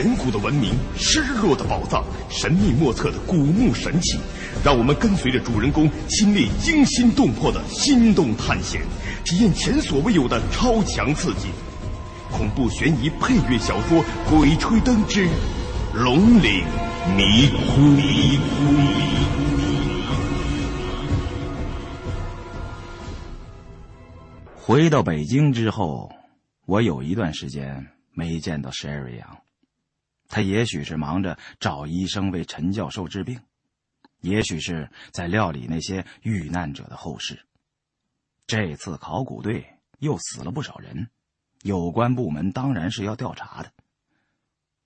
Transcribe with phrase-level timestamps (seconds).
[0.00, 4.18] 远古的文明、失落的宝藏、神秘莫测的古墓神器，
[4.64, 8.80] 让我们跟随着主人公亲历惊心动魄的心动探险，
[9.26, 11.48] 体验前所未有的超强刺激。
[12.32, 13.98] 恐怖悬疑配乐小说
[14.30, 15.28] 《鬼吹灯之
[15.92, 16.64] 龙岭
[17.14, 17.82] 迷窟》。
[24.56, 26.10] 回到北京之后，
[26.64, 29.28] 我有一段时间没见到 Sherry 杨。
[30.30, 33.40] 他也许是忙着找医生为陈教授治病，
[34.20, 37.44] 也许是在料理那些遇难者的后事。
[38.46, 39.66] 这次考古队
[39.98, 41.10] 又死了不少人，
[41.62, 43.72] 有关部门当然是要调查的。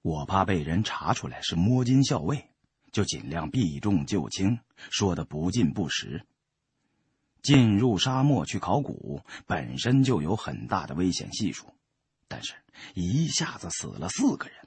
[0.01, 2.51] 我怕被人查出来是摸金校尉，
[2.91, 4.59] 就尽量避重就轻，
[4.91, 6.27] 说的不尽不实。
[7.43, 11.75] 进入沙漠去考古本身就有很大的危险系数，
[12.29, 12.55] 但是
[12.95, 14.64] 一下子死了四个人。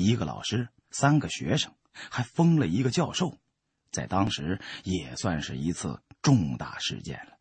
[0.00, 3.36] 一个老师，三个学生，还封了一个教授，
[3.90, 7.32] 在当时也算是一次重大事件了。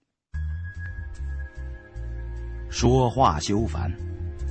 [2.72, 3.92] 说话休烦，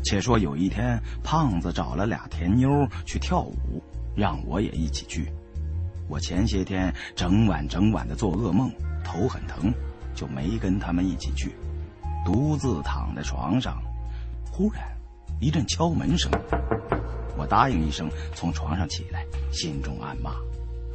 [0.05, 2.69] 且说有一天，胖子找了俩甜妞
[3.05, 3.83] 去跳舞，
[4.17, 5.33] 让我也一起去。
[6.09, 9.75] 我前些天整晚整晚的做噩梦，头很疼，
[10.15, 11.57] 就没跟他们一起去，
[12.25, 13.83] 独自躺在床上。
[14.53, 14.96] 忽然，
[15.41, 16.31] 一阵敲门声。
[17.37, 20.33] 我答应一声，从床上起来，心中暗骂：“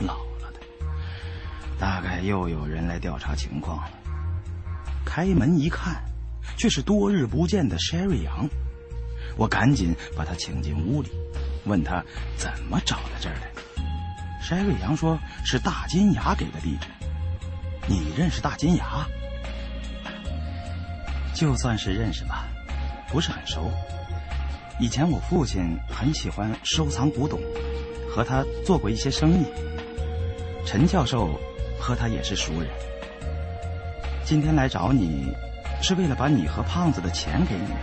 [0.01, 0.59] 老了的，
[1.79, 3.91] 大概又有人来调查情况了。”
[5.05, 6.03] 开门一看，
[6.57, 8.49] 却是多日不见的 Sherry 杨。
[9.37, 11.09] 我赶紧把他请进屋里，
[11.65, 12.03] 问他
[12.35, 13.51] 怎么找到这儿来。
[14.41, 16.87] Sherry 杨说是大金牙给的地址。
[17.87, 19.05] 你认识大金牙？
[21.33, 22.47] 就算是认识吧，
[23.09, 23.71] 不是很熟。
[24.81, 27.39] 以前我父亲很喜欢收藏古董，
[28.09, 29.45] 和他做过一些生意。
[30.65, 31.39] 陈教授
[31.79, 32.67] 和他也是熟人。
[34.25, 35.31] 今天来找你，
[35.83, 37.77] 是为了把你和胖子的钱给你们。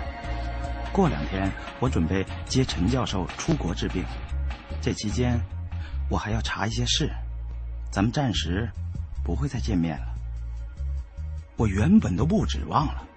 [0.92, 1.48] 过两天
[1.78, 4.04] 我准备接陈教授出国治病，
[4.82, 5.41] 这期间
[6.10, 7.09] 我还要查一些事，
[7.92, 8.69] 咱们暂时
[9.22, 10.06] 不会再见面了。
[11.56, 13.07] 我原本都不指望了。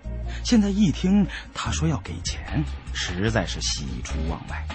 [0.43, 2.63] 现在一听他说要给钱，
[2.93, 4.65] 实在是喜出望外。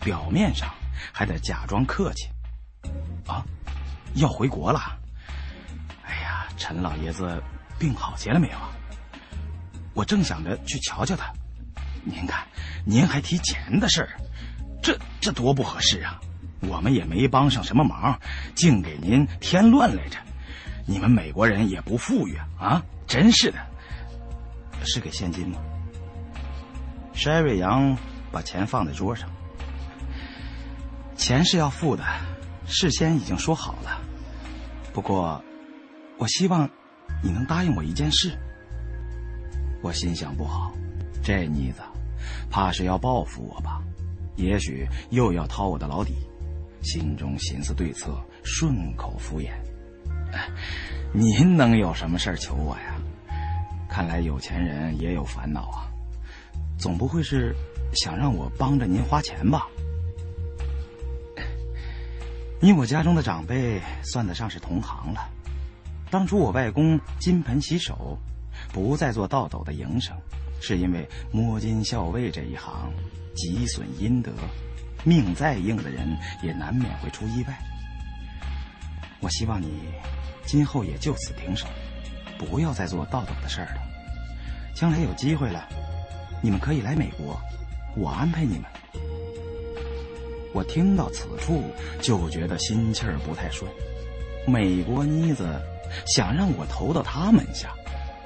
[0.00, 0.68] 表面上
[1.12, 2.28] 还得假装客气。
[3.26, 3.44] 啊，
[4.14, 4.80] 要回国了？
[6.04, 7.42] 哎呀，陈老爷子
[7.78, 8.58] 病好些了没有？
[9.94, 11.32] 我正想着去瞧瞧他。
[12.04, 12.44] 您看，
[12.84, 14.08] 您还提钱的事儿，
[14.82, 16.20] 这这多不合适啊！
[16.60, 18.18] 我们也没帮上什么忙，
[18.54, 20.18] 净给您添乱来着。
[20.86, 22.36] 你们美国人也不富裕！
[22.58, 23.58] 啊，真是的。
[24.84, 25.58] 是给现金吗
[27.14, 27.96] ？Sherry 杨
[28.30, 29.28] 把钱放在桌上，
[31.16, 32.04] 钱是要付的，
[32.66, 34.00] 事先已经说好了。
[34.92, 35.42] 不过，
[36.18, 36.68] 我希望
[37.22, 38.36] 你能答应我一件事。
[39.82, 40.72] 我心想不好，
[41.22, 41.80] 这妮子
[42.50, 43.82] 怕是要报复我吧？
[44.36, 46.14] 也许又要掏我的老底。
[46.82, 49.52] 心中寻思对策，顺口敷衍
[51.14, 52.91] ：“您能有什么事求我呀？”
[53.92, 55.84] 看来有钱人也有烦恼啊，
[56.78, 57.54] 总不会是
[57.92, 59.66] 想让我帮着您花钱吧？
[62.58, 65.28] 你我家中的长辈算得上是同行了。
[66.10, 68.16] 当初我外公金盆洗手，
[68.72, 70.16] 不再做倒斗的营生，
[70.58, 72.90] 是因为摸金校尉这一行
[73.34, 74.32] 极损阴德，
[75.04, 77.54] 命再硬的人也难免会出意外。
[79.20, 79.70] 我希望你
[80.46, 81.66] 今后也就此停手。
[82.38, 83.82] 不要再做倒斗的事儿了。
[84.74, 85.68] 将来有机会了，
[86.40, 87.40] 你们可以来美国，
[87.96, 88.64] 我安排你们。
[90.54, 91.62] 我听到此处
[92.00, 93.70] 就觉得心气儿不太顺。
[94.46, 95.60] 美国妮子
[96.06, 97.72] 想让我投到他门下，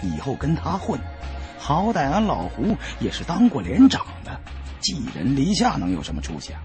[0.03, 0.99] 以后跟他混。
[1.59, 4.41] 好歹俺老胡也是当过连长的，
[4.81, 6.63] 寄人篱下能有什么出息啊？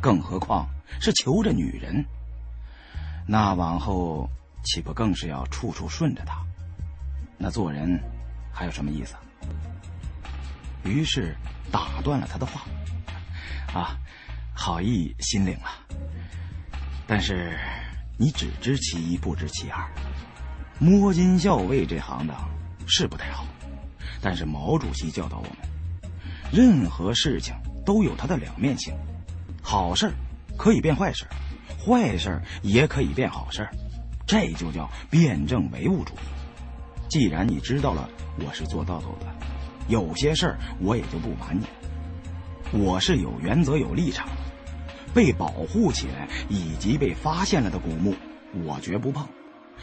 [0.00, 0.66] 更何况
[1.00, 2.04] 是求着女人，
[3.26, 4.28] 那往后
[4.64, 6.42] 岂不更是要处处顺着他？
[7.38, 7.98] 那做人
[8.52, 9.14] 还有什么意思？
[10.84, 11.36] 于是
[11.70, 12.62] 打断了他的话。
[13.72, 13.96] 啊，
[14.54, 15.68] 好意心领了。
[17.06, 17.58] 但是
[18.16, 19.86] 你只知其一，不知其二。
[20.78, 22.36] 摸金校尉这行当
[22.86, 23.44] 是不太好，
[24.20, 26.10] 但是毛主席教导我们，
[26.50, 28.94] 任何事情都有它的两面性，
[29.62, 30.12] 好事
[30.56, 31.26] 可以变坏事，
[31.84, 33.68] 坏事也可以变好事，
[34.26, 36.37] 这就叫辩证唯物主义。
[37.08, 38.08] 既然你知道了
[38.38, 39.26] 我是做道斗的，
[39.88, 41.66] 有些事儿我也就不瞒你。
[42.78, 44.34] 我是有原则有立场的，
[45.14, 48.14] 被保护起来以及被发现了的古墓，
[48.64, 49.26] 我绝不碰。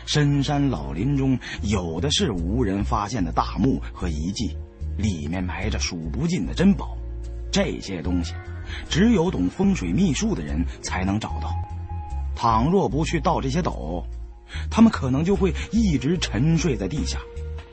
[0.06, 4.56] 深山老林中有的是无人发现的大墓和遗迹，
[4.98, 6.96] 里面埋着数不尽的珍宝。
[7.52, 8.36] 这些东西，
[8.88, 11.50] 只有懂风水秘术的人才能找到。
[12.36, 14.06] 倘若不去盗这些斗，
[14.70, 17.20] 他们可能就会一直沉睡在地下，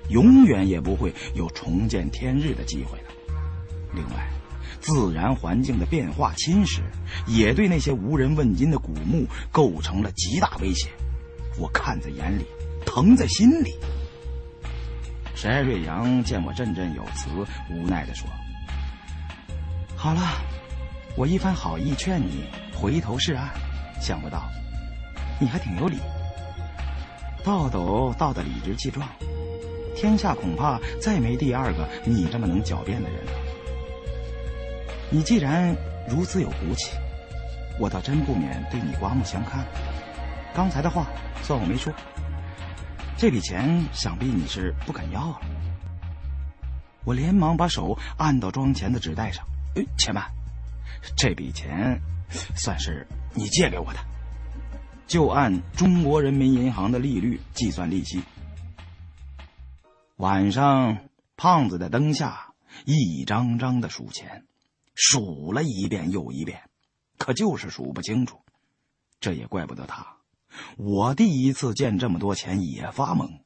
[0.08, 3.04] 永远也不会有重见天日的机会了。
[3.94, 4.28] 另外，
[4.80, 6.80] 自然环境的变化侵蚀，
[7.26, 10.88] 也对那些无人问津的古墓构成了极大威胁。
[11.58, 12.46] 我看在眼里，
[12.86, 13.74] 疼在心里。
[15.34, 17.28] 翟瑞阳见我振振有词，
[17.70, 18.26] 无奈地说
[19.96, 20.20] ：“好了，
[21.16, 22.44] 我一番好意劝你
[22.74, 23.50] 回头是岸，
[24.00, 24.48] 想不到
[25.40, 25.98] 你还挺有理。
[27.44, 29.08] 倒斗倒得理直气壮，
[29.96, 33.32] 天下恐怕再没第二个你这么能狡辩的人了。
[35.10, 35.76] 你既然
[36.08, 36.96] 如此有骨气，
[37.78, 39.66] 我倒真不免对你刮目相看。
[40.54, 41.06] 刚才的话。”
[41.42, 41.92] 算我没说，
[43.16, 45.40] 这笔钱想必你是不肯要了。
[47.04, 49.44] 我连忙把手按到装钱的纸袋上。
[49.74, 50.24] 哎，且慢，
[51.16, 52.00] 这笔钱
[52.54, 53.04] 算是
[53.34, 53.98] 你借给我的，
[55.06, 58.22] 就按中国人民银行的利率计算利息。
[60.16, 60.98] 晚上，
[61.36, 62.54] 胖子在灯下
[62.84, 64.46] 一张张的数钱，
[64.94, 66.62] 数了一遍又一遍，
[67.18, 68.40] 可就是数不清楚。
[69.20, 70.16] 这也怪不得他。
[70.76, 73.40] 我第一次见这么多钱也发懵。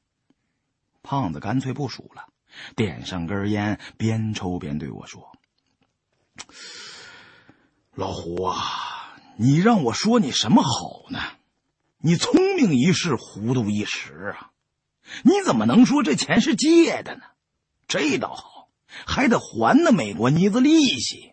[1.03, 2.26] 胖子干脆不数了，
[2.75, 5.32] 点上根烟，边抽边对我说
[7.94, 11.20] ：“老胡啊，你让我说你什么好呢？
[11.98, 14.50] 你聪明一世，糊涂一时啊！
[15.22, 17.22] 你怎么能说这钱是借的呢？
[17.88, 18.69] 这倒好，
[19.06, 21.32] 还得还那美国妮子利息。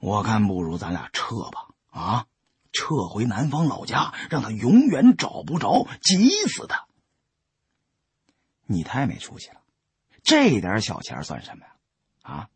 [0.00, 2.26] 我看不如咱俩撤吧，啊？”
[2.78, 6.86] 撤回南方老家，让他永远找不着，急死他！
[8.66, 9.62] 你太没出息了，
[10.22, 11.72] 这点小钱算什么呀？
[12.20, 12.48] 啊，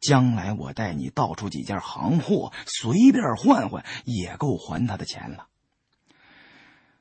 [0.00, 5.46] 将来我带你到处几件行货，随便换换，也够还他的钱了。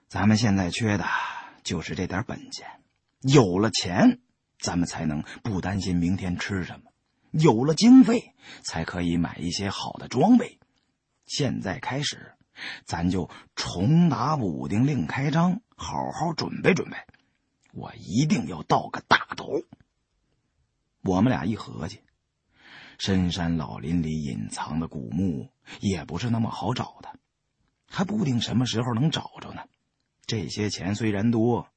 [0.08, 1.06] 咱们现在缺的
[1.64, 2.68] 就是这点本钱，
[3.22, 4.20] 有了钱，
[4.60, 6.92] 咱们才能不担心明天吃什么；
[7.32, 8.34] 有了经费，
[8.64, 10.60] 才可以买一些好的装备。
[11.26, 12.34] 现在开始。
[12.86, 16.98] 咱就重打武丁，另开张，好好准备准备。
[17.72, 19.62] 我一定要盗个大头。
[21.04, 22.02] 我们俩一合计，
[22.98, 25.52] 深山老林里隐藏的古墓
[25.82, 27.20] 也不是那么好找的，
[27.88, 29.62] 还不定什么时候能找着呢。
[30.28, 31.68] 这些钱虽然多，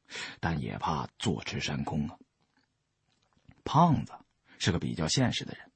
[0.40, 2.18] 但也怕坐吃山空啊。
[3.64, 4.12] 胖子
[4.58, 5.70] 是个比较现实的人，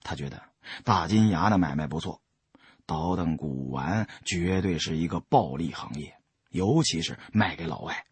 [0.00, 0.42] 他觉得
[0.82, 2.22] 大金牙的买卖不错。
[2.86, 6.18] 倒腾古玩绝对是一个暴利行业，
[6.50, 8.06] 尤其是卖给老外。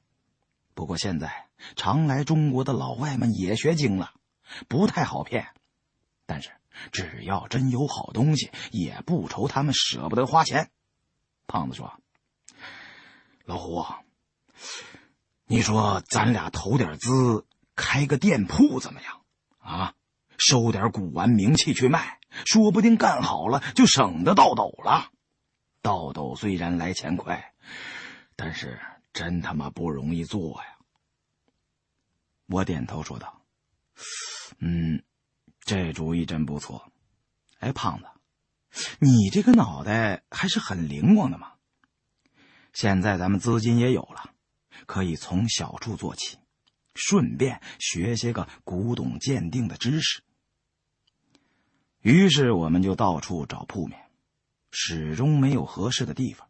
[0.75, 4.15] 不过现在常来中国的老外们也学精了，
[4.69, 5.49] 不太好骗。
[6.25, 6.51] 但是
[6.91, 10.71] 只要真有好东西，也不愁他们舍不得花钱。
[11.47, 12.01] 胖子说
[13.45, 13.85] ：“老胡，
[15.47, 19.23] 你说咱俩投点资，开个店铺怎么样？
[19.59, 19.95] 啊，
[20.39, 25.11] 收点古玩名器去卖。”说不定干好了就省得倒斗了。
[25.83, 27.53] 倒斗虽然来钱快，
[28.37, 28.81] 但是
[29.13, 30.79] 真他妈不容易做呀。
[32.47, 33.43] 我点头说道
[34.61, 35.05] ：“嗯，
[35.61, 36.91] 这主意真不错。
[37.59, 38.07] 哎，胖子，
[38.99, 41.52] 你这个脑袋还是很灵光的嘛。
[42.73, 44.31] 现在咱们资金也有了，
[44.87, 46.39] 可以从小处做起，
[46.95, 50.23] 顺便学些个古董鉴定的知识。”
[52.01, 53.99] 于是我们就到处找铺面，
[54.71, 56.49] 始终没有合适的地方。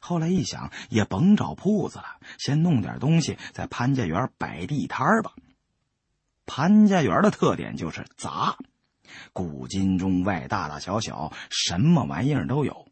[0.00, 5.34] 后来一想，也甭找铺子了，先弄点东西在潘家园摆地摊吧。
[6.46, 8.56] 潘家园的特点就是杂，
[9.34, 12.88] 古今中外大大小小什么玩意儿都有，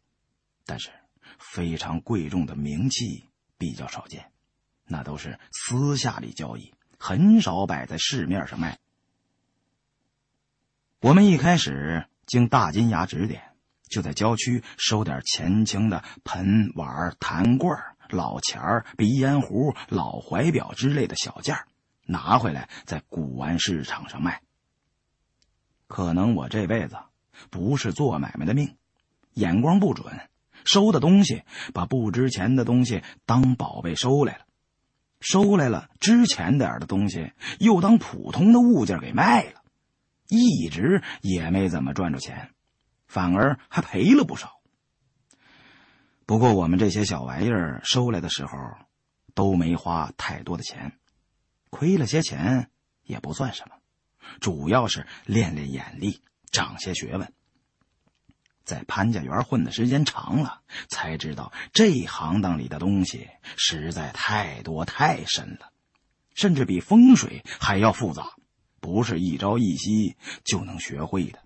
[0.65, 0.91] 但是
[1.37, 4.31] 非常贵重的名器比较少见，
[4.85, 8.79] 那都是私下里交易，很少摆在市面上卖。
[10.99, 13.53] 我们一开始经大金牙指点，
[13.87, 17.79] 就在郊区收点前清的盆碗、坛罐、
[18.09, 21.55] 老钱儿、鼻烟壶、老怀表之类的小件
[22.05, 24.41] 拿回来在古玩市场上卖。
[25.87, 26.97] 可能我这辈子
[27.49, 28.75] 不是做买卖的命，
[29.33, 30.05] 眼光不准，
[30.67, 31.43] 收的东西
[31.73, 34.45] 把不值钱的东西当宝贝收来了，
[35.21, 39.63] 收来了值钱点的东西又当普通的物件给卖了。
[40.27, 42.51] 一直也没怎么赚着钱，
[43.07, 44.59] 反而还赔了不少。
[46.25, 48.57] 不过我们这些小玩意儿收来的时候，
[49.33, 50.99] 都没花太多的钱，
[51.69, 52.69] 亏了些钱
[53.03, 53.75] 也不算什么，
[54.41, 56.21] 主要是练练眼力，
[56.51, 57.31] 长些学问。
[58.67, 60.59] 在潘家园混的时间长了，
[60.89, 65.71] 才知道这行当里的东西实在太多太深了，
[66.35, 68.33] 甚至比风水还要复杂，
[68.81, 71.39] 不是一朝一夕就能学会的。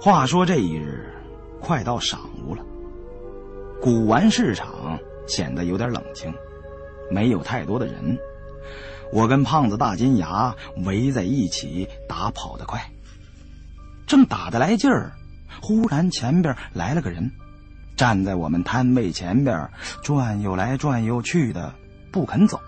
[0.00, 1.14] 话说这一日，
[1.60, 2.64] 快到晌午了，
[3.82, 6.32] 古玩市场显得有点冷清，
[7.10, 8.18] 没有太多的人。
[9.12, 12.90] 我跟胖子大金牙围在一起打跑得快。
[14.06, 15.12] 正打得来劲儿，
[15.60, 17.30] 忽然前边来了个人，
[17.96, 19.68] 站在我们摊位前边
[20.02, 21.72] 转悠来转悠去的，
[22.10, 22.60] 不肯走。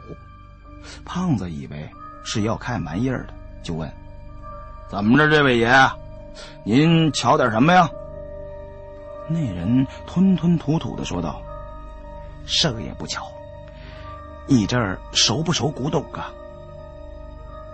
[1.05, 1.89] 胖子以为
[2.25, 3.91] 是要看玩意儿的，就问
[4.89, 5.71] ：“怎么着，这位爷，
[6.65, 7.89] 您瞧点什么呀？”
[9.29, 11.41] 那人吞吞吐吐的说道
[12.45, 13.27] ：“什也不巧，
[14.47, 16.31] 你这儿熟不熟古董啊？”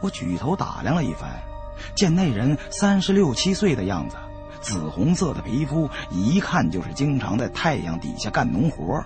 [0.01, 1.29] 我举头打量了一番。
[1.95, 4.17] 见那人三十六七岁的样子，
[4.61, 9.03] 紫红色的皮肤，一看就是经常在太阳底下干农活，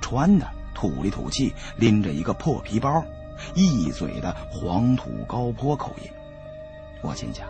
[0.00, 3.04] 穿的土里土气，拎着一个破皮包，
[3.54, 6.10] 一嘴的黄土高坡口音。
[7.00, 7.46] 我心想，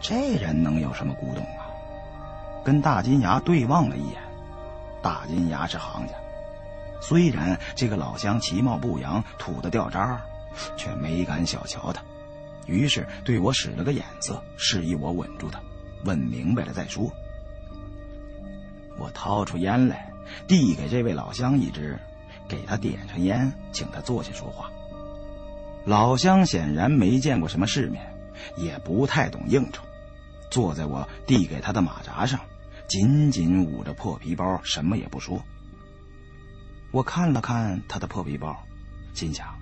[0.00, 1.66] 这人能有什么古董啊？
[2.64, 4.20] 跟大金牙对望了一眼，
[5.00, 6.14] 大金牙是行家，
[7.00, 10.20] 虽然这个老乡其貌不扬，土的掉渣，
[10.76, 12.02] 却没敢小瞧他。
[12.70, 15.60] 于是对我使了个眼色，示意我稳住他，
[16.04, 17.12] 问明白了再说。
[18.96, 20.12] 我掏出烟来，
[20.46, 21.98] 递给这位老乡一支，
[22.48, 24.70] 给他点上烟，请他坐下说话。
[25.84, 28.06] 老乡显然没见过什么世面，
[28.56, 29.82] 也不太懂应酬，
[30.48, 32.38] 坐在我递给他的马扎上，
[32.86, 35.42] 紧紧捂着破皮包，什么也不说。
[36.92, 38.56] 我看了看他的破皮包，
[39.12, 39.59] 心想。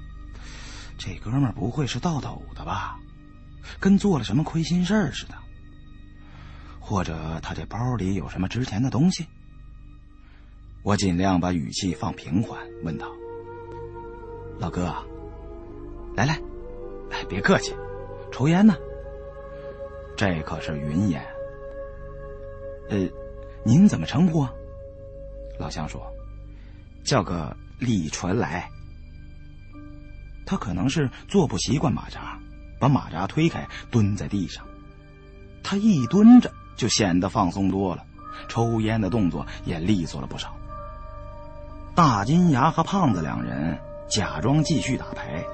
[0.98, 2.98] 这哥们儿不会是倒斗的吧？
[3.78, 5.34] 跟做了什么亏心事儿似的。
[6.80, 9.26] 或者他这包里有什么值钱的东西？
[10.82, 13.06] 我尽量把语气放平缓，问道
[14.58, 14.94] ：“老哥，
[16.16, 16.40] 来来，
[17.10, 17.74] 哎，别客气，
[18.32, 18.74] 抽烟呢。
[20.16, 21.22] 这可是云烟。
[22.88, 23.06] 呃，
[23.64, 24.52] 您怎么称呼啊？”
[25.60, 26.10] 老乡说
[27.04, 28.68] ：“叫个李传来。”
[30.48, 32.38] 他可能是坐不习惯马扎，
[32.80, 34.64] 把马扎推开，蹲在地上。
[35.62, 38.02] 他一蹲着就显得放松多了，
[38.48, 40.54] 抽烟的动作也利索了不少。
[41.94, 43.78] 大金牙和胖子两人
[44.08, 45.44] 假装继续打牌，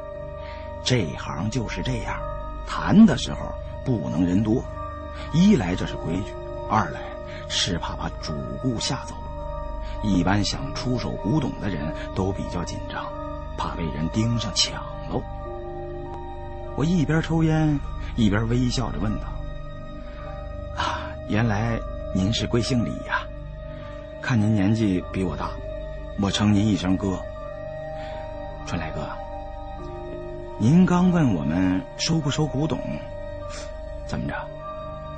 [0.84, 2.16] 这行就是这样，
[2.64, 3.52] 谈的时候
[3.84, 4.62] 不能人多，
[5.32, 6.32] 一来这是规矩，
[6.70, 7.00] 二来
[7.48, 8.32] 是怕把主
[8.62, 9.16] 顾吓走。
[10.04, 13.04] 一般想出手古董的人都比较紧张。
[13.56, 15.23] 怕被人盯上抢喽！
[16.76, 17.78] 我一边抽烟，
[18.16, 19.26] 一边微笑着问道
[20.76, 21.78] ：“啊，原来
[22.14, 23.23] 您是贵姓李呀？
[24.20, 25.50] 看您年纪比我大，
[26.20, 27.20] 我称您一声哥。
[28.66, 29.08] 春来哥，
[30.58, 32.80] 您刚问我们收不收古董，
[34.06, 34.34] 怎么着？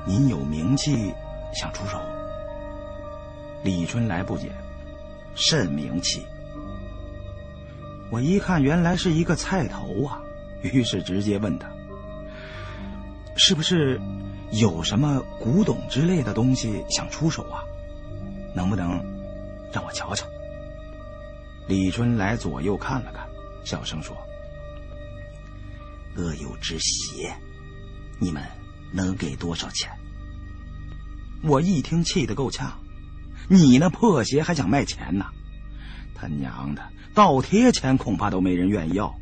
[0.04, 1.14] 您有名气，
[1.52, 1.98] 想出手？”
[3.62, 4.50] 李春来不解
[5.34, 6.26] ：“甚名气？”
[8.10, 10.20] 我一看，原来是一个菜头啊，
[10.62, 11.68] 于是直接问他
[13.36, 14.00] ：“是不是
[14.52, 17.64] 有什么古董之类的东西想出手啊？
[18.54, 18.90] 能不能
[19.72, 20.24] 让我瞧瞧？”
[21.66, 23.26] 李春来左右看了看，
[23.64, 24.16] 小声说
[26.16, 27.34] ：“恶有只鞋，
[28.20, 28.40] 你们
[28.92, 29.90] 能给多少钱？”
[31.42, 32.72] 我一听，气得够呛
[33.50, 35.26] ：“你那破鞋还想卖钱呢？
[36.14, 36.82] 他娘的！”
[37.16, 39.18] 倒贴钱恐怕都没人愿意要。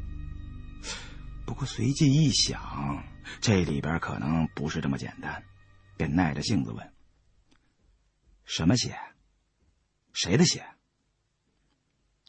[1.46, 3.04] 不过随即一想，
[3.40, 5.44] 这里边可能不是这么简单，
[5.96, 6.92] 便耐着性子问
[8.44, 8.98] ：“什么鞋？
[10.12, 10.66] 谁的鞋？”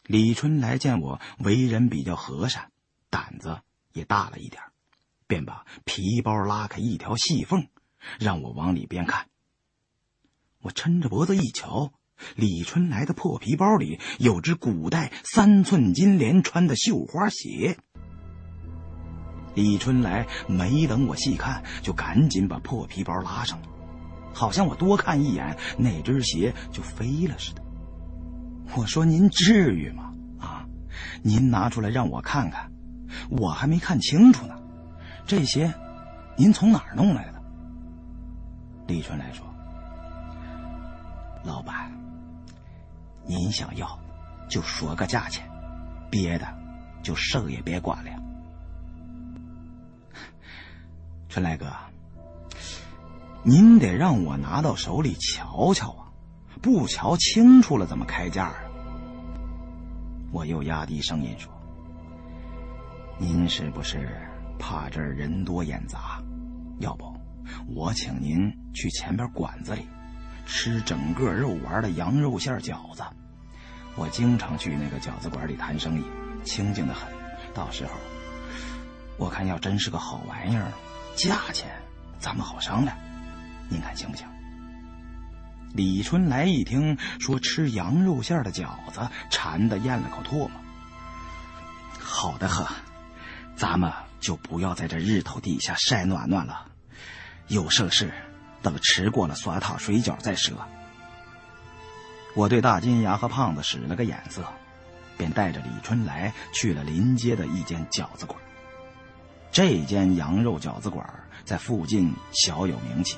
[0.06, 2.70] 李春来见我为人比较和善，
[3.10, 3.60] 胆子
[3.92, 4.62] 也大了一点，
[5.26, 7.66] 便把皮包拉开一条细缝，
[8.20, 9.28] 让我往里边看。
[10.60, 11.92] 我抻着脖子一瞧。
[12.34, 17.76] 李春来的破皮包里有只古代三寸金莲穿的绣花鞋。
[19.54, 23.68] 李春来没等我细看，就赶紧把破皮包拉上了，
[24.34, 27.62] 好像我多看一眼那只鞋就飞了似的。
[28.76, 30.12] 我说：“您至于吗？
[30.38, 30.66] 啊，
[31.22, 32.70] 您拿出来让我看看，
[33.30, 34.54] 我还没看清楚呢。
[35.24, 35.72] 这鞋，
[36.36, 37.42] 您从哪儿弄来的？”
[38.86, 39.46] 李春来说
[41.42, 41.90] ：“老板。”
[43.26, 43.98] 您想要，
[44.48, 45.48] 就说个价钱，
[46.10, 46.46] 别的
[47.02, 48.10] 就手也别管了。
[51.28, 51.66] 春来哥，
[53.42, 56.06] 您得让我拿到手里瞧瞧啊，
[56.62, 58.56] 不瞧清楚了怎么开价啊？
[60.32, 61.52] 我又压低声音说
[63.18, 64.28] ：“您是不是
[64.58, 66.22] 怕这儿人多眼杂？
[66.78, 67.14] 要不，
[67.74, 69.86] 我请您去前边馆子里
[70.46, 73.02] 吃整个肉丸的羊肉馅饺子。
[73.96, 76.04] 我经常去那个饺子馆里谈生意，
[76.44, 77.08] 清静的很。
[77.54, 77.92] 到时候，
[79.16, 80.70] 我看要真是个好玩意儿，
[81.14, 81.70] 价钱
[82.18, 82.96] 咱们好商量。
[83.70, 84.26] 您看行不行？”
[85.72, 90.50] 李春来一听说吃羊肉馅的饺子，馋得咽了口唾沫。
[91.98, 92.66] 好的很，
[93.56, 96.66] 咱们就不要在这日头底下晒暖暖了，
[97.48, 98.12] 有盛事
[98.62, 100.56] 等吃过了酸汤水饺再说。
[102.36, 104.44] 我对大金牙和胖子使了个眼色，
[105.18, 108.38] 便带着李春来去了临街的一间饺子馆。
[109.50, 111.04] 这间羊肉饺子馆
[111.44, 113.16] 在附近小有名气，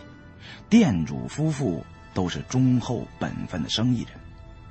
[0.71, 1.85] 店主夫妇。
[2.15, 4.13] 都是忠厚本分的生意人，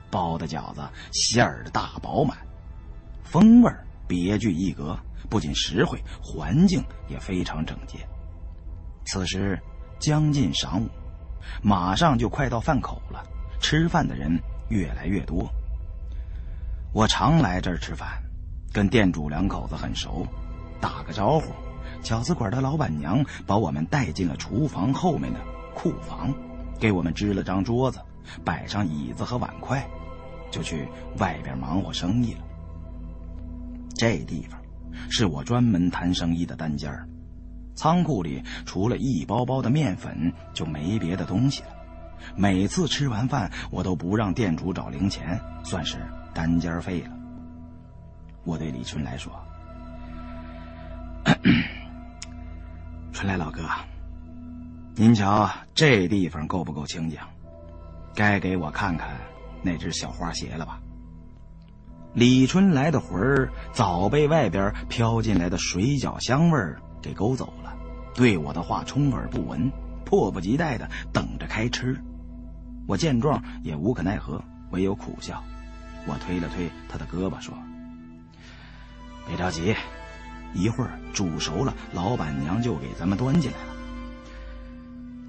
[0.10, 0.82] 包的饺子
[1.14, 2.36] 馅儿大饱满，
[3.24, 5.00] 风味儿别具一格，
[5.30, 8.00] 不仅实惠，环境也非常整洁。
[9.06, 9.58] 此时
[9.98, 10.90] 将近晌午，
[11.62, 13.24] 马上就快到饭口了，
[13.60, 15.50] 吃饭的人越来越多。
[16.94, 18.22] 我常来这儿吃饭，
[18.74, 20.26] 跟店主两口子很熟，
[20.80, 21.52] 打个招呼，
[22.02, 25.40] 饺子馆的老板娘把我们带进了厨房后面的
[25.76, 26.34] 库房。
[26.80, 28.00] 给我们支了张桌子，
[28.46, 29.84] 摆上椅子和碗筷，
[30.52, 30.88] 就去
[31.18, 32.42] 外边忙活生意了。
[33.96, 34.62] 这地方
[35.10, 37.08] 是我专门谈生意的单间儿，
[37.76, 41.70] 仓库里除了一包包的面粉，就没别的东西了。
[42.36, 45.98] 每次吃完饭，我都不让店主找零钱，算是
[46.34, 47.12] 单间费了。
[48.44, 49.32] 我对李春来说
[53.12, 53.62] ：“春来老哥。”
[54.96, 57.20] 您瞧，这地方够不够清静？
[58.16, 59.16] 该给我看看
[59.62, 60.80] 那只小花鞋了吧？
[62.14, 67.76] 李春来的魂儿早被外边飘进来的水饺香味儿给勾走了，
[68.16, 69.72] 对我的话充耳不闻，
[70.04, 71.96] 迫不及待的等着开吃。
[72.88, 75.44] 我见状也无可奈何，唯有苦笑。
[76.08, 77.54] 我推了推他的胳膊说
[79.28, 79.76] ：“别着急，
[80.54, 83.74] 一会儿煮熟了，老板娘就给咱们端进来了。”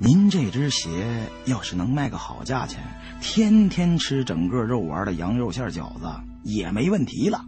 [0.00, 2.80] 您这只鞋要是能卖个好价钱，
[3.20, 6.08] 天天吃整个肉丸的羊肉馅饺子
[6.44, 7.44] 也没问题了。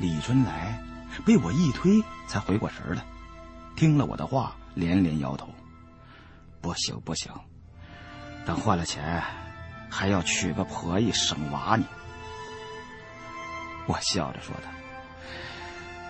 [0.00, 0.82] 李春来
[1.24, 3.04] 被我一推才回过神来，
[3.76, 5.48] 听了我的话，连连摇头
[6.60, 7.30] ：“不行不行，
[8.44, 9.22] 等换了钱，
[9.90, 11.84] 还要娶个婆姨生娃呢。”
[13.86, 14.68] 我笑着说道：“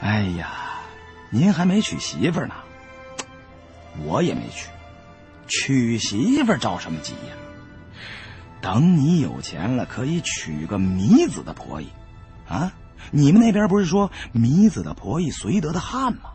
[0.00, 0.80] 哎呀，
[1.30, 2.54] 您还没娶媳妇呢。”
[4.04, 4.70] 我也没娶，
[5.46, 7.36] 娶媳妇着什么急呀？
[8.62, 11.88] 等你有钱了，可以娶个糜子的婆姨，
[12.48, 12.72] 啊？
[13.10, 16.30] 你们那边不是说糜子的婆姨绥德的汉吗？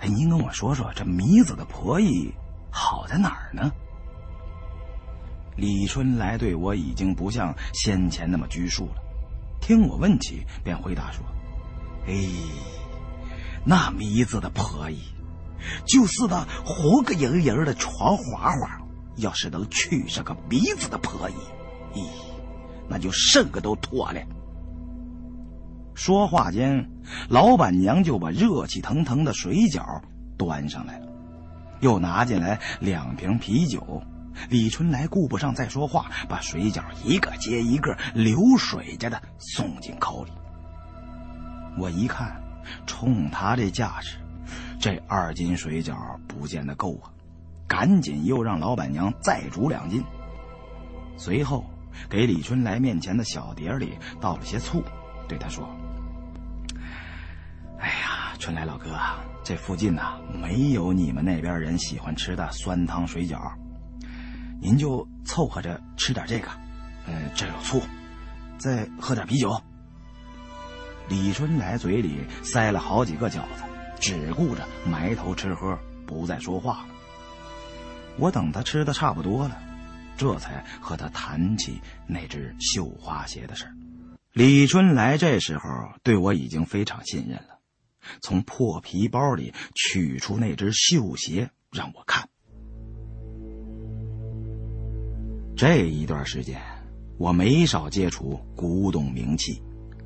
[0.00, 2.34] 哎，您跟我说说，这糜子的婆姨
[2.70, 3.72] 好在哪儿呢？
[5.56, 9.02] 李春来对我已经不像先前那么拘束了，
[9.60, 11.24] 听我问起，便回答说
[12.06, 12.14] ：“哎，
[13.64, 15.00] 那糜子的婆姨。”
[15.84, 18.80] 就是那活个人人的床花花，
[19.16, 21.34] 要是能娶上个鼻子的婆姨，
[21.98, 22.04] 咦，
[22.88, 24.20] 那就甚个都妥了。
[25.94, 26.88] 说话间，
[27.28, 30.02] 老板娘就把热气腾腾的水饺
[30.36, 31.06] 端上来了，
[31.80, 34.02] 又拿进来两瓶啤酒。
[34.48, 40.32] 李春来顾不上再说话，把水饺一个接一个流水着的送进口里。
[41.78, 42.40] 我一看，
[42.86, 44.18] 冲他这架势。
[44.78, 45.96] 这二斤水饺
[46.28, 47.10] 不见得够啊，
[47.66, 50.04] 赶紧又让老板娘再煮两斤。
[51.16, 51.64] 随后
[52.08, 54.82] 给李春来面前的小碟里倒了些醋，
[55.26, 55.68] 对他说
[57.80, 58.96] ：“哎呀，春来老哥，
[59.42, 63.50] 这附近呐没有你们那边人喜欢吃的酸汤水饺，
[64.66, 66.50] 您就凑合着吃点这个。
[67.06, 67.80] 嗯，这有醋，
[68.58, 69.62] 再喝点啤酒。”
[71.08, 73.62] 李春来嘴里塞了好几个饺子。
[74.00, 76.88] 只顾着埋头吃喝，不再说话了。
[78.18, 79.56] 我等他吃的差不多了，
[80.18, 83.66] 这才和他谈起那只绣花鞋的事
[84.32, 85.64] 李春来这时候
[86.02, 87.60] 对我已经非常信任了，
[88.20, 92.28] 从破皮包里取出那只绣鞋让我看。
[95.56, 96.60] 这一段时间，
[97.16, 99.62] 我没少接触古董名器，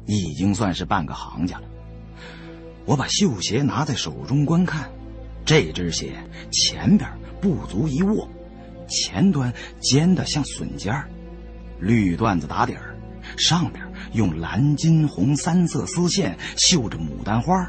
[0.07, 1.65] 已经算是半个行家了。
[2.85, 4.89] 我把绣鞋拿在手中观看，
[5.45, 6.13] 这只鞋
[6.53, 7.11] 前边
[7.41, 8.29] 不足一握，
[8.89, 11.11] 前端尖的像笋尖儿，
[11.81, 12.95] 绿缎子打底儿，
[13.37, 17.69] 上边用蓝、金、红三色丝线绣着牡丹花。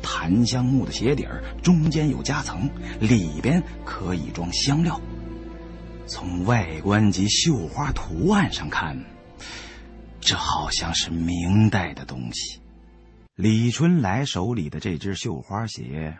[0.00, 2.70] 檀香木的鞋底儿中间有夹层，
[3.00, 4.98] 里边可以装香料。
[6.12, 9.02] 从外观及绣花图案上看，
[10.20, 12.60] 这好像是明代的东西。
[13.34, 16.18] 李春来手里的这只绣花鞋，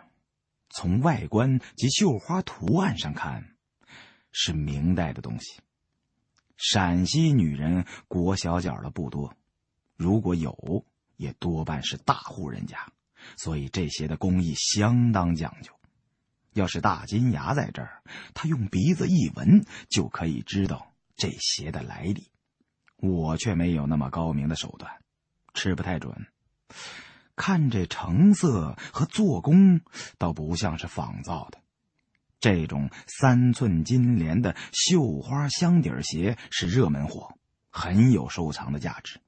[0.71, 3.45] 从外观及绣花图案上看，
[4.31, 5.59] 是明代的东西。
[6.57, 9.35] 陕西女人裹小脚的不多，
[9.95, 10.83] 如果有，
[11.17, 12.91] 也多半是大户人家，
[13.37, 15.71] 所以这鞋的工艺相当讲究。
[16.53, 18.01] 要是大金牙在这儿，
[18.33, 22.31] 他用鼻子一闻就可以知道这鞋的来历。
[22.97, 24.91] 我却没有那么高明的手段，
[25.53, 26.27] 吃不太准。
[27.35, 29.81] 看这成色和做工，
[30.17, 31.57] 倒不像是仿造的。
[32.39, 37.35] 这种三寸金莲的绣花箱底鞋是热门货，
[37.69, 39.19] 很有收藏的价值。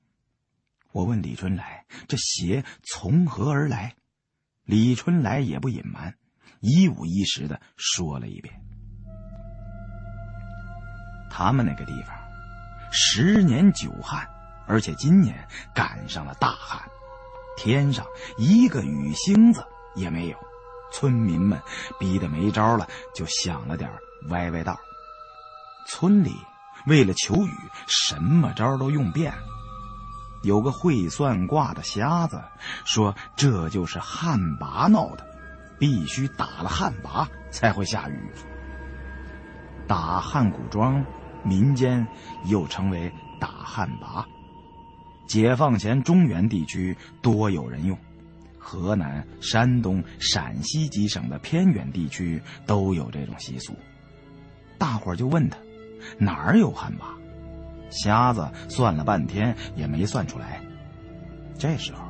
[0.92, 3.96] 我问李春来：“这鞋从何而来？”
[4.64, 6.16] 李春来也不隐瞒，
[6.66, 8.54] 一五一十的说了一遍。
[11.30, 12.16] 他们那个地方，
[12.92, 14.28] 十年九旱，
[14.66, 16.82] 而且今年赶上了大旱。
[17.58, 18.06] 天上
[18.38, 19.64] 一个雨星子
[19.96, 20.38] 也没有，
[20.92, 21.62] 村民们
[22.00, 23.90] 逼得没招了，就想了点
[24.30, 24.78] 歪歪道。
[25.88, 26.36] 村里
[26.88, 27.54] 为了求雨，
[27.88, 29.44] 什么招都用遍了。
[30.44, 32.42] 有个会算卦的瞎子
[32.86, 35.26] 说，这就是旱魃闹的，
[35.80, 38.20] 必须打了旱魃才会下雨。
[39.88, 41.06] 打汉古庄，
[41.44, 42.06] 民间
[42.46, 44.26] 又称为打旱魃。
[45.28, 47.98] 解放前，中原地区多有人用，
[48.58, 53.76] 河南、山东、陕西几省的偏远地区都有这种习俗。
[54.78, 55.58] 大伙儿就问他，
[56.18, 57.04] 哪儿有旱魃？
[57.92, 60.60] 瞎子算了半天也没算出来。
[61.58, 62.04] 这时候，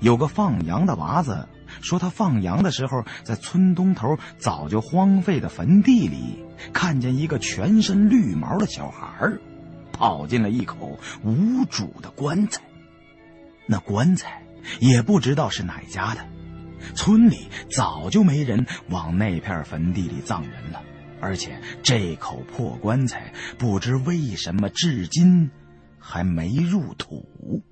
[0.00, 1.48] 有个放羊的娃子
[1.80, 9.32] 说，他放羊的时候，在村东头早就荒废的坟地里，看见一个全身绿毛的小孩。
[9.92, 12.60] 跑进了一口无主的棺材，
[13.64, 14.42] 那棺材
[14.80, 16.26] 也不知道是哪家的。
[16.96, 20.82] 村里早就没人往那片坟地里葬人了，
[21.20, 25.48] 而且这口破棺材不知为什么至今
[26.00, 27.62] 还没入土。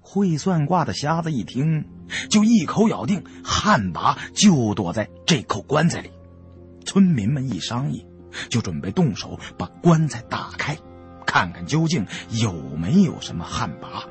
[0.00, 1.84] 会算卦的瞎子一听，
[2.30, 6.10] 就一口咬定旱魃就躲在这口棺材里。
[6.84, 8.04] 村民们一商议。
[8.50, 10.76] 就准备动手把棺材打开，
[11.26, 14.04] 看看究竟有没有什么旱魃。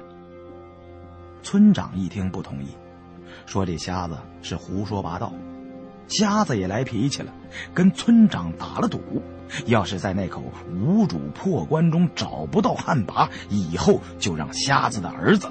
[1.43, 2.69] 村长一听不同意，
[3.45, 5.31] 说这瞎子是胡说八道。
[6.07, 7.31] 瞎子也来脾气了，
[7.75, 9.21] 跟村长打了赌，
[9.67, 15.47] 要是在那口无主破棺中找不到旱魃，以后就让瞎子的儿子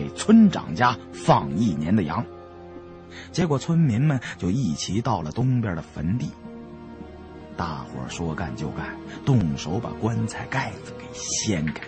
[0.00, 2.24] 给村长家放一年的羊。
[3.32, 6.30] 结果村民们就一齐到了东边的坟地。
[7.54, 11.84] 大伙说干就干，动手把棺材盖子给掀开。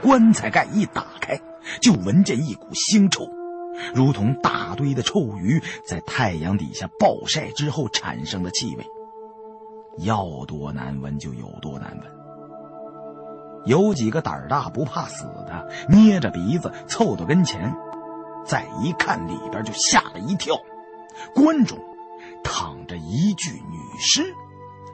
[0.00, 1.36] 棺材盖一打开，
[1.80, 3.28] 就闻见一股腥臭，
[3.92, 8.86] 如同大堆的臭鱼在太阳底下暴晒之后产生的气味。
[9.98, 12.23] 要多难闻就有多难闻。
[13.64, 17.74] 有几个胆大不怕死的，捏着鼻子凑到跟前，
[18.44, 20.56] 再一看里边就吓了一跳，
[21.34, 21.78] 棺中。
[22.42, 24.22] 躺着一具女尸，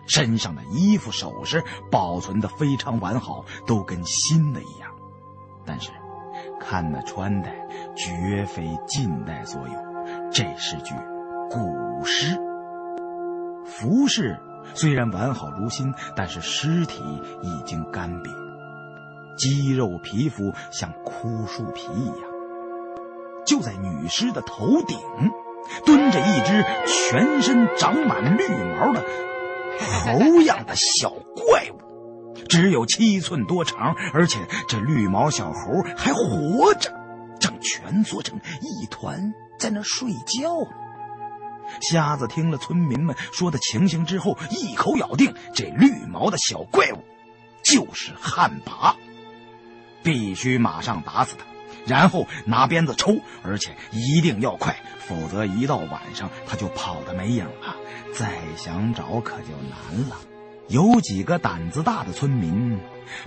[0.07, 4.89] 身上的衣服首饰保存的非常完好，都跟新的一样。
[5.67, 5.91] 但是，
[6.61, 7.53] 看那穿戴，
[7.97, 9.75] 绝非近代所有，
[10.31, 10.95] 这是具
[11.51, 12.39] 古尸。
[13.65, 14.39] 服饰
[14.73, 17.03] 虽然完好如新，但是尸体
[17.43, 18.31] 已经干瘪，
[19.41, 22.31] 肌肉皮肤像枯树皮一样。
[23.47, 24.97] 就在女尸的头顶。
[25.85, 29.05] 蹲着一只全身长满绿毛的
[29.79, 36.91] 猴样的小怪物，只有七寸多长，而且这绿毛小猴还活着，
[37.39, 40.51] 正蜷缩成一团在那睡觉。
[41.83, 46.99] 瞎子听了村民们说的情形之后，一口咬定这绿毛的小怪物
[47.63, 48.95] 就是旱魃，
[50.03, 51.45] 必须马上打死他。
[51.87, 57.77] 然后拿鞭子抽，而且一定要快，否则一到晚上他就跑得没影了。
[58.15, 60.17] 再想找可就难了。
[60.69, 62.79] 有几个胆子大的村民，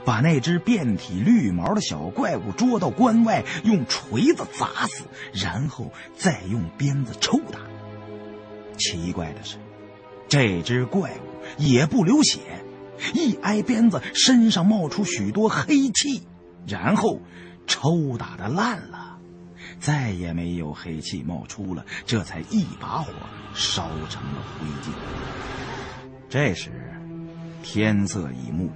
[0.06, 7.60] 把那只遍体绿毛的小怪物捉到关外，用锤子砸死，然后再用鞭子抽打。
[8.78, 9.58] 奇怪的是，
[10.30, 12.40] 这只怪物也不流血，
[13.14, 16.26] 一挨鞭子，身上冒出许多黑气，
[16.68, 17.20] 然后
[17.68, 19.18] 抽打的烂了，
[19.80, 23.12] 再也没有黑气冒出了，这才一把火
[23.54, 24.94] 烧成了灰烬。
[26.30, 26.72] 这时。
[27.66, 28.70] 天色已暮，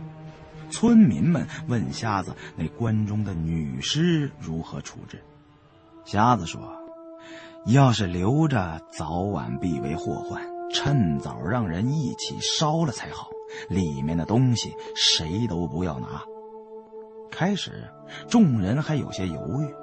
[0.69, 5.21] 村民们问瞎子：“那关中的女尸如何处置？”
[6.05, 6.61] 瞎子说
[7.67, 13.27] ：“要是留着，早晚必为祸患，趁早让人一起烧了才好。
[13.67, 16.23] 里面的东西谁都不要拿。”
[17.31, 17.89] 开始，
[18.27, 19.73] 众人还有些犹豫，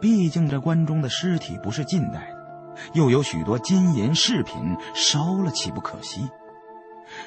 [0.00, 4.54] 毕竟这关中的尸体不是近代的，又有许多金银饰品，
[4.94, 6.28] 烧了岂不可惜？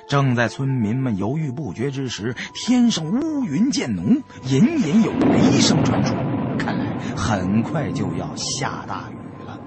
[0.08, 6.14] 正在村民们犹豫不决之时，天上乌云渐浓，隐隐有雷声传出，
[6.58, 9.60] 看来很快就要下大雨了。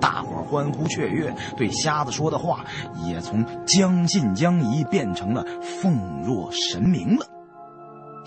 [0.00, 2.64] 大伙欢呼雀跃，对瞎子说的话
[3.06, 7.26] 也从将信将疑变成了奉若神明了。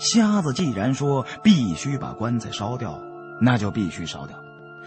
[0.02, 3.00] 瞎子既然说必须把棺材烧掉，
[3.40, 4.36] 那就必须烧掉。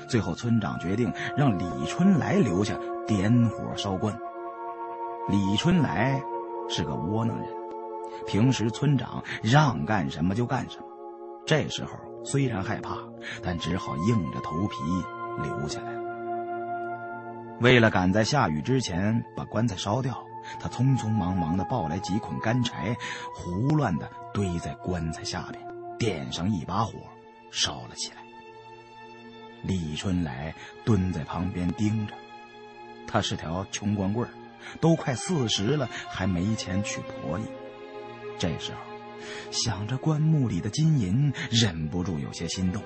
[0.09, 4.13] 最后，村长决定让李春来留下点火烧棺。
[5.29, 6.21] 李春来
[6.67, 7.47] 是个窝囊人，
[8.27, 10.85] 平时村长让干什么就干什么。
[11.45, 11.91] 这时候
[12.25, 12.97] 虽然害怕，
[13.41, 14.75] 但只好硬着头皮
[15.41, 15.95] 留下来。
[17.61, 20.24] 为了赶在下雨之前把棺材烧掉，
[20.59, 22.95] 他匆匆忙忙地抱来几捆干柴，
[23.33, 25.63] 胡乱地堆在棺材下边，
[25.97, 26.93] 点上一把火，
[27.51, 28.17] 烧了起来。
[29.63, 30.53] 李春来
[30.83, 32.13] 蹲在旁边盯着，
[33.07, 34.27] 他是条穷光棍。
[34.81, 37.43] 都快四十了，还没钱娶婆姨。
[38.39, 38.79] 这时候，
[39.51, 42.81] 想着棺木里的金银，忍不住有些心动。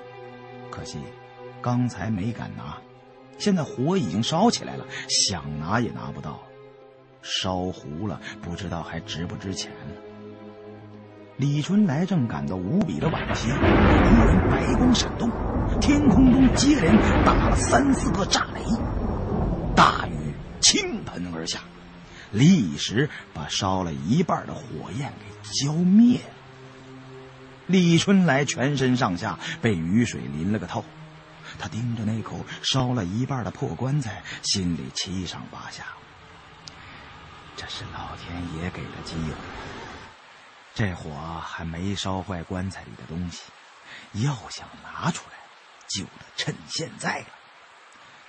[0.70, 1.00] 可惜，
[1.62, 2.78] 刚才没敢拿，
[3.38, 6.44] 现在火已经烧起来了，想拿也拿不到。
[7.22, 10.02] 烧糊了，不知道还值不值钱了。
[11.38, 15.30] 李春来正感到无比的惋惜，突然白光闪动，
[15.80, 18.62] 天空中接连打了三四个炸雷，
[19.76, 20.34] 大雨。
[20.60, 21.62] 倾盆而下，
[22.32, 26.20] 立时把烧了一半的火焰给浇灭。
[27.66, 30.84] 李春来全身上下被雨水淋了个透，
[31.58, 35.86] 他盯着那口烧了一半的破棺材，心里七上八下。
[37.60, 39.34] 这是老天爷给的机会，
[40.74, 43.42] 这火还没烧坏棺材里的东西，
[44.14, 45.36] 要想拿出来，
[45.90, 47.26] 就得趁现在了。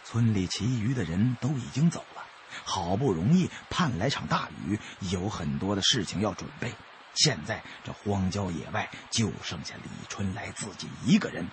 [0.03, 2.25] 村里其余的人都已经走了。
[2.65, 6.75] 好不容易盼来场大雨，有很多的事情要准备。
[7.15, 11.47] 现在这荒郊野外就剩下李春来自己一个人。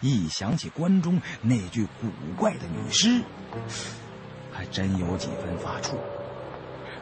[0.00, 3.24] 一想起关中那具古怪的女尸，
[4.52, 5.98] 还真有几分发怵。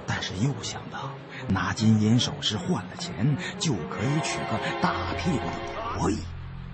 [0.07, 1.11] 但是又想到
[1.49, 6.19] 拿金银首饰换了钱，就可以娶个大屁股的婆姨。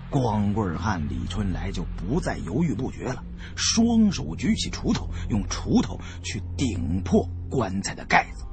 [0.09, 3.23] 光棍汉李春来就不再犹豫不决了，
[3.55, 8.43] 双手举起锄头，用锄头去顶破棺材的盖子。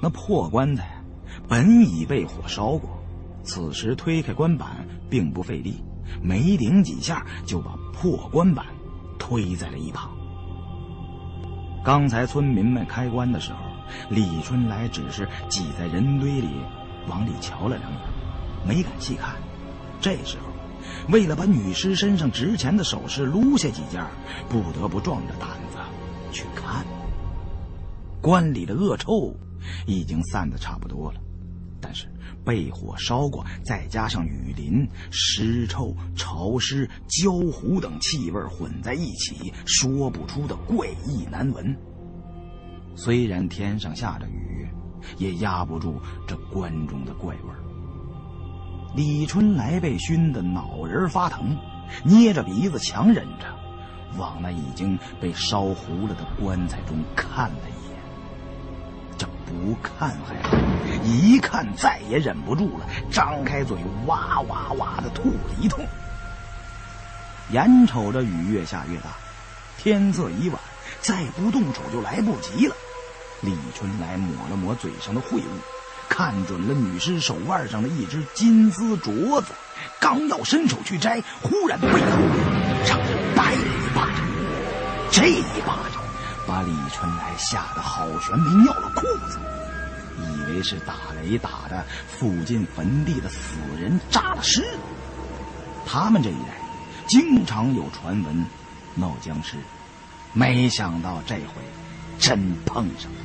[0.00, 1.02] 那破棺材
[1.48, 3.02] 本已被火烧过，
[3.42, 5.82] 此时推开棺板并不费力，
[6.22, 8.64] 没顶几下就把破棺板
[9.18, 10.08] 推在了一旁。
[11.84, 13.58] 刚才村民们开棺的时候，
[14.10, 16.48] 李春来只是挤在人堆里
[17.08, 18.00] 往里瞧了两眼，
[18.66, 19.36] 没敢细看。
[20.00, 20.44] 这时候。
[21.10, 24.02] 为了把女尸身上值钱的首饰撸下几件，
[24.48, 25.78] 不得不壮着胆子
[26.32, 26.84] 去看。
[28.22, 29.34] 棺里的恶臭
[29.86, 31.20] 已经散得差不多了，
[31.80, 32.08] 但是
[32.44, 41.76] 被火烧过，再加上雨淋、尸臭、潮湿、焦糊等气味混在一起，说不出的怪异难闻。
[42.98, 44.68] 虽然天上下着雨，
[45.18, 47.62] 也压不住这棺中的怪味儿。
[48.96, 51.56] 李春来被熏得脑仁发疼，
[52.02, 53.46] 捏着鼻子强忍着，
[54.18, 57.96] 往那已经被烧糊了的棺材中看了一眼。
[59.16, 60.56] 这不看还好，
[61.04, 65.86] 一看再也忍不住了，张开嘴哇哇哇的吐了一通。
[67.52, 69.10] 眼瞅着雨越下越大，
[69.76, 70.60] 天色已晚，
[71.00, 72.74] 再不动手就来不及了。
[73.40, 75.60] 李春来抹了抹嘴上的秽物。
[76.08, 79.52] 看准了女尸手腕上的一只金丝镯子，
[80.00, 81.98] 刚要伸手去摘，忽然背后
[82.88, 84.26] 让人掰了一巴掌。
[85.12, 86.02] 这一巴掌
[86.46, 89.38] 把李春来吓得好悬，没尿了裤子。
[90.18, 94.64] 以为是打雷打的附近坟地的死人炸了尸。
[95.84, 96.58] 他们这一代
[97.06, 98.46] 经常有传闻
[98.94, 99.56] 闹僵尸，
[100.32, 101.62] 没想到这回
[102.18, 103.18] 真碰上了。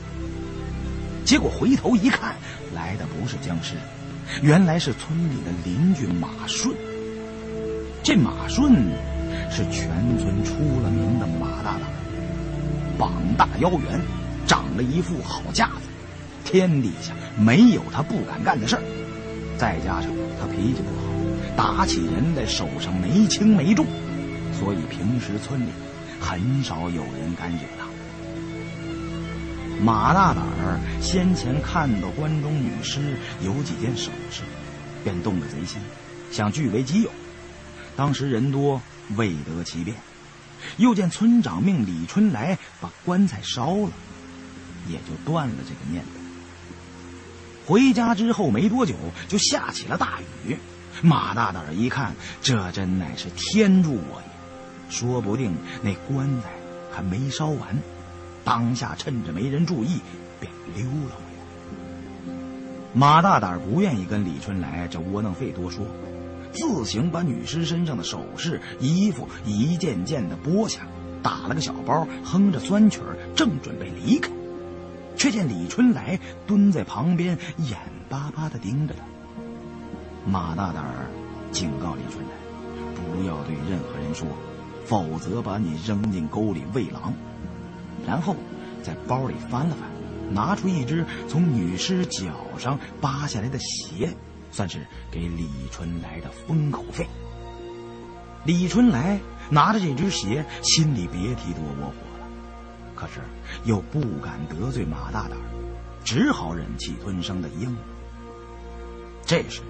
[1.25, 2.35] 结果回头一看，
[2.75, 3.75] 来的不是僵尸，
[4.41, 6.75] 原来是村里的邻居马顺。
[8.03, 8.73] 这马顺
[9.49, 9.87] 是全
[10.19, 11.81] 村出了名的马大胆，
[12.97, 13.99] 膀大腰圆，
[14.45, 15.87] 长了一副好架子，
[16.43, 18.81] 天底下没有他不敢干的事儿。
[19.57, 21.03] 再加上他脾气不好，
[21.55, 23.85] 打起人来手上没轻没重，
[24.51, 25.69] 所以平时村里
[26.19, 27.82] 很少有人敢惹他。
[29.83, 34.43] 马大胆儿先前看到关中女尸有几件首饰，
[35.03, 35.81] 便动了贼心，
[36.31, 37.11] 想据为己有。
[37.97, 38.81] 当时人多，
[39.17, 39.97] 未得其便，
[40.77, 43.91] 又见村长命李春来把棺材烧了，
[44.87, 46.11] 也就断了这个念头。
[47.65, 48.95] 回家之后没多久，
[49.27, 50.57] 就下起了大雨。
[51.01, 56.53] 马大胆儿一看，这真乃是天助我也，说不定那棺材
[56.89, 57.77] 还没烧完。
[58.43, 60.01] 当下趁着没人注意，
[60.39, 62.33] 便溜了回来。
[62.93, 65.85] 马大胆不愿意跟李春来这窝囊废多说，
[66.51, 70.87] 自行把女尸身上的首饰、衣服一件件的剥下，
[71.23, 74.29] 打了个小包，哼着酸曲儿，正准备离开，
[75.15, 77.79] 却见李春来蹲在旁边，眼
[78.09, 79.01] 巴巴的盯着他。
[80.29, 80.83] 马大胆
[81.51, 82.35] 警告李春来，
[82.95, 84.27] 不要对任何人说，
[84.85, 87.13] 否则把你扔进沟里喂狼。
[88.05, 88.35] 然后，
[88.83, 94.13] 在包里翻了翻，拿出一只从女尸脚上扒下来的鞋，
[94.51, 97.07] 算是给李春来的封口费。
[98.45, 102.27] 李春来拿着这只鞋，心里别提多窝火了，
[102.93, 103.21] 可是
[103.63, 105.37] 又不敢得罪马大胆，
[106.03, 107.73] 只好忍气吞声的应。
[109.25, 109.61] 这时，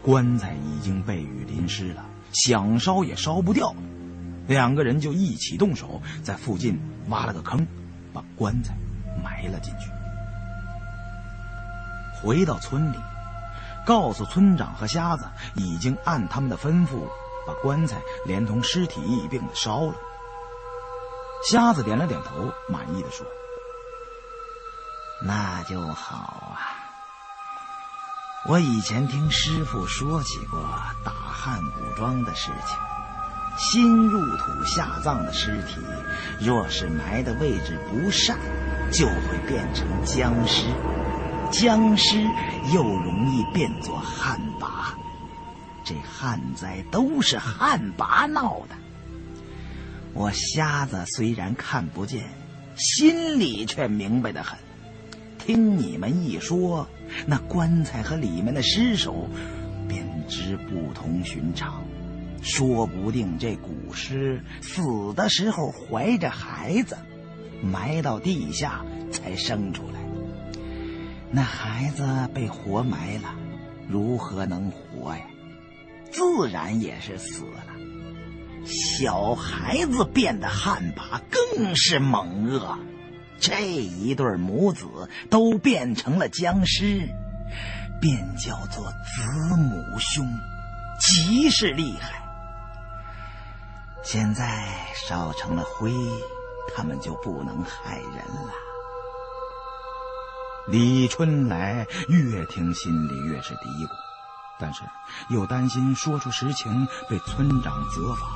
[0.00, 3.74] 棺材已经被雨淋湿了，想烧也烧不掉。
[4.50, 7.64] 两个人就一起动手，在附近挖了个坑，
[8.12, 8.74] 把棺材
[9.22, 9.88] 埋了进去。
[12.20, 12.96] 回到村里，
[13.86, 17.06] 告诉村长和瞎子，已经按他们的吩咐，
[17.46, 19.94] 把棺材连同尸体一并的烧了。
[21.48, 23.24] 瞎子点了点头，满意的说
[25.22, 26.58] ：“那就好啊。
[28.46, 30.60] 我以前听师傅说起过
[31.04, 32.76] 打汉古庄的事情。”
[33.62, 35.82] 新入土下葬的尸体，
[36.40, 38.38] 若是埋的位置不善，
[38.90, 40.64] 就会变成僵尸。
[41.52, 42.22] 僵尸
[42.72, 44.94] 又容易变作旱魃，
[45.84, 48.74] 这旱灾都是旱魃闹的。
[50.14, 52.30] 我瞎子虽然看不见，
[52.76, 54.58] 心里却明白的很。
[55.38, 56.88] 听你们一说，
[57.26, 59.28] 那棺材和里面的尸首，
[59.86, 61.84] 便知不同寻常。
[62.42, 66.96] 说不定这古尸死的时候怀着孩子，
[67.62, 70.00] 埋到地下才生出来。
[71.30, 73.34] 那孩子被活埋了，
[73.88, 75.22] 如何能活呀？
[76.10, 77.66] 自然也是死了。
[78.64, 82.78] 小孩子变的旱魃更是猛恶，
[83.38, 84.86] 这一对母子
[85.30, 87.08] 都变成了僵尸，
[88.00, 90.26] 便叫做子母兄，
[90.98, 92.19] 极是厉害。
[94.02, 95.92] 现在烧成了灰，
[96.74, 98.52] 他们就不能害人了。
[100.66, 103.90] 李春来越听心里越是嘀咕，
[104.58, 104.82] 但是
[105.28, 108.26] 又担心说出实情被村长责罚，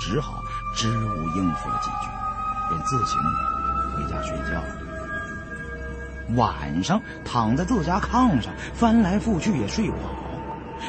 [0.00, 0.42] 只好
[0.76, 2.08] 支吾应付了几句，
[2.68, 3.20] 便自行
[3.94, 4.76] 回家睡觉了。
[6.36, 10.14] 晚上躺在自家炕上，翻来覆去也睡不好。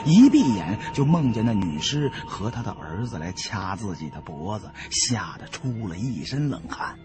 [0.05, 6.97] 一闭眼就梦见那女尸和他的儿子来掐自己的脖子，吓得出了一身冷汗。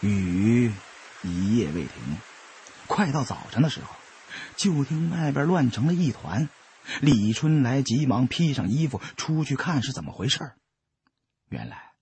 [0.00, 0.72] 雨
[1.22, 1.90] 一夜未停，
[2.86, 3.88] 快到早晨的时候，
[4.56, 6.48] 就听外边乱成了一团。
[7.00, 10.52] 李春来急忙披上衣服出去看是怎么回事
[11.48, 11.92] 原来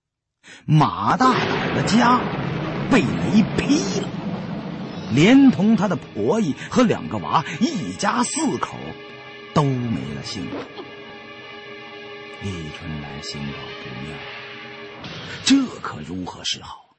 [0.65, 2.19] 马大胆的家
[2.91, 4.22] 被雷劈了。
[5.13, 8.77] 连同他的婆姨和两个娃，一家四口
[9.53, 10.53] 都没了性命。
[12.41, 14.17] 李春来心道不妙，
[15.45, 16.97] 这可如何是好？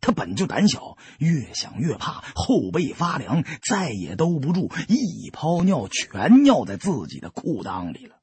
[0.00, 8.16] 他本就胆小，越想越怕，后背发凉，再也兜不住，一泡尿全尿在自己的裤裆里了。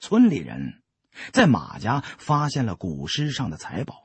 [0.00, 0.82] 村里人
[1.32, 4.03] 在马家发现了古尸上的财宝。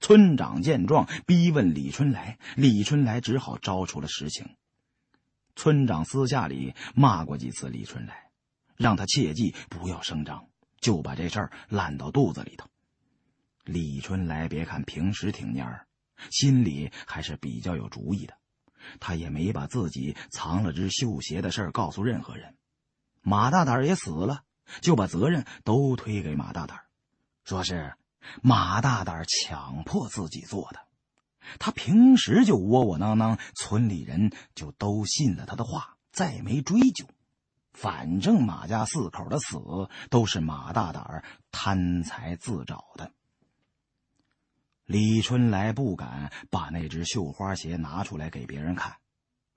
[0.00, 4.56] 村长见状，逼问李春来，李春来只好招出了实情。
[5.54, 8.30] 村长私下里骂过几次李春来，
[8.76, 10.48] 让他切记不要声张，
[10.80, 12.66] 就把这事儿烂到肚子里头。
[13.64, 15.86] 李春来别看平时挺蔫儿，
[16.30, 18.34] 心里还是比较有主意的。
[18.98, 22.56] 他也没把自己藏了只绣鞋的事告诉任何人。
[23.20, 24.44] 马大胆也死了，
[24.80, 26.80] 就把责任都推给马大胆，
[27.44, 27.92] 说是
[28.42, 30.80] 马大胆强迫自己做的。
[31.58, 37.06] 他平时就窝窝囊囊，村里人就都信了他的话，再没追究。
[37.72, 39.56] 反正马家四口的死
[40.10, 43.12] 都是马大胆贪财自找的。
[44.84, 48.96] 李春来不敢把那只绣花鞋拿出来给别人看。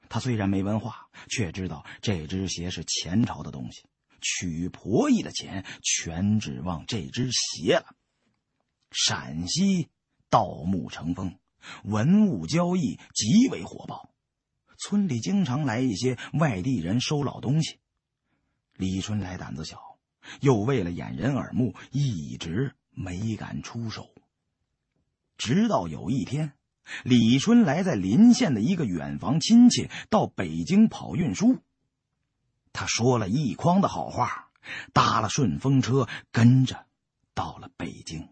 [0.10, 3.84] 他虽然没文化，却知道这只鞋是前朝的东西，
[4.22, 7.96] 娶婆姨的钱全指望这只鞋了。
[8.94, 9.90] 陕西
[10.30, 11.38] 盗墓成风，
[11.84, 14.12] 文物交易极为火爆，
[14.78, 17.80] 村里经常来一些外地人收老东西。
[18.76, 19.98] 李春来胆子小，
[20.42, 24.10] 又为了掩人耳目，一直没敢出手。
[25.38, 26.54] 直到有一天，
[27.04, 31.60] 李春来在临县的一个远房亲戚到北京跑运输，
[32.72, 34.52] 他说了一筐的好话，
[34.94, 36.86] 搭了顺风车，跟着
[37.34, 38.30] 到了北京，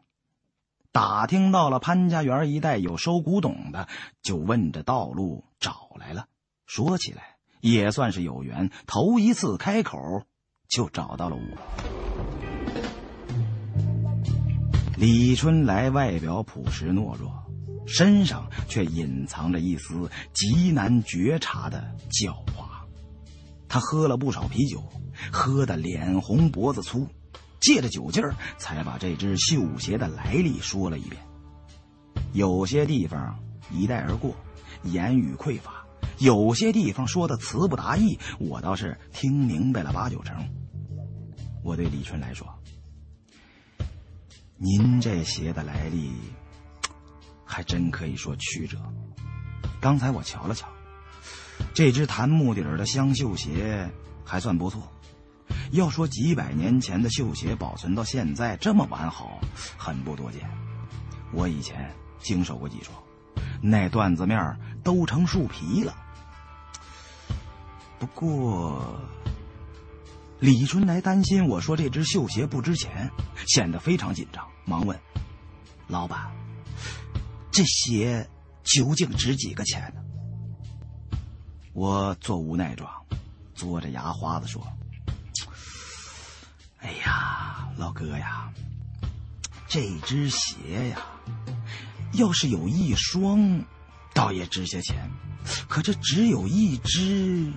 [0.94, 3.88] 打听到了潘家园一带有收古董的，
[4.22, 6.26] 就问着道路找来了。
[6.66, 9.98] 说起来也算是有缘，头一次开口
[10.68, 11.42] 就找到了我。
[14.98, 17.32] 李春来外表朴实懦弱，
[17.88, 22.66] 身上却隐藏着一丝极难觉察的狡猾。
[23.70, 24.84] 他喝了不少啤酒，
[25.32, 27.08] 喝得脸红脖子粗，
[27.62, 31.22] 借着酒劲儿才把这只绣鞋的来历说了一遍。
[32.34, 33.40] 有些地方
[33.72, 34.36] 一带而过，
[34.84, 35.72] 言语匮乏；
[36.18, 40.36] 有些地方说的词不达意，我倒是听明白了八九成。
[41.64, 42.48] 我对李春来说。
[44.58, 46.12] 您这鞋的来历，
[47.46, 48.78] 还真可以说曲折。
[49.80, 50.68] 刚才我瞧了瞧，
[51.74, 53.90] 这只檀木底儿的香绣鞋
[54.24, 54.82] 还算不错。
[55.72, 59.40] 要说几百年前的绣鞋保存到现在这么完好，
[59.78, 60.42] 很不多见。
[61.34, 62.98] 我以前经手过几双，
[63.62, 65.96] 那缎子面都成树皮了。
[68.00, 69.00] 不过。
[70.40, 73.08] 李春来担心我说这只绣鞋不值钱，
[73.46, 75.00] 显得非常紧张，忙问
[75.86, 76.32] ：“老板，
[77.52, 78.28] 这鞋
[78.64, 80.02] 究竟值几个钱呢？”
[81.74, 82.90] 我做无奈状，
[83.56, 84.66] 嘬着牙花子说
[86.82, 88.52] ：“哎呀，老哥呀，
[89.68, 90.98] 这只鞋呀，
[92.14, 93.64] 要是有一双，
[94.14, 95.10] 倒也值些钱，
[95.68, 97.52] 可这只有一只。”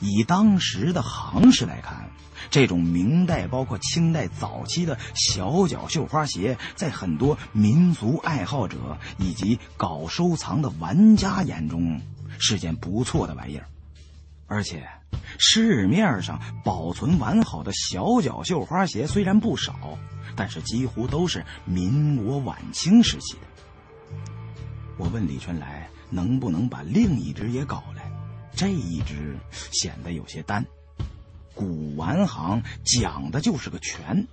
[0.00, 2.10] 以当时的行市来看，
[2.50, 12.00] 这种明代包括清代早期的小脚绣花鞋，在很多民俗爱好者以及搞收藏的玩家眼中
[12.38, 13.66] 是件不错的玩意儿。
[14.46, 14.86] 而且，
[15.38, 19.98] 市面上保存完好的小脚绣花鞋虽然不少，
[20.36, 24.16] 但是几乎都是民国晚清时期的。
[24.96, 28.10] 我问李春来能不能把另一只也搞来。
[28.56, 29.36] 这一只
[29.72, 30.64] 显得有些单，
[31.54, 34.28] 古玩行讲的就是个全，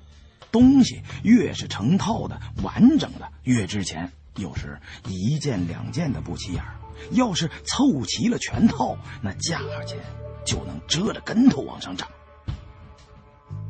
[0.52, 4.12] 东西越是成套的、完整的越值钱。
[4.36, 6.64] 有时一件两件的不起眼
[7.12, 9.98] 要是凑齐了全套，那价钱
[10.46, 12.08] 就能折着跟头往上涨。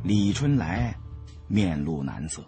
[0.03, 0.95] 李春来
[1.47, 2.43] 面露难色，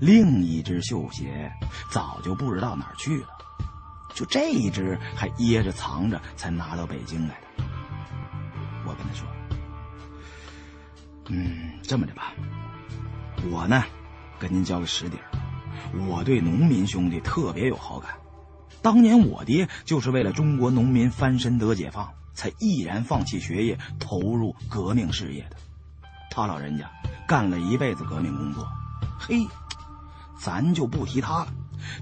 [0.00, 1.50] 另一只绣鞋
[1.90, 3.28] 早就不知道哪儿去了。
[4.14, 7.64] 就这一只还掖着藏着，才拿到北京来的。
[8.84, 9.28] 我跟他说
[11.28, 12.32] ：“嗯，这么着吧，
[13.50, 13.84] 我呢，
[14.38, 15.28] 跟您交个实底儿。
[16.08, 18.10] 我对农民兄弟特别有好感。
[18.82, 25.56] 当年我爹就是为了中国农民翻身得解放，才毅然放弃学业，投入革命事业的。
[26.30, 26.88] 他老人家
[27.26, 28.64] 干了一辈子革命工作，
[29.18, 29.44] 嘿，
[30.38, 31.52] 咱就不提他了。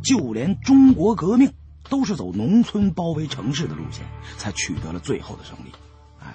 [0.05, 1.51] 就连中国革命。”
[1.89, 4.05] 都是走农村包围城市的路线，
[4.37, 5.70] 才取得了最后的胜利。
[6.18, 6.34] 哎，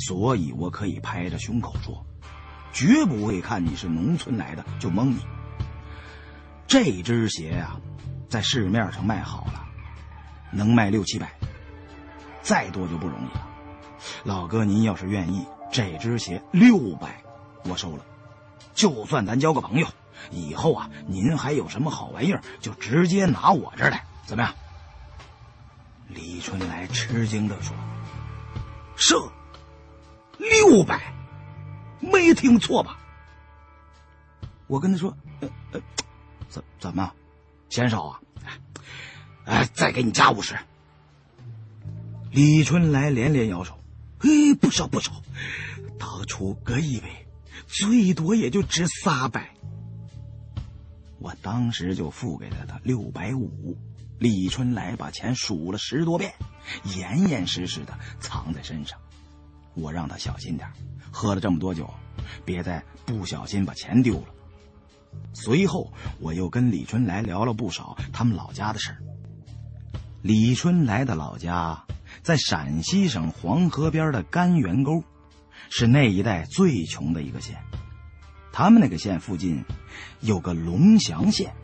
[0.00, 2.04] 所以我可以拍着胸口说，
[2.72, 5.20] 绝不会看你是农村来的就蒙你。
[6.66, 7.76] 这只鞋呀，
[8.28, 9.64] 在市面上卖好了，
[10.50, 11.30] 能卖六七百，
[12.48, 13.46] 再多就不容易了。
[14.24, 17.22] 老哥，您要是愿意，这只鞋六百，
[17.64, 18.06] 我收了。
[18.72, 19.86] 就算咱交个朋友，
[20.30, 24.54] 以后啊，您还有什么好玩意儿，就直接拿我这儿来，怎么样？”
[26.08, 27.76] 李春来吃惊的说
[28.96, 29.14] ：“是
[30.38, 31.12] 六百，
[32.00, 32.98] 没听错吧？”
[34.68, 35.80] 我跟他说：“呃呃，
[36.48, 37.12] 怎怎么，
[37.68, 38.20] 嫌少啊？
[39.44, 40.56] 哎，再给你加五十。”
[42.30, 43.78] 李春来连连摇手
[44.20, 45.22] ：“哎，不少不少，
[45.98, 47.26] 当初哥以为
[47.66, 49.54] 最多也就值三百。”
[51.18, 53.76] 我当时就付给了他六百五。
[54.18, 56.32] 李春来把钱数了十多遍，
[56.96, 58.98] 严严实实的藏在身上。
[59.74, 60.68] 我让他小心点，
[61.12, 61.88] 喝了这么多酒，
[62.44, 64.24] 别再不小心把钱丢了。
[65.32, 68.98] 随后，我又跟李春来聊了不少他们老家的事儿。
[70.22, 71.80] 李春来的老家
[72.28, 75.02] 在陕西省黄河边的甘源沟，
[75.70, 77.56] 是那一带最穷的一个县。
[78.52, 79.64] 他们那个县附近
[80.20, 81.54] 有个龙翔县，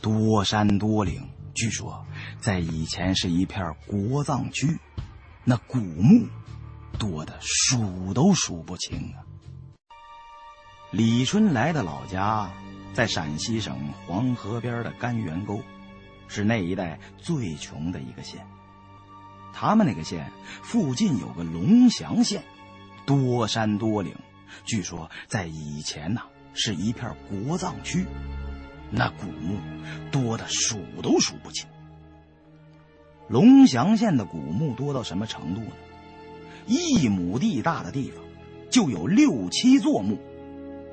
[0.00, 2.06] 多山多岭，据说
[2.38, 4.78] 在以前是一片国葬区，
[5.42, 6.24] 那古墓
[6.96, 9.26] 多的数都数不清啊。
[10.92, 12.48] 李春来的老家
[12.92, 15.60] 在陕西省黄河边的甘源沟，
[16.28, 18.46] 是那一带最穷的一个县。
[19.54, 20.30] 他们那个县
[20.62, 22.42] 附近有个龙翔县，
[23.06, 24.14] 多山多岭，
[24.64, 28.04] 据说在以前呢是一片国葬区，
[28.90, 29.56] 那古墓
[30.10, 31.68] 多的数都数不清。
[33.28, 35.72] 龙翔县的古墓多到什么程度呢？
[36.66, 38.22] 一亩地大的地方
[38.70, 40.18] 就有六七座墓。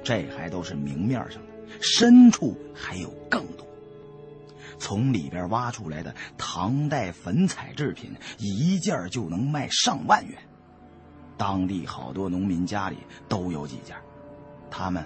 [0.03, 1.47] 这还都是明面上的，
[1.81, 3.67] 深处还有更多。
[4.81, 10.35] 从里边挖出来的唐代粉彩制品，一件就能卖上万元。
[11.37, 12.97] 当地好多农民家里
[13.29, 13.95] 都有几件，
[14.71, 15.05] 他们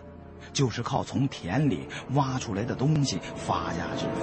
[0.53, 4.21] 就是靠从田里挖出来的东西发家致富。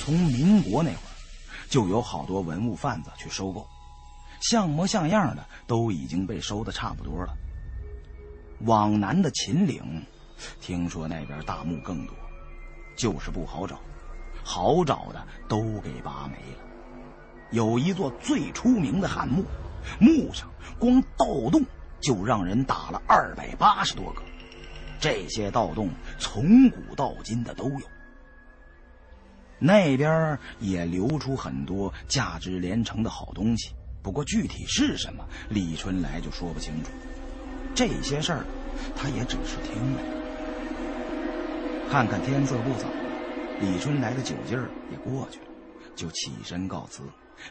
[0.00, 1.12] 从民国那会儿，
[1.68, 3.66] 就有好多文物贩子去收购，
[4.40, 7.34] 像模像样的都已经被收的差不多了。
[8.60, 10.02] 往南的秦岭，
[10.62, 12.14] 听说那边大墓更多，
[12.96, 13.80] 就是不好找，
[14.44, 16.62] 好找的都给拔没了。
[17.50, 19.44] 有一座最出名的汉墓，
[20.00, 21.62] 墓上光盗洞
[22.00, 24.22] 就让人打了二百八十多个，
[24.98, 27.80] 这些盗洞从古到今的都有。
[29.58, 36.90] 那边也流出很多价值连城的好东西，不过具体是什么，李春来就说不清楚。
[37.74, 38.44] 这些事儿，
[38.96, 40.21] 他也只是听来。
[41.92, 42.88] 看看天色不早，
[43.60, 45.46] 李春来的酒劲儿也过去了，
[45.94, 47.02] 就起身告辞。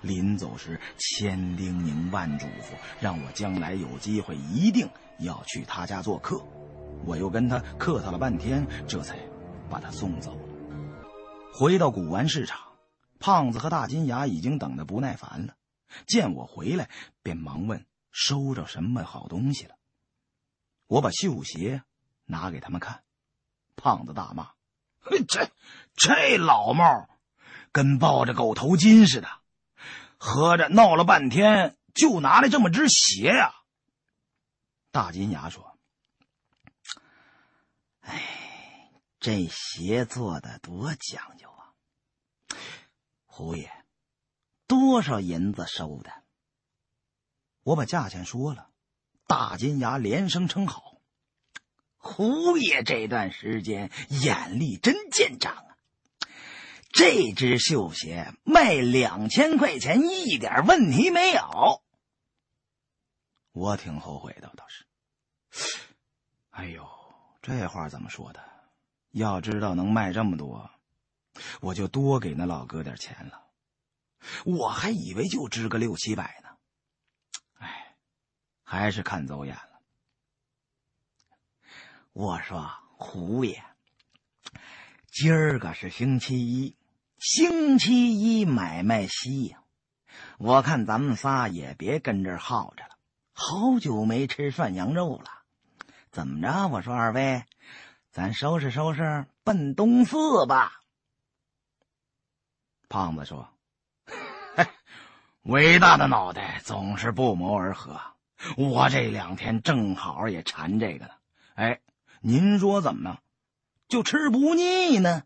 [0.02, 4.90] 临走时，千叮咛万嘱咐，让我将来有机会一定
[5.20, 6.44] 要去他家做客。
[7.06, 9.16] 我又跟他客套了半天，这才
[9.70, 10.36] 把他送走。
[11.54, 12.60] 回到古玩市场，
[13.20, 15.54] 胖子和大金牙已经等得不耐烦了，
[16.08, 16.90] 见我回来，
[17.22, 19.76] 便忙问收着什么好东西了。
[20.88, 21.84] 我把绣鞋
[22.26, 23.04] 拿给他们看，
[23.82, 24.52] 胖子大骂
[25.28, 25.50] ：“这
[25.96, 27.10] 这老帽
[27.72, 29.28] 跟抱着狗头金似的，
[30.18, 33.56] 合着闹了半天就拿来这么只鞋呀！”
[34.94, 35.80] 大金牙说
[38.02, 41.74] ：“哎，这鞋做的多讲究啊！
[43.26, 43.72] 胡爷，
[44.68, 46.12] 多少银子收的？”
[47.64, 48.70] 我把价钱说了。
[49.28, 50.91] 大金牙连声称好，
[52.02, 55.78] 胡爷这段时间眼力真见长啊！
[56.92, 61.82] 这只绣鞋卖两千块钱一点问题没有。
[63.52, 64.86] 我挺后悔的，倒是。
[66.50, 66.86] 哎呦，
[67.42, 68.44] 这话怎么说的？
[69.12, 70.72] 要知道能卖这么多，
[71.60, 73.46] 我就多给那老哥点钱了。
[74.46, 76.50] 我还以为就值个六七百呢。
[77.60, 77.96] 哎
[78.64, 79.71] 还是看走眼了。
[82.14, 83.64] 我说胡爷，
[85.10, 86.76] 今儿个是星期一，
[87.18, 89.64] 星期一买卖稀呀。
[90.38, 92.98] 我看咱们仨也别跟这儿耗着了，
[93.32, 95.32] 好久没吃涮羊肉了。
[96.12, 96.68] 怎么着？
[96.68, 97.46] 我说二位，
[98.12, 100.82] 咱收拾收拾，奔东四吧。
[102.90, 103.48] 胖子说
[105.44, 108.02] ：“伟大的脑袋总是不谋而合。”
[108.58, 111.14] 我这两天正好也馋这个呢，
[111.54, 111.80] 哎，
[112.24, 113.18] 您说怎么呢？
[113.88, 115.24] 就吃不腻呢？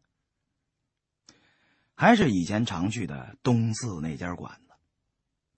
[1.93, 4.73] 还是以前常去的东四那家馆子。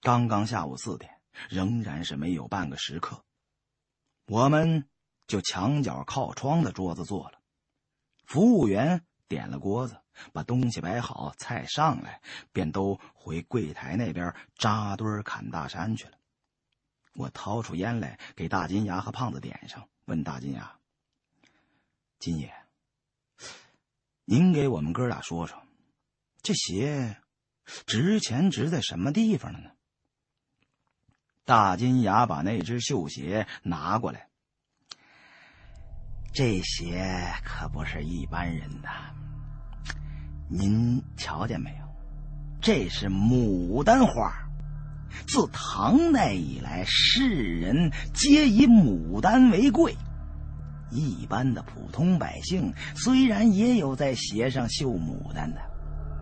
[0.02, 3.24] 刚刚下午四点，仍然是没有半个食客。
[4.26, 4.90] 我们
[5.28, 7.40] 就墙角靠窗的桌子坐了。
[8.26, 10.02] 服务员点了锅子，
[10.34, 12.20] 把东西摆好，菜上来，
[12.52, 16.18] 便都回柜台那边扎堆砍大山去了。
[17.14, 20.77] 我掏出烟来，给大金牙和胖子点上，问大金牙
[22.20, 22.52] ：“金爷，
[24.26, 25.58] 您给我们哥俩说说，
[26.42, 27.18] 这鞋
[27.86, 29.70] 值钱值在什么地方了呢？”
[31.46, 34.28] 大金牙把那只绣鞋拿过来，
[36.34, 38.90] 这鞋可不是一般人的。
[40.50, 41.88] 您瞧见没有？
[42.62, 44.34] 这是牡丹花。
[45.28, 49.96] 自唐代以来，世人皆以牡丹为贵。
[50.90, 55.62] 一般的普通百姓虽然也有在鞋上绣牡丹的，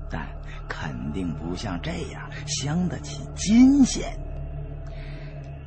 [0.10, 0.28] 但
[0.68, 4.18] 肯定不像这样镶得起金线。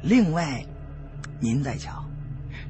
[0.03, 0.65] 另外，
[1.41, 2.05] 您再瞧，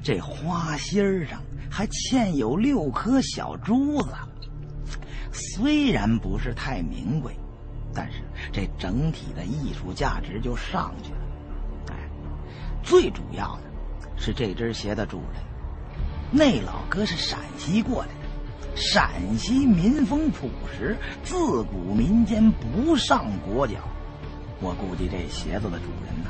[0.01, 4.09] 这花心上还嵌有六颗小珠子，
[5.31, 7.33] 虽然不是太名贵。
[7.91, 8.21] 但是
[8.53, 11.19] 这整体的艺术价值就上去了，
[11.87, 11.95] 哎，
[12.83, 13.63] 最主要的
[14.15, 15.41] 是这只鞋的主人，
[16.31, 18.13] 那老哥是陕西过来的，
[18.75, 23.75] 陕西民风朴实，自古民间不上裹脚。
[24.61, 26.29] 我估计这鞋子的主人呐，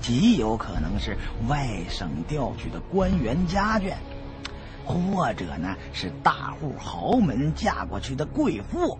[0.00, 1.16] 极有可能是
[1.48, 3.94] 外省调去的官员家眷，
[4.84, 8.98] 或者呢是大户豪门嫁过去的贵妇。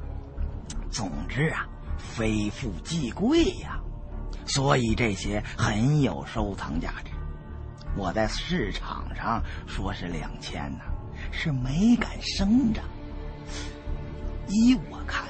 [0.91, 1.67] 总之啊。
[1.97, 3.81] 非富即贵呀，
[4.47, 7.11] 所以这些很有收藏价值。
[7.97, 10.85] 我在市场上说是两千呢，
[11.31, 12.85] 是没敢声张。
[14.49, 15.27] 依我看，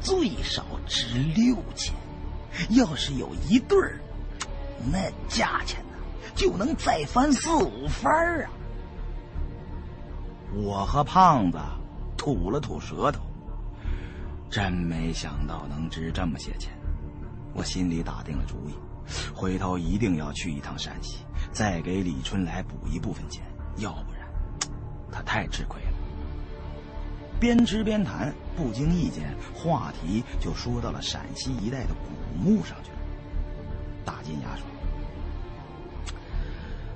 [0.00, 1.94] 最少值六千。
[2.70, 4.00] 要是有一对儿，
[4.92, 5.96] 那价钱呢
[6.34, 8.12] 就能再翻四五番
[8.44, 8.50] 啊！
[10.54, 11.58] 我和胖子
[12.16, 13.20] 吐了吐舌头。
[14.48, 16.72] 真没想到能值这么些钱，
[17.54, 18.74] 我心里打定了主意，
[19.34, 21.18] 回头一定要去一趟陕西，
[21.52, 23.44] 再给李春来补一部分钱，
[23.76, 24.28] 要不然
[25.10, 25.92] 他太吃亏了。
[27.38, 32.98] 边吃边谈，不经意间话题就说到了陕西一带的古墓上去了。
[34.04, 34.64] 大金牙说：“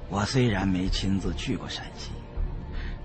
[0.09, 2.11] 我虽然没亲自去过陕西，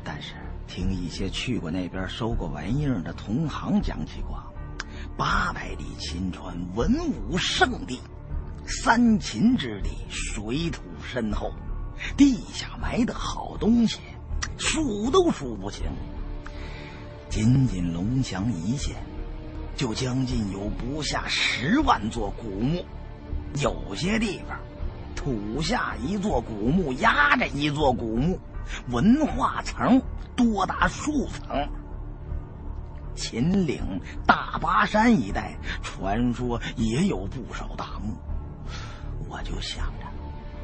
[0.04, 0.34] 但是……”
[0.66, 4.42] 听一些去过那边收过玩意儿的同行讲起过，
[5.16, 6.92] 八百里秦川文
[7.30, 8.00] 武圣地，
[8.66, 11.52] 三秦之地，水土深厚，
[12.18, 14.00] 地下埋的好东西，
[14.58, 15.84] 数都数不清。
[17.30, 18.96] 仅仅龙翔一线，
[19.76, 22.84] 就将近有不下十万座古墓，
[23.62, 24.58] 有些地方，
[25.16, 28.40] 土下一座古墓压着一座古墓，
[28.90, 30.02] 文化层。
[30.36, 31.70] 多达数层。
[33.14, 38.16] 秦岭、大巴山一带，传说也有不少大墓。
[39.34, 40.06] 我就想着，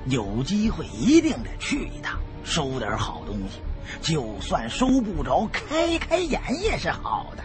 [0.05, 3.59] 有机会一定得去一趟，收点好东西。
[3.99, 7.43] 就算收不着，开开眼也是好的。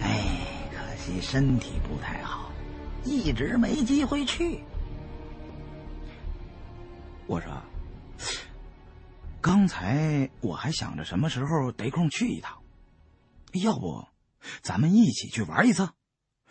[0.00, 0.26] 哎，
[0.72, 2.50] 可惜身体不太好，
[3.04, 4.64] 一直没机会去。
[7.28, 7.50] 我说。
[9.42, 12.58] 刚才我还想着什么时候得空去一趟，
[13.52, 14.04] 要不
[14.60, 15.88] 咱们一起去玩一次，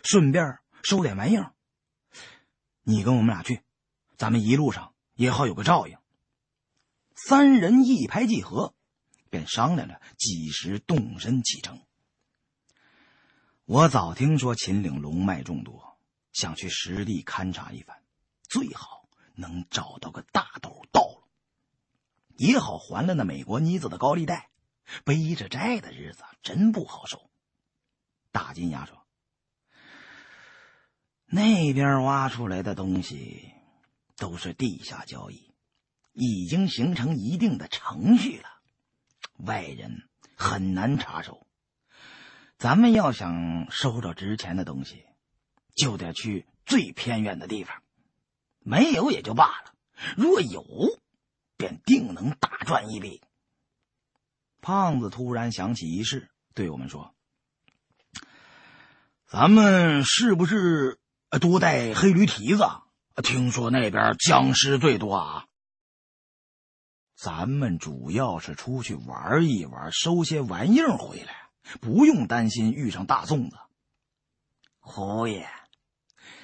[0.02, 1.52] 顺便收点玩意儿。
[2.82, 3.62] 你跟我们俩去，
[4.16, 5.96] 咱们一路上也好有个照应。
[7.14, 8.74] 三人一拍即合，
[9.28, 11.82] 便商量着几时动身启程。
[13.66, 15.98] 我早听说秦岭龙脉众多，
[16.32, 18.02] 想去实地勘察一番，
[18.42, 21.22] 最好能找到个大斗道路。
[22.36, 24.48] 也好还了那美国妮子的高利贷，
[25.04, 27.30] 背着债的日子真不好受。
[28.32, 28.99] 大金牙说
[31.30, 33.52] ：“那边挖出来的东西
[34.16, 35.54] 都是地下交易，
[36.12, 38.48] 已经形成一定的程序了，
[39.38, 41.46] 外人很难插手。
[42.58, 45.06] 咱们要想收着值钱的东西，
[45.74, 47.82] 就得去最偏远的地方。
[48.58, 49.74] 没有也就罢了，
[50.16, 50.64] 若有……”
[51.60, 53.20] 便定能大赚一笔。
[54.62, 57.14] 胖子突然想起一事，对我们说
[59.28, 60.98] ：“咱们是不是
[61.38, 62.64] 多带黑驴蹄子？
[63.22, 65.46] 听说那边僵尸最多啊。
[67.14, 71.50] 咱们主要是出去玩一玩，收些玩意儿回来，
[71.80, 73.56] 不用担心遇上大粽子。”
[74.80, 75.48] 侯爷，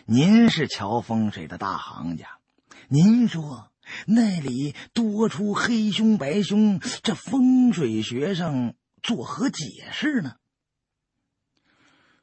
[0.05, 2.39] 您是瞧风水的大行家，
[2.89, 3.72] 您说。
[4.07, 10.34] 那里多出黑凶白凶，这风水学上作何解释呢？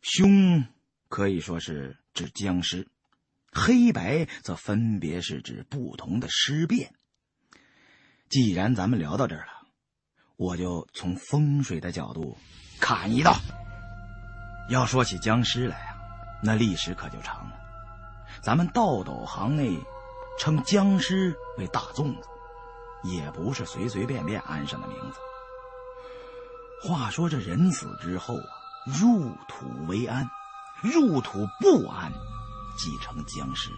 [0.01, 0.65] 凶
[1.07, 2.87] 可以说是指僵尸，
[3.51, 6.93] 黑白则分别是指不同的尸变。
[8.29, 9.67] 既然咱们聊到这儿了，
[10.37, 12.37] 我就从风水的角度
[12.79, 13.35] 砍一刀。
[14.69, 15.97] 要说起僵尸来啊，
[16.41, 17.59] 那历史可就长了。
[18.41, 19.77] 咱们道斗行内
[20.39, 22.27] 称僵尸为大粽子，
[23.03, 25.19] 也不是随随便便安上的名字。
[26.87, 28.49] 话说这人死之后啊，
[28.85, 30.27] 入土为安，
[30.83, 32.11] 入土不安，
[32.77, 33.71] 即成僵尸。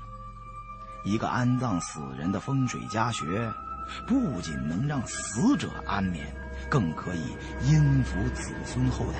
[1.03, 3.53] 一个安葬死人的风水家学，
[4.07, 6.25] 不仅能让死者安眠，
[6.67, 7.21] 更可以
[7.69, 9.19] 荫福子孙后代，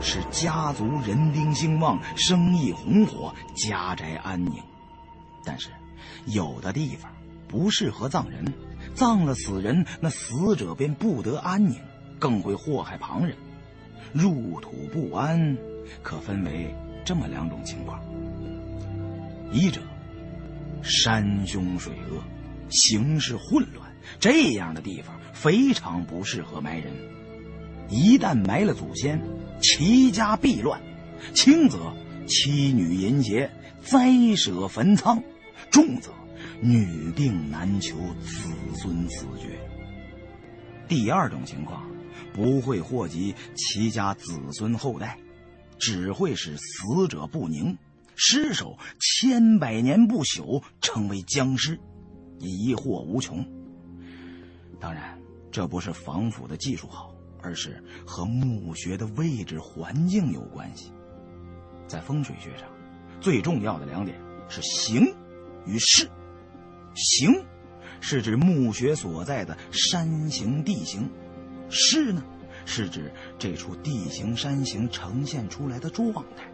[0.00, 4.52] 使家族人丁兴旺，生意红火，家宅安宁。
[5.44, 5.68] 但是，
[6.26, 7.10] 有的地方
[7.48, 8.44] 不适合葬人，
[8.94, 11.76] 葬了死人，那死者便不得安宁，
[12.20, 13.36] 更会祸害旁人。
[14.12, 15.56] 入土不安，
[16.04, 16.72] 可分为
[17.04, 18.00] 这么两种情况：
[19.52, 19.80] 一者，
[20.82, 22.22] 山凶水恶，
[22.70, 26.92] 形势混乱，这样的地方非常不适合埋人。
[27.88, 29.20] 一旦埋了祖先，
[29.60, 30.80] 齐家必乱；
[31.34, 31.92] 轻则
[32.26, 33.50] 妻女淫邪。
[33.82, 35.22] 灾舍坟仓，
[35.70, 36.10] 重则
[36.60, 38.46] 女病难求，子
[38.76, 39.58] 孙死绝。
[40.86, 41.88] 第二种情况，
[42.34, 45.18] 不会祸及其家子孙后代，
[45.80, 47.76] 只会使死者不宁，
[48.14, 51.80] 尸首千百年不朽，成为僵尸，
[52.38, 53.44] 疑惑无穷。
[54.78, 55.18] 当然，
[55.50, 57.12] 这不是防腐的技术好，
[57.42, 60.92] 而是和墓穴的位置环境有关系。
[61.88, 62.68] 在风水学上。
[63.20, 64.18] 最重要的两点
[64.48, 65.14] 是形
[65.66, 66.08] 与势。
[66.94, 67.44] 形
[68.00, 71.06] 是指墓穴所在的山形地形，
[71.68, 72.24] 势呢
[72.70, 76.48] 是指这处地形山形呈现出来的状态。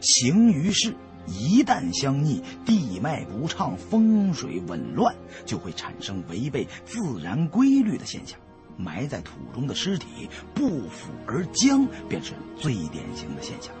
[0.00, 0.92] 形与势
[1.26, 5.14] 一旦相逆，地脉不畅，风水紊乱，
[5.46, 8.36] 就会产生违背自然规律的现象。
[8.76, 13.72] 埋在土中的尸体不腐而僵，便是最典型的现象。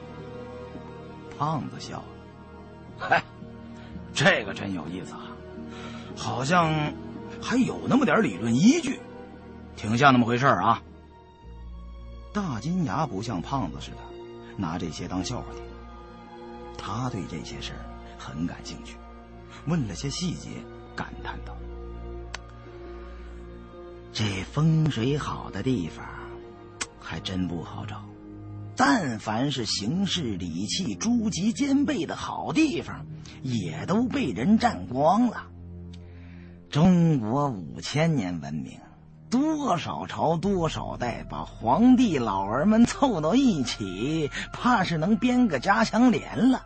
[1.36, 2.04] 胖子笑了，
[2.96, 3.22] 嗨，
[4.14, 5.30] 这个真有意思啊，
[6.16, 6.92] 好像
[7.40, 9.00] 还有那么点理论依据，
[9.76, 10.82] 挺像那么回事啊。
[12.38, 13.96] 大金牙不像胖子似的
[14.56, 15.62] 拿这些当笑话听，
[16.78, 17.80] 他对这些事儿
[18.16, 18.94] 很感兴趣，
[19.66, 20.50] 问了些细节，
[20.94, 21.56] 感叹道
[24.14, 26.06] ：“这风水好的地方，
[27.00, 28.04] 还真不好找。”
[28.76, 33.04] 但凡是形势礼器、诸吉兼备的好地方，
[33.42, 35.48] 也都被人占光了。
[36.70, 38.78] 中国五千年文明，
[39.30, 46.64] 多少朝多少代，把皇帝老儿们凑到一起，怕是能编个家乡联了。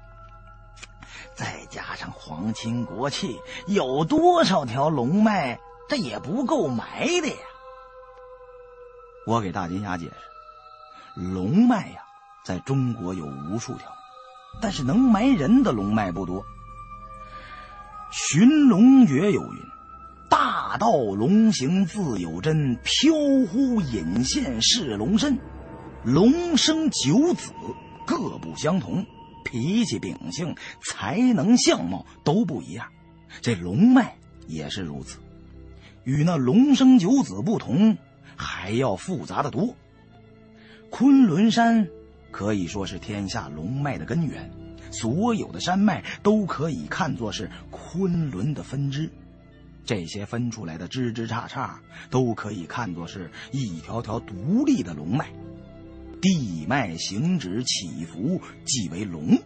[1.34, 5.58] 再加上皇亲国戚，有多少条龙脉，
[5.88, 7.36] 这也不够埋的呀。
[9.26, 11.20] 我给大金牙解释。
[11.20, 12.02] 龙脉呀，
[12.44, 13.86] 在中国有无数条，
[14.60, 16.44] 但是能埋人的龙脉不多。
[18.10, 19.60] 寻龙诀有云
[20.32, 23.12] ：“大道龙行自有真，飘
[23.50, 25.38] 忽隐现是龙身。
[26.06, 27.52] 龙生九子，
[28.06, 29.04] 各不相同，
[29.44, 32.86] 脾气秉性、才能、相貌都不一样。
[33.42, 34.16] 这龙脉
[34.46, 35.18] 也是如此，
[36.04, 37.98] 与那龙生九子不同，
[38.34, 39.76] 还要复杂的多。”
[40.88, 41.86] 昆仑山
[42.30, 44.50] 可以说是天下龙脉的根源，
[44.90, 49.10] 所有的山脉都可以看作是昆仑的分支，
[49.84, 51.76] 这些分出来的枝枝杈杈
[52.10, 55.32] 都可以看作是一条条独立的龙脉，
[56.20, 59.38] 地脉行止起伏即为龙，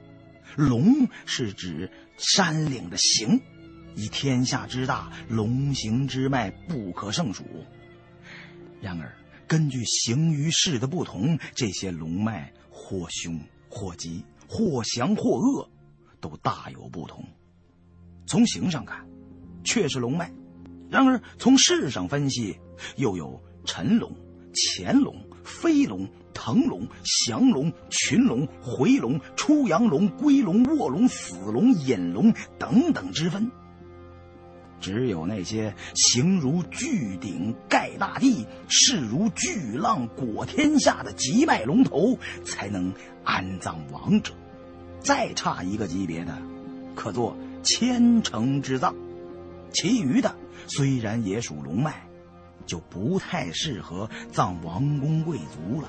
[0.57, 3.41] 龙是指山岭的形，
[3.95, 7.45] 以天下之大，龙形之脉不可胜数。
[8.80, 9.12] 然而。
[9.49, 15.70] 根据形与势的不同，这些龙脉或凶或吉，或祥或恶，
[16.20, 17.24] 都大有不同。
[18.26, 19.07] 从形上看，
[19.67, 20.29] 却是龙脉；
[20.89, 22.57] 然而从世上分析，
[22.97, 24.11] 又有辰龙、
[24.55, 25.14] 乾龙、
[25.45, 26.87] 飞龙、腾龙、
[27.29, 33.51] 降龙、群龙、回龙、出阳龙、归龙、卧龙、死龙、隐龙等等之分。
[34.79, 42.93] 只有那些形如巨鼎盖大地，势如巨浪裹天下的极脉龙头，才能
[43.25, 44.33] 安葬王者。
[45.01, 46.37] 再差一个级别的，
[46.95, 48.95] 可做千城之葬。
[49.73, 50.35] 其余的
[50.67, 52.09] 虽然也属龙脉，
[52.67, 55.89] 就不太适合葬王公贵族了。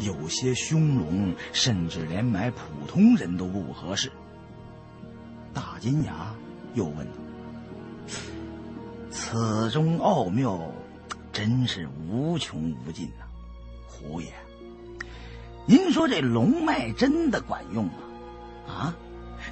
[0.00, 4.10] 有些凶龙，甚至连埋普通人都不合适。
[5.52, 6.34] 大金牙
[6.74, 7.12] 又问道
[9.10, 10.60] ：“此中奥妙，
[11.32, 13.24] 真是无穷无尽呐！
[13.86, 14.32] 胡爷，
[15.66, 17.92] 您说这龙脉真的管用吗？
[18.66, 18.96] 啊？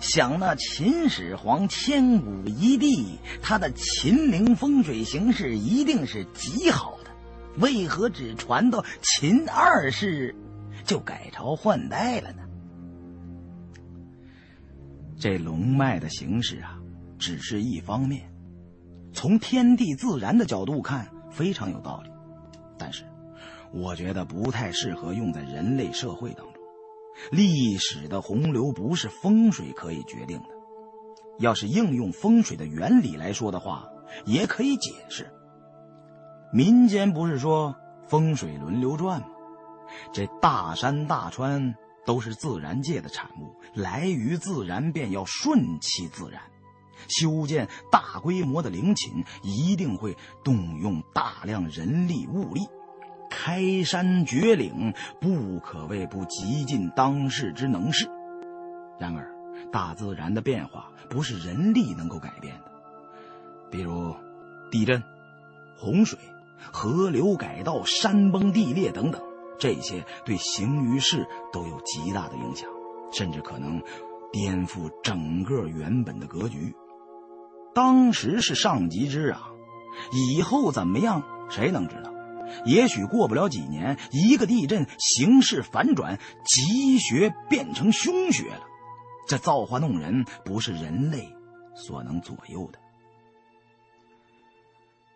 [0.02, 7.10] 想那秦始皇千古一帝，他的秦陵风水形势一定是极好的。”
[7.60, 10.34] 为何只传到秦二世，
[10.84, 12.42] 就改朝换代了呢？
[15.16, 16.76] 这龙脉的形式啊，
[17.16, 18.28] 只是一方面，
[19.12, 22.10] 从天地自然的角度看非常有道理，
[22.76, 23.04] 但是
[23.70, 26.51] 我觉得不太适合用在人类社会当中。
[27.30, 30.48] 历史的洪流不是风水可以决定的，
[31.38, 33.88] 要是应用风水的原理来说的话，
[34.24, 35.30] 也可以解释。
[36.52, 37.74] 民间不是说
[38.08, 39.26] 风水轮流转吗？
[40.12, 46.42] 这大山大川都是自然界的产物，来于自然便要顺其自然。
[47.08, 52.62] 修建大规模的陵寝，一定会动用大量人力物力。
[53.34, 58.06] 开山掘岭，不可谓不极尽当世之能事。
[59.00, 59.34] 然而，
[59.72, 62.70] 大自然的变化不是人力能够改变的，
[63.70, 64.14] 比如
[64.70, 65.02] 地震、
[65.78, 66.18] 洪水。
[66.72, 69.20] 河流改道、山崩地裂等等，
[69.58, 72.68] 这些对行于世都有极大的影响，
[73.12, 73.82] 甚至可能
[74.30, 76.72] 颠覆整个原本的格局。
[77.74, 79.48] 当时是上极之啊，
[80.12, 82.11] 以后怎么样，谁能知道？
[82.64, 88.62] 也许过不了几年，一个地震，形势反转，吉穴变成凶穴了。
[89.28, 91.34] 这造化弄人，不是人类
[91.74, 92.78] 所能左右的。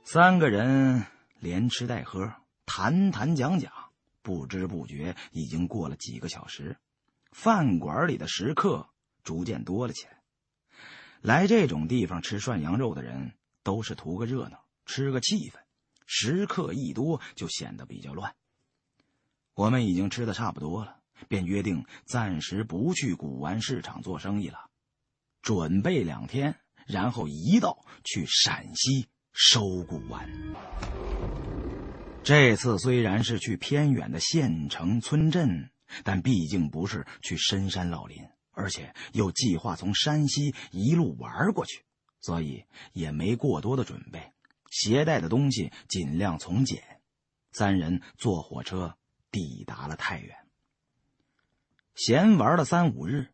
[0.05, 1.07] 三个人。
[1.39, 2.33] 连吃带喝，
[2.65, 3.71] 谈谈讲讲，
[4.23, 6.79] 不知不觉已经过了几个小时。
[7.31, 8.89] 饭馆里的食客
[9.23, 10.23] 逐渐多了起来。
[11.21, 15.59] 来这种地方吃涮羊肉的人，都是图个热闹，吃个气氛。
[16.07, 18.35] 食客一多，就显得比较乱。
[19.55, 20.99] 我们已经吃的差不多了，
[21.29, 24.71] 便约定暂时不去古玩市场做生意了，
[25.43, 30.31] 准备两天，然后一道去陕西收古玩。
[32.23, 35.71] 这次虽然是去偏远的县城村镇，
[36.05, 38.19] 但毕竟不是去深山老林，
[38.51, 41.85] 而且又计划从山西一路玩过去，
[42.21, 44.33] 所以也没过多的准备，
[44.71, 46.83] 携带的东西尽量从简。
[47.53, 48.99] 三人坐火车
[49.31, 50.37] 抵达了太原。
[51.95, 53.33] 闲玩了三五日，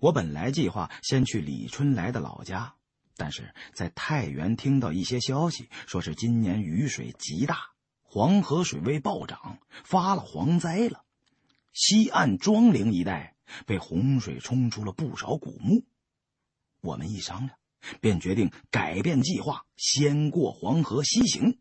[0.00, 2.74] 我本来计划先去李春来的老家，
[3.16, 7.58] 但是在太原听到一些消息，说是今年雨水极大。
[8.02, 11.04] 黄河水位暴涨，发了蝗灾了。
[11.72, 15.84] 西岸庄陵一带被洪水冲出了不少古墓。
[16.80, 17.56] 我们一商量，
[18.00, 21.58] 便决定改变计划，先过黄河西行。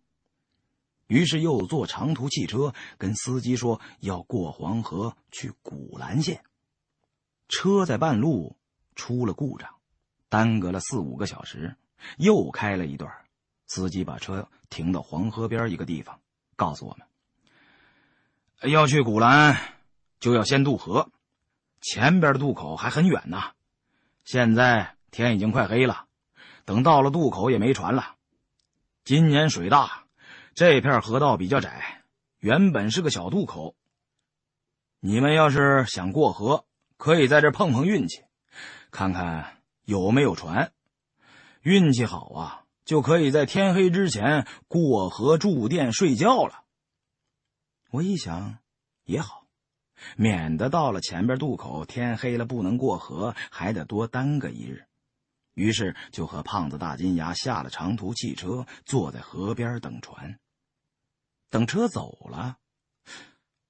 [1.07, 6.43] 于是又坐长途汽车，跟司机说要过黄河去古兰县。
[7.47, 8.55] 车在半路
[8.95, 9.69] 出了故障，
[10.29, 11.75] 耽搁了四五个小时。
[12.17, 13.11] 又开了一段，
[13.65, 16.19] 司机把车停到黄河边一个地方。
[16.55, 19.57] 告诉我们，要去古兰，
[20.19, 21.09] 就要先渡河，
[21.81, 23.41] 前边的渡口还很远呢。
[24.25, 26.05] 现在天已经快黑了，
[26.69, 28.13] 等到了渡口也没船了。
[29.03, 30.03] 今年水大，
[30.53, 32.03] 这片河道比较窄，
[32.37, 33.75] 原本是个小渡口。
[34.99, 36.65] 你们要是想过河，
[36.95, 38.21] 可以在这碰碰运气，
[38.91, 40.71] 看看有没有船。
[41.61, 42.65] 运气好啊！
[42.85, 46.65] 就可以在天黑之前过河住店睡觉了。
[47.89, 48.59] 我一想，
[49.05, 49.47] 也好，
[50.15, 54.85] 免得到了前边渡口天黑了不能过河，还得多耽搁一日。
[55.53, 60.39] 于是就和胖子大金牙下了长途汽车，坐在河边等船。
[61.49, 62.57] 等车走了，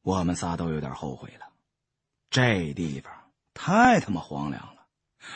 [0.01, 1.47] 我们仨都有点后悔了。
[2.29, 3.11] 这地方
[3.53, 4.85] 太他妈荒凉了，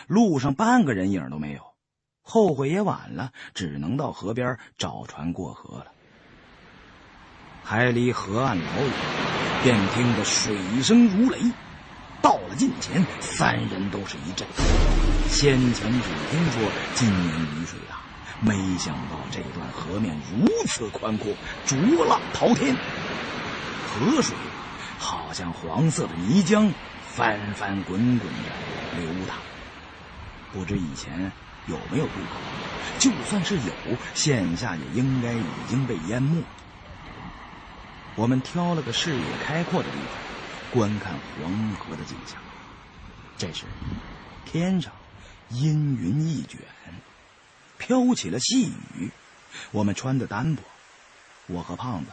[0.08, 1.74] 路上半个人影都没有。
[2.22, 5.92] 后悔也晚了，只能到河边找船过河了。
[7.64, 11.40] 还离河岸老远，便听得水声如雷。
[12.24, 14.48] 到了近前，三人都是一震。
[15.28, 17.98] 先前只听说今年雨水大，
[18.40, 21.34] 没想到这段河面如此宽阔，
[21.66, 22.74] 浊浪滔天。
[23.86, 24.34] 河水
[24.98, 26.72] 好像黄色的泥浆，
[27.12, 29.38] 翻翻滚滚的流淌。
[30.54, 31.32] 不知以前。
[31.66, 33.00] 有没有渡口。
[33.00, 33.72] 就算是有，
[34.14, 36.44] 现下也应该已经被淹没。
[38.16, 40.33] 我们挑了个视野开阔的地方，
[40.74, 42.36] 观看黄河的景象。
[43.38, 43.66] 这时，
[44.44, 44.92] 天上
[45.50, 46.60] 阴云一卷，
[47.78, 49.12] 飘起了细雨。
[49.70, 50.64] 我们穿的单薄，
[51.46, 52.12] 我和胖子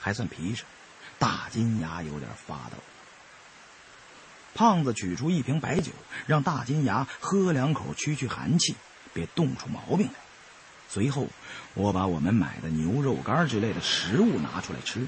[0.00, 0.64] 还算皮实，
[1.18, 2.78] 大金牙有点发抖。
[4.54, 5.92] 胖子取出一瓶白酒，
[6.26, 8.74] 让大金牙喝两口驱驱寒气，
[9.12, 10.14] 别冻出毛病来。
[10.88, 11.28] 随后，
[11.74, 15.06] 我把我们买的牛肉干之类的食物拿出来吃，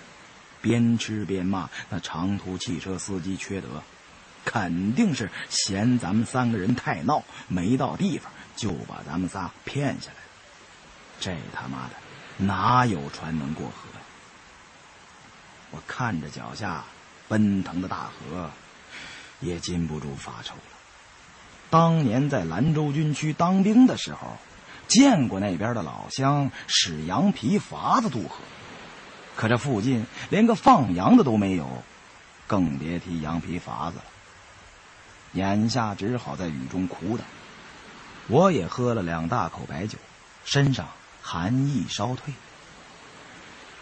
[0.60, 3.82] 边吃边骂那长途汽车司机缺德，
[4.44, 10.16] 肯定是嫌咱们三个人太闹，没到地方就把咱们仨骗下来。
[11.18, 11.94] 这他妈的
[12.36, 14.04] 哪有船能过河呀？
[15.70, 16.84] 我看着脚下
[17.28, 18.50] 奔腾的大河，
[19.40, 20.62] 也禁不住发愁了。
[21.70, 24.36] 当年在兰州军区当兵的时候。
[24.88, 28.38] 见过那边的老乡使羊皮筏子渡河，
[29.40, 31.82] 可这附近连个放羊的都没有，
[32.46, 34.04] 更别提羊皮筏子了。
[35.32, 37.24] 眼下只好在雨中苦等。
[38.28, 39.96] 我也喝了两大口白酒，
[40.44, 40.90] 身上
[41.22, 42.34] 寒意稍退。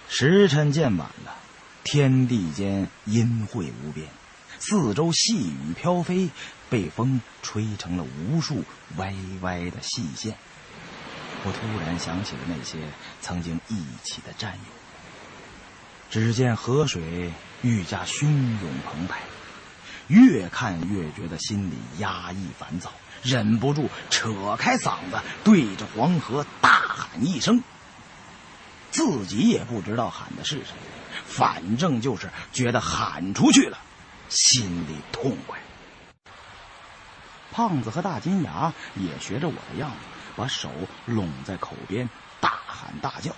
[0.09, 1.35] 时辰渐晚了，
[1.83, 4.07] 天地间阴晦无边，
[4.61, 6.31] 四周细雨飘飞，
[6.71, 8.63] 被风吹成了无数
[8.97, 10.37] 歪歪的细线。
[11.43, 12.79] 我突然想起了那些
[13.21, 14.78] 曾经一起的战友。
[16.11, 17.33] 只见河水
[17.63, 19.21] 愈加汹涌澎湃，
[20.07, 22.91] 越看越觉得心里压抑烦躁，
[23.23, 27.63] 忍不住扯开嗓子对着黄河大喊一声。
[28.91, 30.73] 自己也不知道喊的是谁，
[31.27, 33.79] 反正就是觉得喊出去了，
[34.29, 35.59] 心里痛快。
[37.53, 39.97] 胖子和大金牙也学着我的样子。
[40.37, 40.71] 把手
[41.05, 42.09] 拢在口边，
[42.41, 43.35] 大喊大叫，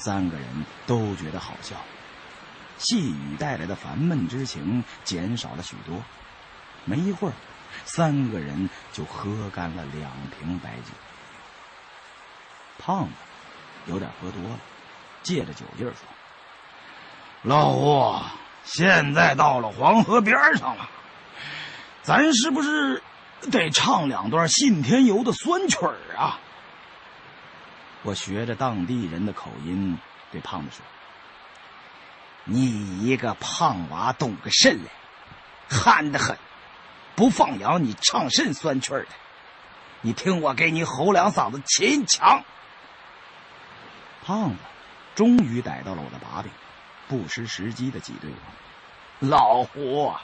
[0.00, 0.46] 三个人
[0.86, 1.76] 都觉得好笑。
[2.78, 6.00] 细雨带来的烦闷之情减少了许多。
[6.84, 7.34] 没一会儿，
[7.84, 10.92] 三个人就喝干了两瓶白酒。
[12.78, 13.12] 胖子
[13.86, 14.58] 有点喝多了，
[15.22, 16.06] 借着酒劲儿说
[17.42, 18.22] ：“老胡，
[18.64, 20.88] 现在到了黄河边上了，
[22.02, 23.02] 咱是不是？”
[23.52, 26.40] 得唱两段信天游的酸曲儿啊！
[28.08, 29.98] 我学着当地人的口音
[30.32, 30.82] 对胖子说
[32.44, 34.88] ：“你一个胖娃懂个甚嘞？
[35.68, 36.38] 憨得很！
[37.14, 39.10] 不放羊你唱甚酸曲儿的？
[40.00, 42.42] 你听我给你吼两嗓子秦腔。”
[44.24, 44.56] 胖子
[45.14, 46.50] 终于逮到了我的把柄，
[47.08, 48.36] 不失时机的挤兑我
[49.28, 50.14] ：“老胡，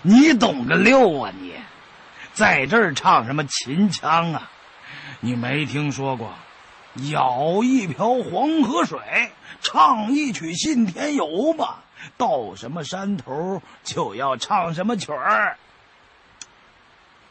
[0.00, 1.54] 你懂个六啊你！”
[2.32, 4.50] 在这儿唱什么秦腔啊？
[5.20, 6.32] 你没听说过，
[6.96, 8.98] 舀一瓢黄河水，
[9.60, 11.84] 唱一曲信天游吧？
[12.16, 15.58] 到什么山头就要唱什么曲儿。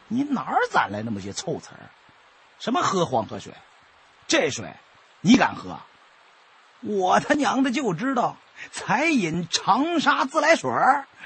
[0.08, 1.90] 你哪儿攒来那么些臭词儿？
[2.58, 3.52] 什么喝黄河水？
[4.28, 4.72] 这水
[5.20, 5.78] 你敢喝？
[6.80, 8.36] 我他娘的就知道，
[8.70, 10.70] 才饮长沙自来水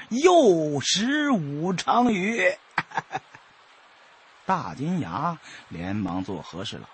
[0.09, 2.57] 又食武昌鱼。
[4.45, 5.37] 大金牙
[5.69, 6.87] 连忙做和事佬，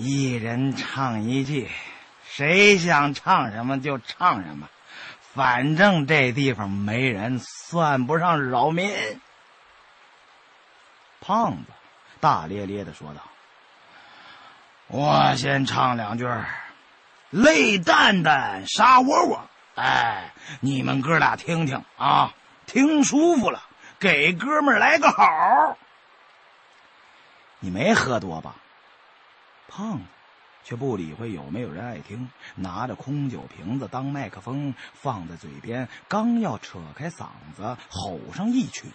[0.00, 1.68] 一人唱一句，
[2.24, 4.68] 谁想唱什么就唱什么，
[5.34, 9.20] 反正这地方没人，算不上扰民。
[11.20, 11.72] 胖子
[12.20, 13.20] 大咧咧的说道
[14.86, 16.24] ：“我先唱两句，
[17.30, 19.50] 泪蛋蛋，沙窝窝。
[19.74, 22.32] 哎，你们哥俩听听啊，
[22.66, 23.64] 听舒服了。”
[23.98, 25.76] 给哥们来个好！
[27.58, 28.54] 你没喝多吧？
[29.68, 30.04] 胖子
[30.64, 38.88] 却不理会有没有人爱听，拿着空酒瓶子当麦克风放在嘴边，刚要扯开嗓子吼上一曲，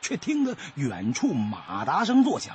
[0.00, 2.54] 却听得远处马达声作响，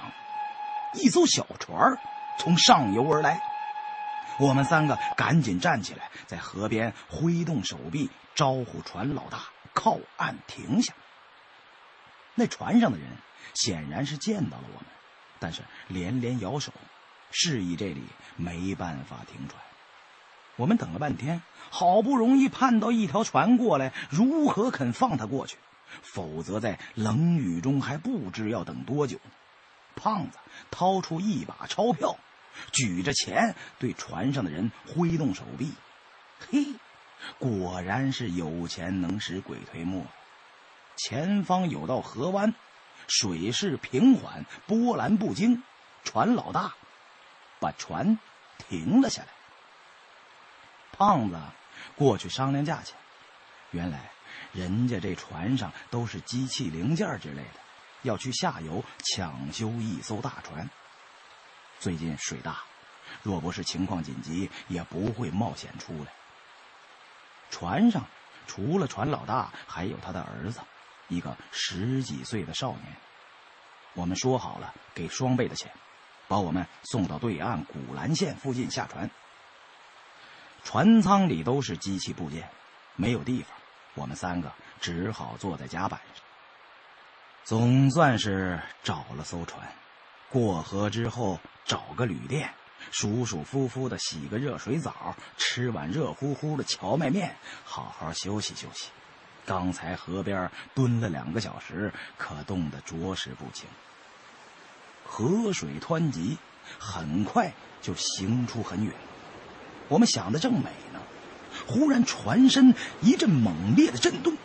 [0.93, 1.97] 一艘小船
[2.37, 3.41] 从上游而来。
[4.39, 9.39] 我们三个赶紧站起来，在河边挥动手臂招呼船老大
[9.73, 10.93] 靠岸停下。
[12.35, 13.07] 那船上的人
[13.53, 14.85] 显然是见到了我们，
[15.39, 16.71] 但是连连摇手，
[17.31, 18.03] 示意这里
[18.35, 19.61] 没办法停船。
[20.55, 25.57] 我们等了半天，好不容易盼到一条船过来，如何肯放他过去？
[26.01, 29.19] 否则在冷雨中还不知要等多久。
[29.95, 30.37] 胖子
[30.69, 32.17] 掏出一把钞票，
[32.71, 35.71] 举着钱对船上的人挥动手臂。
[36.51, 36.65] 嘿，
[37.37, 40.05] 果然是有钱能使鬼推磨。
[40.95, 42.53] 前方有道河湾，
[43.07, 45.63] 水势平缓，波澜不惊。
[46.03, 46.75] 船老大
[47.59, 48.17] 把船
[48.57, 49.27] 停了下来。
[50.91, 51.39] 胖子
[51.95, 52.97] 过去商量价钱，
[53.71, 54.11] 原来
[54.51, 57.59] 人家这船上都是机器零件之类的，
[58.01, 60.69] 要去下游抢修一艘大船。
[61.79, 62.57] 最近水大，
[63.23, 66.11] 若不是情况紧急，也不会冒险出来。
[67.49, 68.05] 船上
[68.45, 70.59] 除了船老大，还有他的儿子，
[71.07, 72.95] 一个十几岁的少年。
[73.93, 75.71] 我们说好了，给双倍的钱，
[76.29, 79.09] 把我们送到对岸古兰县附近下船。
[80.63, 82.47] 船舱里都是机器部件，
[82.95, 83.51] 没有地方，
[83.95, 84.49] 我们三个
[84.79, 86.23] 只好坐在甲板上。
[87.43, 89.67] 总算是找了艘船。
[90.29, 92.53] 过河之后，找个旅店，
[92.91, 98.91] 舒舒服服的洗个热水澡，吃碗热乎乎的荞麦面，好好休息休息。
[99.47, 103.67] 刚才河边蹲了两个小时，可冻得着实不轻。
[105.11, 106.37] 河水湍急，
[106.77, 108.93] 很快就行出很远。
[109.87, 110.99] 我们想的正美呢，
[111.65, 114.37] 忽然船身一阵猛烈的震动，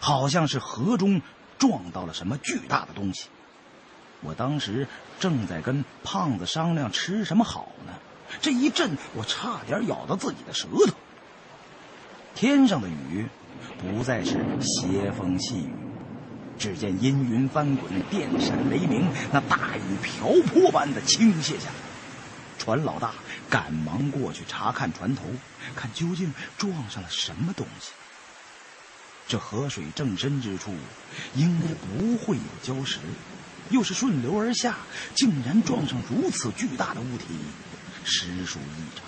[0.00, 1.20] 好像是河中
[1.58, 3.28] 撞到了什么巨大的东西。
[4.22, 4.88] 我当时
[5.20, 7.92] 正在跟胖子商量吃什么好呢，
[8.40, 10.94] 这一震，我差点咬到自己的舌头。
[12.34, 13.28] 天上的雨
[13.78, 15.74] 不再是斜风细雨，
[16.58, 21.74] 只见阴云翻滚，电闪雷鸣，那大雨瓢泼般的倾泻下来。
[22.58, 23.14] 船老大
[23.48, 25.22] 赶忙过去查看船头，
[25.76, 27.92] 看究竟撞上了什么东西。
[29.28, 30.74] 这河水正深之处，
[31.34, 32.98] 应该不会有礁石。
[33.70, 34.76] 又是顺流而下，
[35.14, 37.26] 竟然撞上如此巨大的物体，
[38.04, 39.04] 实属异常。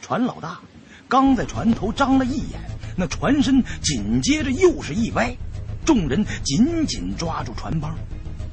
[0.00, 0.60] 船老大
[1.08, 2.60] 刚在船头张了一眼，
[2.96, 5.36] 那船身紧接着又是一歪，
[5.84, 7.96] 众人紧紧抓住船帮，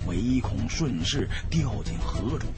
[0.07, 2.49] 唯恐顺势掉进河中。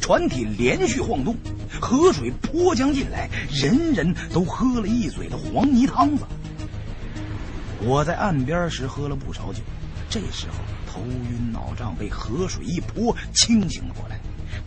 [0.00, 1.36] 船体连续晃动，
[1.80, 6.24] 河水泼将进来，人人都喝了一嘴的黄泥汤子。
[7.80, 9.60] 我在岸边时喝了不少酒，
[10.08, 10.54] 这时候。
[10.86, 14.20] 头晕脑胀，被河水一泼，清醒了过来，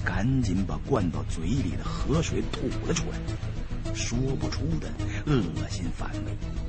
[0.04, 4.90] 赶紧把灌到嘴里的河水吐了出来，说不出的
[5.26, 6.67] 恶心反胃。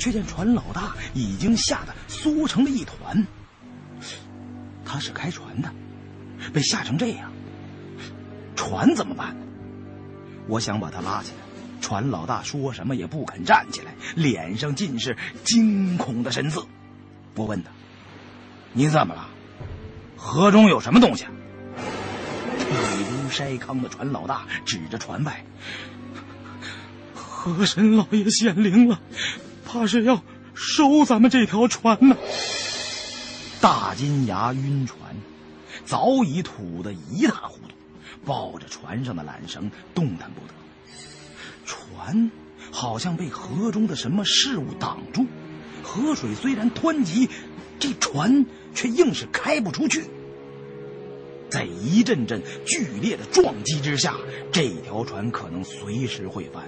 [0.00, 3.24] 却见船老大已经吓得缩成了一团。
[4.84, 5.70] 他是开船的，
[6.52, 7.30] 被吓成这样，
[8.56, 9.36] 船怎么办？
[10.48, 11.36] 我想把他拉起来，
[11.80, 16.66] 船老大说什么也不肯站起来，脸上尽是惊恐的神色。
[17.36, 17.70] 我问他。
[18.72, 19.28] 你怎么了？
[20.16, 21.24] 河中有什么东西？
[22.58, 22.68] 退
[23.10, 25.44] 如筛糠的船老大指着船外
[27.14, 29.00] ：“河神老爷显灵了，
[29.72, 30.22] 怕是要
[30.54, 32.16] 收咱们这条船呢。”
[33.60, 34.98] 大金牙晕船，
[35.84, 37.74] 早已吐得一塌糊涂，
[38.24, 40.54] 抱着船上的缆绳动弹不得。
[41.64, 42.30] 船
[42.70, 45.26] 好像被河中的什么事物挡住，
[45.82, 47.28] 河水虽然湍急，
[47.78, 48.44] 这船。
[48.72, 50.04] 却硬是开不出去，
[51.50, 54.14] 在一阵阵剧烈的撞击之下，
[54.52, 56.62] 这条船可能随时会翻。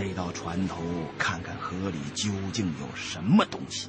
[0.00, 0.82] 得到船头
[1.18, 3.88] 看看河里究竟有什么东西。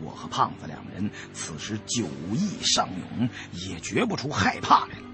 [0.00, 2.88] 我和胖子两人此时酒意上
[3.18, 5.08] 涌，也觉不出害怕来了，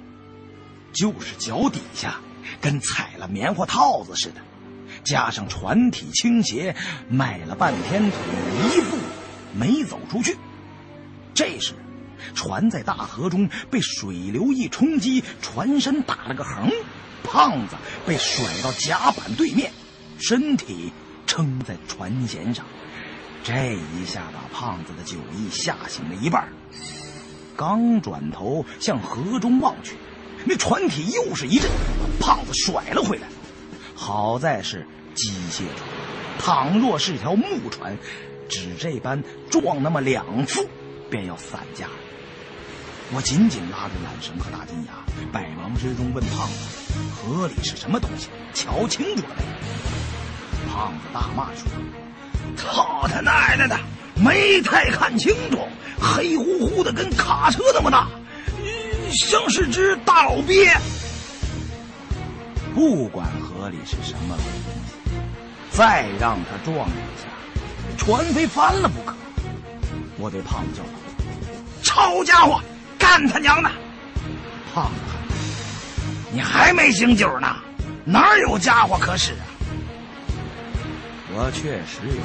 [0.93, 2.21] 就是脚底下
[2.61, 4.43] 跟踩了棉花套子似的，
[5.05, 6.77] 加上船体倾斜，
[7.09, 8.19] 迈了半天腿，
[8.77, 8.99] 一步
[9.55, 10.37] 没走出去。
[11.33, 11.73] 这时，
[12.35, 16.71] 船在大河中被水流一冲击，船身打了个横，
[17.23, 17.77] 胖子
[18.07, 19.73] 被甩到甲板对面，
[20.21, 20.93] 身体
[21.27, 22.65] 撑在船舷上。
[23.43, 26.49] 这一下把胖子的酒意吓醒了一半。
[27.57, 29.97] 刚转头向河中望去，
[30.45, 31.71] 那船体又是一震，
[32.21, 33.27] 把胖子甩了回来。
[33.95, 35.65] 好在是机械
[36.39, 37.97] 船，倘若是条木船，
[38.49, 40.69] 只这般撞那么两次。
[41.11, 41.93] 便要散架了。
[43.13, 44.93] 我紧紧拉着缆绳和大金牙，
[45.33, 48.29] 百忙之中问胖子：“河里是什么东西？
[48.55, 49.43] 瞧清楚了没？”
[50.73, 51.69] 胖子大骂说
[52.57, 53.77] ：“操他奶奶的，
[54.15, 55.59] 没太看清楚，
[56.01, 58.07] 黑乎乎的，跟卡车那么大，
[59.11, 60.73] 像是只大老鳖。
[62.73, 67.27] 不管河里是什么东西，再让他撞一下，
[67.99, 69.17] 船非翻了不可。”
[70.19, 70.91] 我对胖子叫道。
[71.83, 72.61] 抄家伙，
[72.97, 73.71] 干他娘的！
[74.73, 75.01] 胖子，
[76.31, 77.57] 你还没醒酒呢，
[78.05, 79.45] 哪有家伙可使啊？
[81.43, 82.23] 我确实有，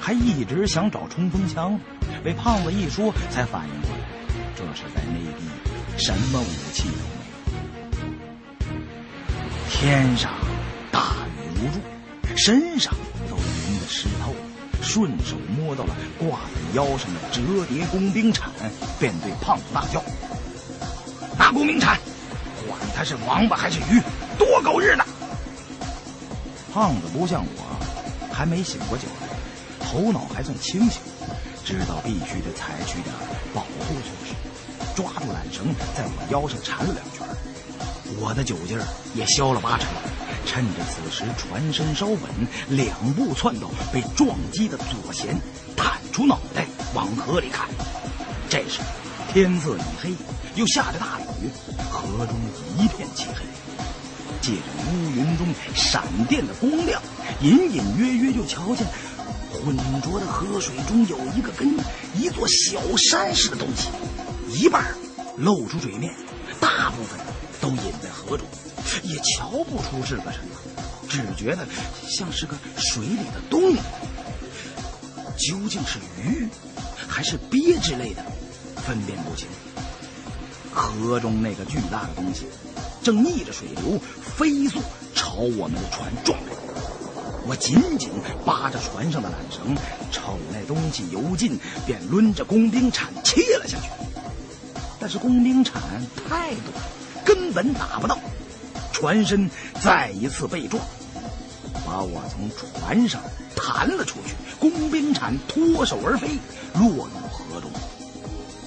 [0.00, 1.78] 还一直想找冲锋枪，
[2.24, 3.98] 被胖子一说，才反应过来，
[4.56, 7.28] 这是在内地，什么武器都没
[8.64, 8.72] 有。
[9.68, 10.32] 天上
[10.90, 11.78] 大雨如注，
[12.38, 12.90] 身上
[13.28, 14.34] 都淋得湿透。
[14.80, 18.50] 顺手摸到了挂在腰上的折叠工兵铲，
[18.98, 20.02] 便对胖子大叫
[21.38, 21.98] ：“拿工兵铲！
[22.66, 24.00] 管他是王八还是鱼，
[24.38, 25.04] 多狗日的！”
[26.72, 29.28] 胖子不像我，还没醒过酒来，
[29.80, 31.00] 头脑还算清醒，
[31.64, 33.14] 知道必须得采取点
[33.54, 34.34] 保护措施，
[34.94, 37.26] 抓住缆绳在我腰上缠了两圈，
[38.20, 39.88] 我的酒劲儿也消了八成。
[40.44, 42.20] 趁着此时船身稍稳，
[42.68, 45.26] 两步窜到被撞击的左舷，
[45.76, 47.68] 探出脑袋往河里看。
[48.48, 48.80] 这时
[49.32, 50.14] 天色已黑，
[50.54, 51.50] 又下着大雨，
[51.90, 52.34] 河中
[52.78, 53.44] 一片漆黑。
[54.40, 57.02] 借着乌云中闪电的光亮，
[57.42, 58.86] 隐隐约约就瞧见
[59.50, 61.68] 浑浊的河水中有一个跟
[62.14, 63.88] 一座小山似的东西，
[64.48, 64.94] 一半
[65.36, 66.14] 露出水面，
[66.60, 67.18] 大部分
[67.60, 68.46] 都隐在河中。
[69.02, 71.66] 也瞧不出是个什么，只觉得
[72.06, 73.78] 像是个水里的东西。
[75.36, 76.48] 究竟是鱼，
[77.06, 78.24] 还是鳖之类的，
[78.76, 79.46] 分辨不清。
[80.72, 82.46] 河中那个巨大的东西，
[83.02, 84.00] 正逆着水流
[84.36, 84.80] 飞速
[85.14, 86.52] 朝我们的船撞来。
[87.46, 88.10] 我紧紧
[88.44, 89.74] 扒着船上的缆绳，
[90.12, 93.88] 瞅那东西游近，便抡着工兵铲切了下去。
[95.00, 95.80] 但是工兵铲
[96.28, 96.84] 太短，
[97.24, 98.18] 根本打不到。
[98.92, 99.48] 船身
[99.80, 100.82] 再一次被撞，
[101.86, 103.22] 把我从船上
[103.54, 106.28] 弹了出去，工兵铲脱手而飞，
[106.74, 107.70] 落入河中。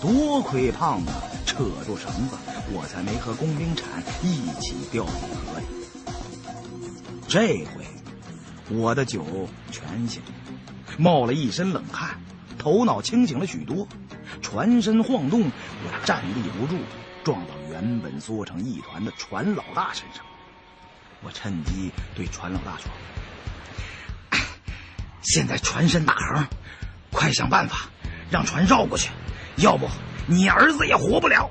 [0.01, 1.11] 多亏胖子
[1.45, 2.35] 扯住绳子，
[2.73, 3.87] 我才没和工兵铲
[4.23, 5.65] 一起掉进河里。
[7.27, 7.85] 这回
[8.69, 10.23] 我的酒全醒，
[10.97, 12.19] 冒了一身冷汗，
[12.57, 13.87] 头脑清醒了许多。
[14.41, 16.79] 船身晃动，我站立不住。
[17.23, 20.25] 撞到原本缩成一团的船老大身上，
[21.21, 22.89] 我趁机对船老大说
[25.21, 26.47] ：“现在船身大横，
[27.11, 27.87] 快想办法
[28.31, 29.11] 让船绕过去，
[29.61, 29.87] 要不
[30.27, 31.49] 你儿子也活不了。”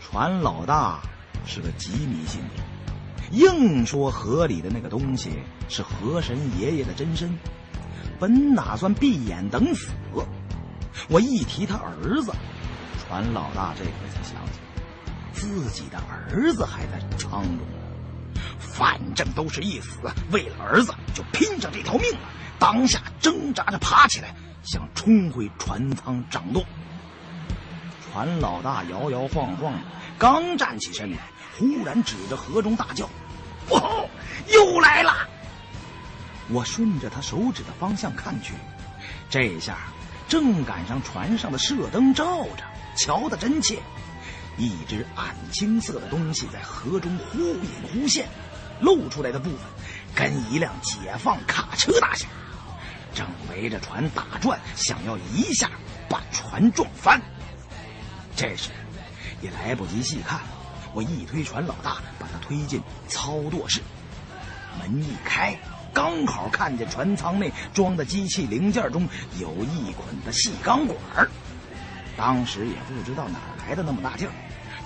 [0.00, 1.00] 船老大
[1.46, 5.30] 是个极迷信的人，硬说河里的那个东西
[5.68, 7.38] 是河神爷爷的真身，
[8.18, 9.88] 本打算闭眼等死，
[11.08, 12.32] 我一提他儿子。
[12.98, 14.60] 船老大这回才想起，
[15.32, 18.42] 自己的儿子还在舱中呢。
[18.58, 19.98] 反正都是一死，
[20.30, 22.28] 为了儿子就拼上这条命了。
[22.58, 26.64] 当下挣扎着爬起来，想冲回船舱掌舵。
[28.12, 29.78] 船老大摇摇晃晃的，
[30.18, 31.18] 刚站起身来，
[31.58, 33.08] 忽然指着河中大叫
[33.70, 34.08] ：“哦，
[34.48, 35.28] 又来了！”
[36.50, 38.54] 我顺着他手指的方向看去，
[39.28, 39.78] 这下
[40.28, 42.64] 正赶上船上的射灯照着。
[42.96, 43.78] 瞧得真切，
[44.58, 48.28] 一只暗青色的东西在河中忽隐忽现，
[48.80, 49.60] 露出来的部分
[50.12, 52.26] 跟一辆解放卡车大小，
[53.20, 55.70] 正围着船打转，想要一下
[56.08, 57.20] 把船撞翻。
[58.34, 58.70] 这时
[59.42, 60.40] 也来不及细看，
[60.94, 63.82] 我一推船老大，把他推进操舵室，
[64.78, 65.54] 门一开，
[65.92, 69.06] 刚好看见船舱内装的机器零件中
[69.38, 71.28] 有一捆的细钢管
[72.16, 73.38] 当时也不知道哪
[73.68, 74.32] 来的那么大劲儿，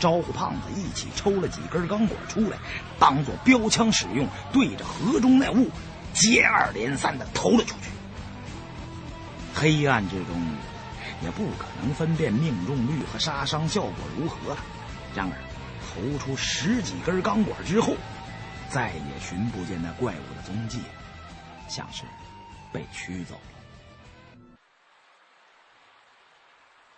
[0.00, 2.58] 招呼胖子一起抽了几根钢管出来，
[2.98, 5.70] 当做标枪使用，对着河中那物
[6.12, 7.83] 接二连三的投了出去。
[9.54, 10.56] 黑暗之中，
[11.22, 14.60] 也不可能分辨命中率和杀伤效果如何了。
[15.14, 15.38] 然而，
[15.80, 17.94] 投出十几根钢管之后，
[18.68, 20.80] 再也寻不见那怪物的踪迹，
[21.68, 22.02] 像是
[22.72, 23.40] 被驱走了。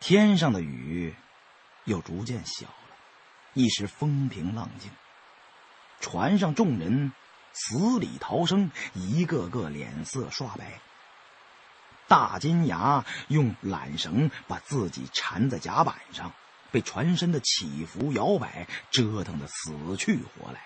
[0.00, 1.14] 天上的雨
[1.84, 2.96] 又逐渐小了，
[3.52, 4.90] 一时风平浪静。
[6.00, 7.12] 船上众人
[7.52, 10.80] 死里逃生，一个个脸色刷白。
[12.08, 16.32] 大金牙用缆绳把自己缠在甲板上，
[16.70, 20.60] 被船身的起伏摇摆折腾的死去活来。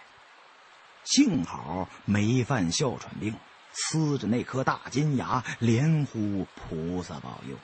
[1.05, 3.35] 幸好没犯哮喘病，
[3.75, 7.57] 呲着那颗大金牙，连呼菩萨保佑。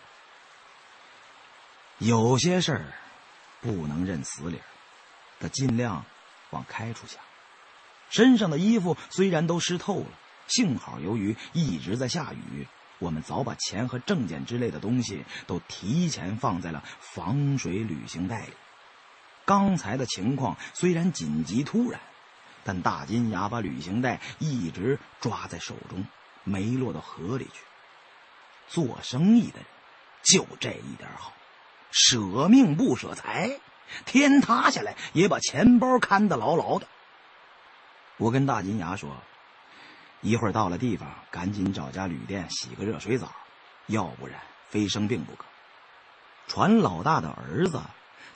[1.98, 2.92] 有些事儿
[3.60, 4.64] 不能认死理儿，
[5.38, 6.04] 得尽量
[6.50, 7.20] 往开处想。
[8.08, 10.06] 身上的衣服虽然都湿透了，
[10.46, 12.66] 幸好由于一直在下雨，
[12.98, 18.52] 我们早把钱和证件之类的东西都提前放在了防水旅行袋里。
[19.44, 22.00] 刚才的情况虽然紧急突然，
[22.64, 26.04] 但大金牙把旅行袋一直抓在手中，
[26.44, 27.62] 没落到河里去。
[28.68, 29.66] 做生意的人。
[30.22, 31.32] 就这一点好，
[31.92, 33.60] 舍命不舍财，
[34.06, 36.88] 天塌下来也把钱包看得牢牢的。
[38.16, 39.22] 我跟大金牙说
[40.20, 43.32] ：“一会儿到了地方，赶紧找家旅店洗个热水澡，
[43.86, 45.44] 要不然非生病不可。”
[46.48, 47.82] 船老大的儿子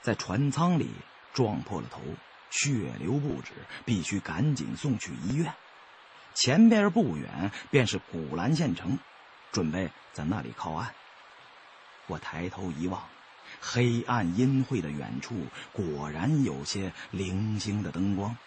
[0.01, 0.91] 在船舱里
[1.33, 2.01] 撞破了头，
[2.49, 3.53] 血流不止，
[3.85, 5.53] 必须赶紧送去医院。
[6.33, 8.99] 前边不远便是古兰县城，
[9.51, 10.93] 准备在那里靠岸。
[12.07, 13.01] 我抬头一望，
[13.61, 18.37] 黑暗阴晦的远处果然有些零星的灯光，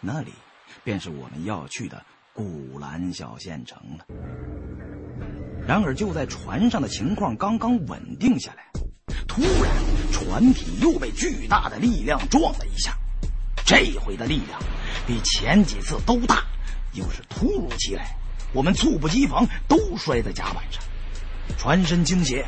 [0.00, 0.32] 那里
[0.84, 2.04] 便是我们要去的
[2.40, 4.06] 古兰小县城了。
[5.68, 8.64] 然而，就在船上的情况刚刚稳定下来，
[9.28, 9.70] 突然
[10.10, 12.96] 船体又被巨大的力量撞了一下，
[13.66, 14.58] 这回的力量
[15.06, 16.42] 比前几次都大。
[16.94, 18.16] 又是突如其来，
[18.54, 20.82] 我们猝不及防，都摔在甲板上，
[21.58, 22.46] 船身倾斜。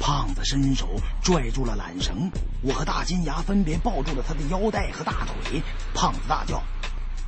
[0.00, 0.88] 胖子伸手
[1.22, 2.30] 拽住了缆绳，
[2.62, 5.62] 我和大金牙分别抱住了他的腰带和大腿。
[5.92, 6.62] 胖子大叫：“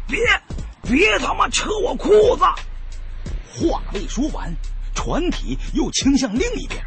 [0.09, 0.19] 别，
[0.85, 2.45] 别他妈扯我裤子！”
[3.55, 4.55] 话未说完，
[4.95, 6.83] 船体又倾向另一边。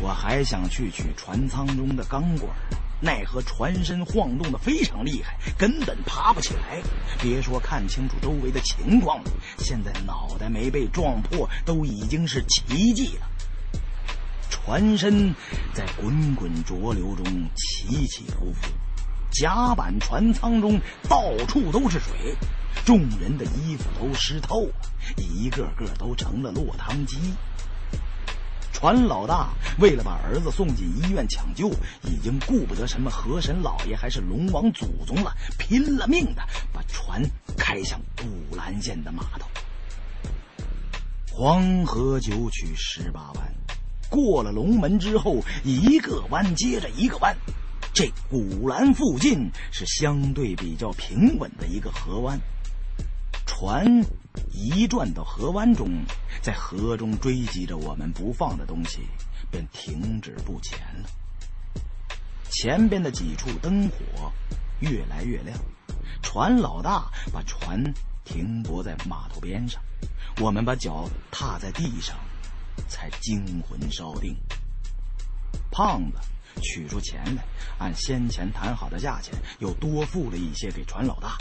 [0.00, 2.50] 我还想去取船舱中的钢管。
[2.98, 6.80] 奈何船身晃动的非常厉害，根本爬不起来。
[7.20, 13.28] 别说看清楚周围的情况了，现在脑袋没被撞破都已经是奇迹了。
[14.48, 15.34] 船身
[15.74, 17.24] 在滚滚浊流中
[17.54, 18.72] 起起伏伏，
[19.30, 22.34] 甲板、船舱中到处都是水，
[22.84, 24.74] 众人的衣服都湿透了，
[25.16, 27.16] 一个个都成了落汤鸡。
[28.72, 31.70] 船老大为了把儿子送进医院抢救，
[32.02, 36.42] 已经顾不得什么河神老爷还是龙王祖宗了，拼了命的
[36.74, 37.22] 把船
[37.56, 39.48] 开向古兰县的码头。
[41.32, 43.54] 黄河九曲十八弯，
[44.10, 47.34] 过了龙门之后，一个弯接着一个弯，
[47.94, 52.38] 这古兰附近是相对比较平稳的一个河湾。
[53.46, 54.04] 船
[54.52, 56.04] 一转到河湾中，
[56.42, 59.00] 在河中追击着我们不放的东西，
[59.50, 61.08] 便停止不前了。
[62.50, 64.30] 前边的几处灯火
[64.80, 65.56] 越来越亮，
[66.22, 67.82] 船老大把船
[68.24, 69.80] 停泊在码头边上，
[70.40, 72.16] 我们把脚踏在地上，
[72.88, 74.36] 才惊魂稍定。
[75.70, 76.18] 胖子
[76.62, 77.44] 取出钱来，
[77.78, 81.38] 按先前谈好的价钱，又多付了一些给船老大。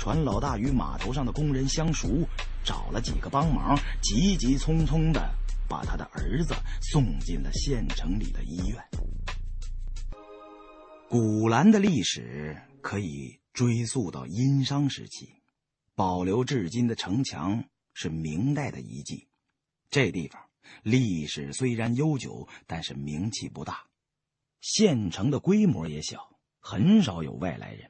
[0.00, 2.26] 船老大与码头上的工人相熟，
[2.64, 5.30] 找了几个帮忙，急急匆匆的
[5.68, 8.82] 把他的儿子送进了县城里的医院。
[11.06, 15.34] 古兰的历史可以追溯到殷商时期，
[15.94, 17.62] 保留至今的城墙
[17.92, 19.28] 是明代的遗迹。
[19.90, 20.40] 这地方
[20.82, 23.84] 历史虽然悠久，但是名气不大，
[24.62, 27.89] 县城的规模也小，很少有外来人。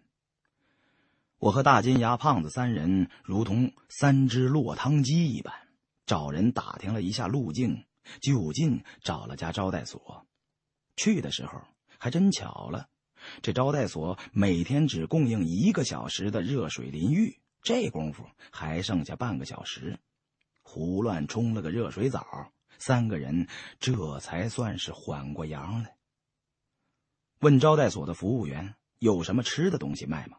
[1.41, 5.55] 我和大金牙、胖子三人如同三只落汤鸡一般，
[6.05, 7.87] 找人打听了一下路径，
[8.21, 10.27] 就近找了家招待所。
[10.97, 11.62] 去的时候
[11.97, 12.91] 还真巧了，
[13.41, 19.99] 这招待所每天只供应一个小时的热水淋浴，这功夫还剩下半个小时，
[20.61, 23.49] 胡乱冲了个热水澡，三个人
[23.79, 25.97] 这才算是缓过阳来。
[27.39, 30.37] 问招待所的服务员有什么吃的东西卖吗？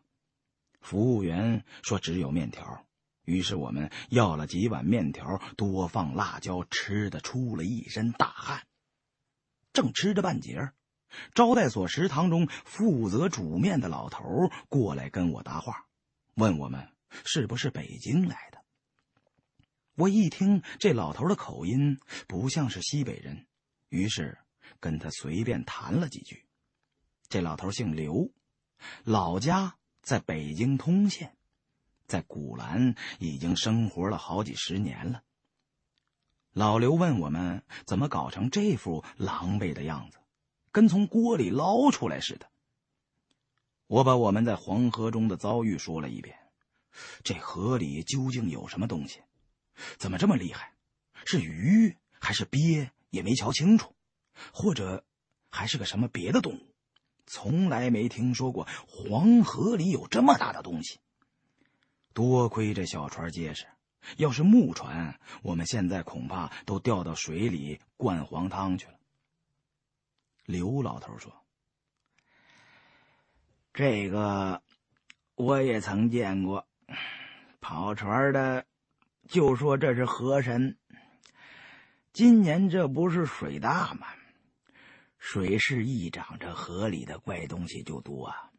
[0.81, 2.85] 服务员说：“只有面条。”
[3.23, 8.65] 于是我们要了几碗面条，多放辣椒，吃的出了一身大汗。
[9.71, 10.71] 正吃着半截
[11.33, 15.85] 招待所食堂中负责煮面的老头过来跟我搭话，
[16.33, 16.89] 问我们
[17.25, 18.61] 是不是北京来的。
[19.95, 23.45] 我一听这老头的口音不像是西北人，
[23.89, 24.39] 于是
[24.79, 26.45] 跟他随便谈了几句。
[27.29, 28.31] 这老头姓刘，
[29.03, 29.75] 老家。
[30.01, 31.35] 在北京通县，
[32.07, 35.23] 在古兰已经生活了好几十年了。
[36.53, 40.17] 老刘问我们怎么搞成这副狼狈的样子，
[40.71, 42.49] 跟从锅里捞出来似的。
[43.87, 46.37] 我把我们在黄河中的遭遇说了一遍。
[47.23, 49.21] 这河里究竟有什么东西？
[49.97, 50.73] 怎么这么厉害？
[51.25, 52.89] 是鱼还是鳖？
[53.11, 53.93] 也没瞧清楚，
[54.53, 55.05] 或者
[55.49, 56.70] 还是个什么别的动物？
[57.31, 60.99] 从来没听说过黄河里有这么大的东西。
[62.13, 63.65] 多亏这小船结实，
[64.17, 68.95] 要是木船，我们现在恐怕都掉到水里灌黄汤去了。
[70.45, 71.31] 刘老头说
[73.73, 74.61] ：“这个
[75.35, 76.67] 我也曾见过，
[77.61, 78.65] 跑船的
[79.29, 80.77] 就说这是河神。
[82.11, 84.07] 今年这不是水大吗？
[85.23, 88.25] 水势一涨，这河里的怪东西就多。
[88.25, 88.49] 啊。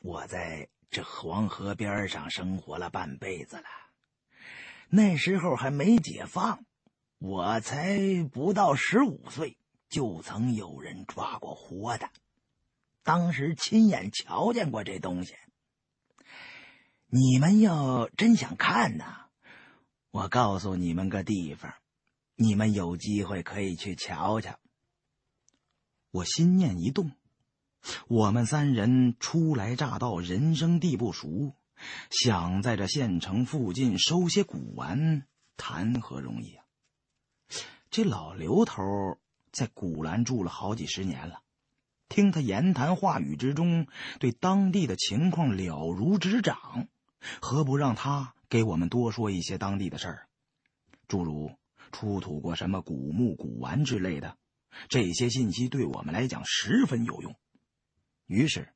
[0.00, 3.64] 我在这黄河边上生活了半辈子了，
[4.90, 6.62] 那时候还没解放，
[7.18, 7.98] 我才
[8.30, 9.56] 不到十五岁，
[9.88, 12.10] 就曾有人抓过活的，
[13.02, 15.34] 当时亲眼瞧见过这东西。
[17.06, 19.04] 你们要真想看呢，
[20.10, 21.72] 我告诉你们个地方，
[22.34, 24.58] 你们有机会可以去瞧瞧。
[26.12, 27.12] 我心念一动，
[28.06, 31.54] 我们三人初来乍到，人生地不熟，
[32.10, 35.26] 想在这县城附近收些古玩，
[35.56, 36.64] 谈何容易啊！
[37.90, 38.82] 这老刘头
[39.52, 41.40] 在古兰住了好几十年了，
[42.10, 43.86] 听他言谈话语之中，
[44.20, 46.88] 对当地的情况了如指掌，
[47.40, 50.28] 何不让他给我们多说一些当地的事儿，
[51.08, 51.56] 诸如
[51.90, 54.36] 出土过什么古墓、古玩之类的。
[54.88, 57.36] 这些信息对我们来讲十分有用，
[58.26, 58.72] 于是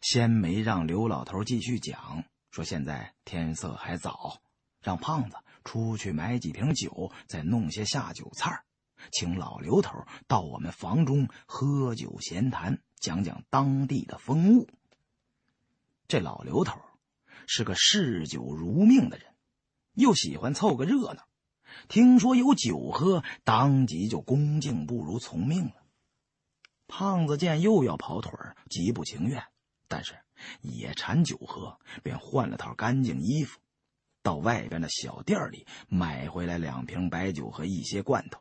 [0.00, 4.40] 先没让刘老头继续讲，说现在天色还早，
[4.82, 8.64] 让胖子出去买几瓶酒，再弄些下酒菜
[9.12, 14.68] 请老刘头到我们房中喝酒闲谈，讲讲当地的风物。
[16.06, 16.80] 这老刘头
[17.46, 19.26] 是个嗜酒如命的人，
[19.94, 21.26] 又喜欢凑个热闹。
[21.88, 25.74] 听说有酒喝，当即就恭敬不如从命了。
[26.86, 29.42] 胖子见又要跑腿儿，极不情愿，
[29.88, 30.14] 但是
[30.60, 33.60] 也馋酒喝，便换了套干净衣服，
[34.22, 38.40] 到外边的小店里买回来两瓶白酒和一些罐头。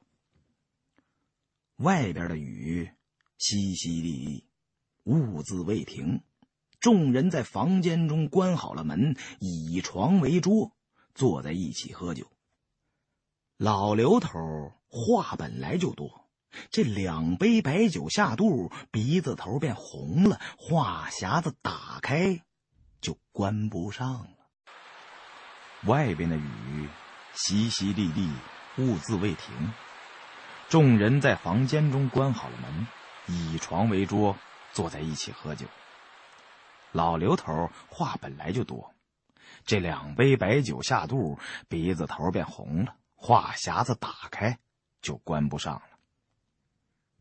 [1.77, 2.91] 外边的雨
[3.39, 4.43] 淅淅沥沥，
[5.03, 6.22] 兀自未停。
[6.80, 10.72] 众人在房间中关好了门，以床为桌，
[11.14, 12.31] 坐在一起喝酒。
[13.60, 16.30] 老刘头话本来就多，
[16.72, 22.41] 这两杯白酒下肚，鼻子头便红了，话匣子打开
[23.02, 24.30] 就关不上了。
[25.84, 26.88] 外边的雨
[27.36, 28.31] 淅淅沥沥，
[28.77, 29.73] 兀自未停。
[30.69, 32.88] 众人在房间中关好了门，
[33.27, 34.38] 以床为桌，
[34.72, 35.65] 坐在一起喝酒。
[36.94, 38.94] 老刘头话本来就多，
[39.65, 41.38] 这两杯白酒下肚，
[41.68, 42.95] 鼻子头便红了。
[43.21, 44.59] 话匣子打开，
[45.01, 45.81] 就关不上了。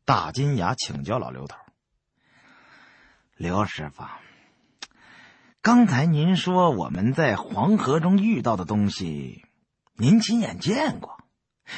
[0.05, 1.59] 大金牙请教老刘头
[3.37, 4.05] ：“刘师傅，
[5.61, 9.45] 刚才您说我们在黄河中遇到的东西，
[9.95, 11.19] 您亲眼见过，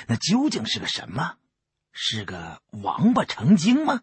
[0.06, 1.38] 那究竟是个什么？
[1.90, 4.02] 是个王八成精吗？”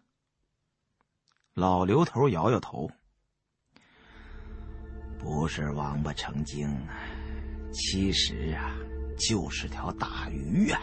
[1.54, 2.90] 老刘头摇摇头
[5.18, 6.86] ：“不是王八成精，
[7.72, 8.74] 其实啊。”
[9.18, 10.80] 就是条大鱼呀，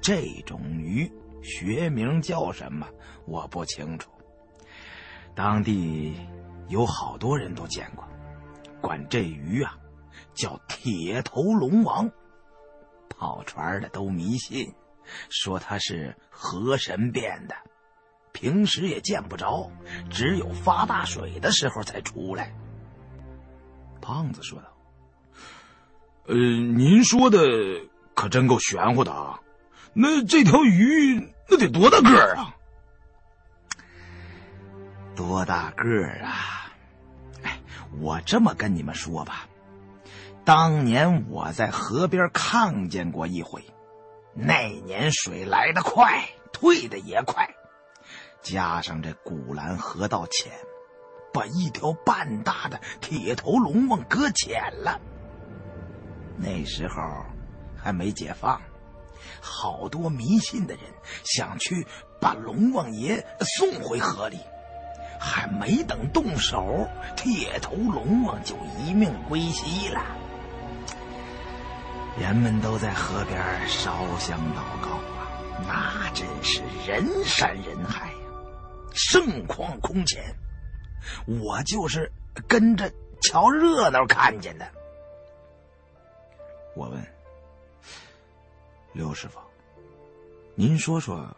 [0.00, 1.10] 这种鱼
[1.42, 2.88] 学名叫什么
[3.26, 4.10] 我不清楚。
[5.34, 6.16] 当地
[6.68, 8.06] 有好多人都见过，
[8.80, 9.76] 管这鱼啊
[10.34, 12.10] 叫铁头龙王。
[13.08, 14.72] 跑船的都迷信，
[15.30, 17.54] 说它是河神变的，
[18.32, 19.70] 平时也见不着，
[20.10, 22.54] 只有发大水的时候才出来。
[24.00, 24.75] 胖子说道。
[26.28, 27.38] 呃，您说的
[28.14, 29.40] 可真够玄乎的啊！
[29.92, 32.56] 那这条鱼那得多大个儿啊？
[35.14, 36.72] 多大个儿啊？
[37.42, 37.60] 哎，
[38.00, 39.46] 我这么跟你们说吧，
[40.44, 43.64] 当年我在河边看见过一回，
[44.34, 47.54] 那年水来得快，退的也快，
[48.42, 50.52] 加上这古兰河道浅，
[51.32, 55.00] 把一条半大的铁头龙王搁浅了。
[56.38, 56.94] 那时候
[57.76, 58.60] 还没解放，
[59.40, 60.84] 好多迷信的人
[61.24, 61.86] 想去
[62.20, 63.26] 把龙王爷
[63.56, 64.38] 送回河里，
[65.18, 66.86] 还没等动手，
[67.16, 70.02] 铁头龙王就一命归西了。
[72.18, 75.28] 人们都在河边烧香祷告啊，
[75.66, 78.18] 那真是人山人海呀，
[78.94, 80.22] 盛况空前。
[81.26, 82.10] 我就是
[82.48, 82.90] 跟着
[83.22, 84.66] 瞧热闹看见的。
[86.76, 87.02] 我问
[88.92, 89.40] 刘师傅
[90.54, 91.34] ：“您说说，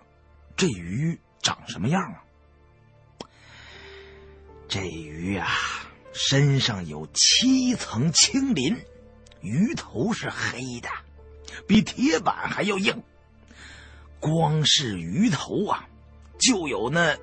[0.57, 2.25] 这鱼长什么样啊？”
[4.69, 5.47] 这鱼啊，
[6.13, 8.85] 身上有七层青鳞，
[9.41, 10.89] 鱼头是黑的，
[11.69, 13.01] 比铁板还要硬。
[14.19, 15.89] 光是鱼头啊，
[16.41, 17.17] 就有那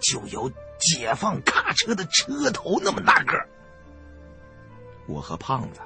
[0.00, 3.38] 就有解放卡车的车头那么大个
[5.06, 5.80] 我和胖子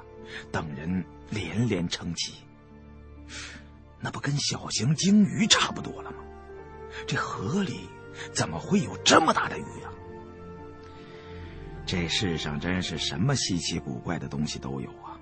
[0.49, 1.05] 等人。
[1.33, 2.35] 连连称奇，
[3.99, 6.17] 那不跟小型鲸鱼差不多了吗？
[7.07, 7.89] 这河里
[8.31, 9.89] 怎么会有这么大的鱼啊？
[11.85, 15.17] 这世上真是什么稀奇古怪的东西都有啊！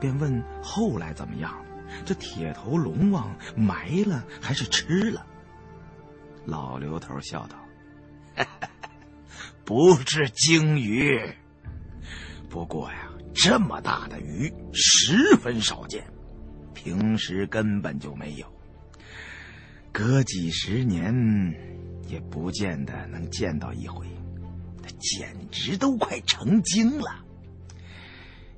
[0.00, 1.64] 便问后来怎么样？
[2.04, 5.24] 这铁头龙王埋了还是吃了？
[6.44, 7.56] 老刘头笑道
[9.64, 11.34] ：“不是鲸鱼，
[12.50, 13.07] 不过呀，
[13.40, 16.04] 这么大的鱼十分少见，
[16.74, 18.46] 平时根本就没有。
[19.92, 21.14] 隔几十年，
[22.08, 24.06] 也不见得能见到一回。”
[24.98, 27.24] 简直都快成精了。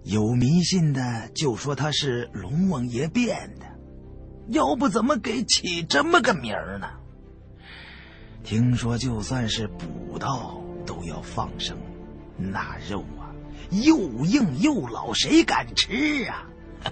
[0.04, 3.66] 有迷信的就说他是龙王爷变的，
[4.48, 6.88] 要不怎么给起这么个名儿呢？
[8.42, 11.76] 听说就算是捕到都要放生，
[12.38, 13.04] 那肉
[13.70, 16.46] 又硬又老，谁敢吃啊？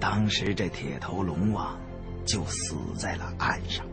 [0.00, 1.78] 当时这铁头龙王
[2.24, 3.86] 就死在了岸上。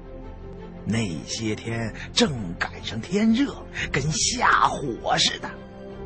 [0.86, 3.56] 那些天正赶上天热，
[3.92, 5.50] 跟下火似的，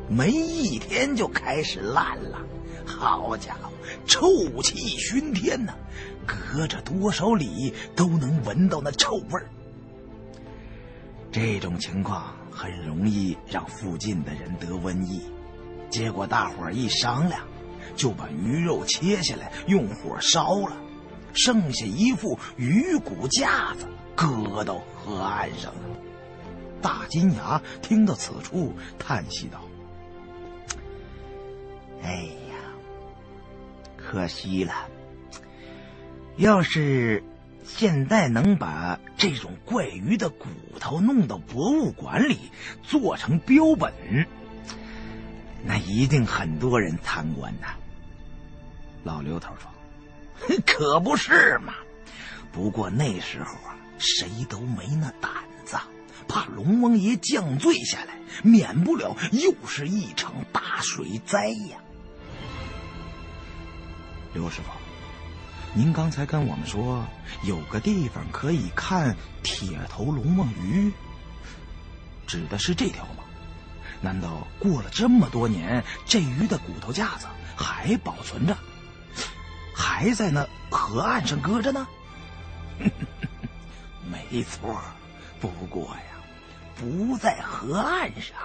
[0.08, 2.38] 没一天就开始烂了。
[2.86, 3.70] 好家伙，
[4.06, 5.74] 臭气熏天呐，
[6.24, 9.48] 隔着多少里都能闻到那臭味儿。
[11.32, 15.22] 这种情况很容易让附近的人得瘟疫，
[15.90, 17.40] 结果大伙一商量，
[17.96, 20.76] 就把鱼肉切下来用火烧了，
[21.32, 23.86] 剩下一副鱼骨架子。
[24.14, 25.80] 搁到河岸上了。
[26.82, 29.60] 大金牙听到此处，叹息道
[32.02, 32.54] ：“哎呀，
[33.96, 34.72] 可惜了！
[36.36, 37.22] 要是
[37.64, 40.46] 现在能把这种怪鱼的骨
[40.80, 42.38] 头弄到博物馆里
[42.82, 43.92] 做成标本，
[45.64, 47.68] 那一定很多人参观呐。”
[49.04, 51.74] 老刘头说：“可不是嘛！
[52.52, 55.32] 不过那时候啊。”谁都没那胆
[55.64, 55.76] 子，
[56.28, 58.14] 怕龙王爷降罪下来，
[58.44, 61.78] 免不了又是一场大水灾呀。
[64.32, 64.70] 刘师傅，
[65.74, 67.04] 您刚才跟我们说
[67.42, 70.92] 有个地方可以看铁头龙王鱼，
[72.24, 73.17] 指的是这条吗？
[74.00, 77.26] 难道过了这么多年，这鱼的骨头架子
[77.56, 78.56] 还保存着，
[79.74, 81.86] 还在那河岸上搁着呢？
[84.10, 84.80] 没错，
[85.40, 86.22] 不过呀，
[86.76, 88.36] 不在河岸上。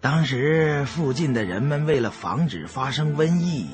[0.00, 3.68] 当时附近的人们为了防止发生瘟疫，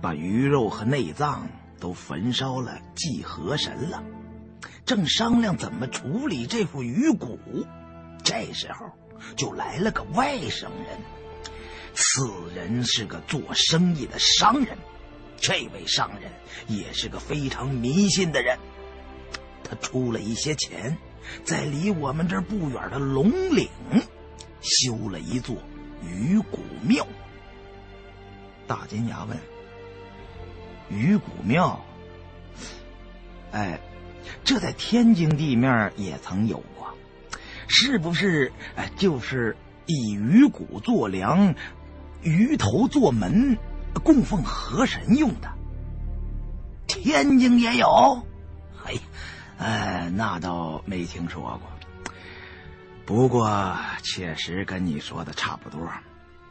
[0.00, 1.48] 把鱼肉和内脏
[1.80, 4.02] 都焚烧了祭河神了。
[4.84, 7.66] 正商量怎么处理这副鱼骨，
[8.22, 8.86] 这时候
[9.36, 10.98] 就来了个外省人。
[11.94, 14.78] 此人是个做生意的商人，
[15.36, 16.32] 这位商人
[16.66, 18.58] 也是个非常迷信的人。
[19.62, 20.96] 他出了一些钱，
[21.44, 23.68] 在离我们这儿不远的龙岭
[24.60, 25.56] 修了一座
[26.02, 27.06] 鱼骨庙。
[28.66, 29.36] 大金牙问
[30.88, 31.84] ：“鱼骨庙？
[33.50, 33.80] 哎，
[34.44, 36.91] 这在天津地面也曾有过，
[37.72, 38.52] 是不是？
[38.76, 41.54] 哎，就是以鱼骨做梁，
[42.22, 43.56] 鱼头做门，
[44.04, 45.50] 供奉河神用的。
[46.86, 48.26] 天津也有。
[48.84, 49.00] 嘿。”
[49.58, 51.62] 哎，那倒没听说过。
[53.06, 55.88] 不过确实跟你说的差不多。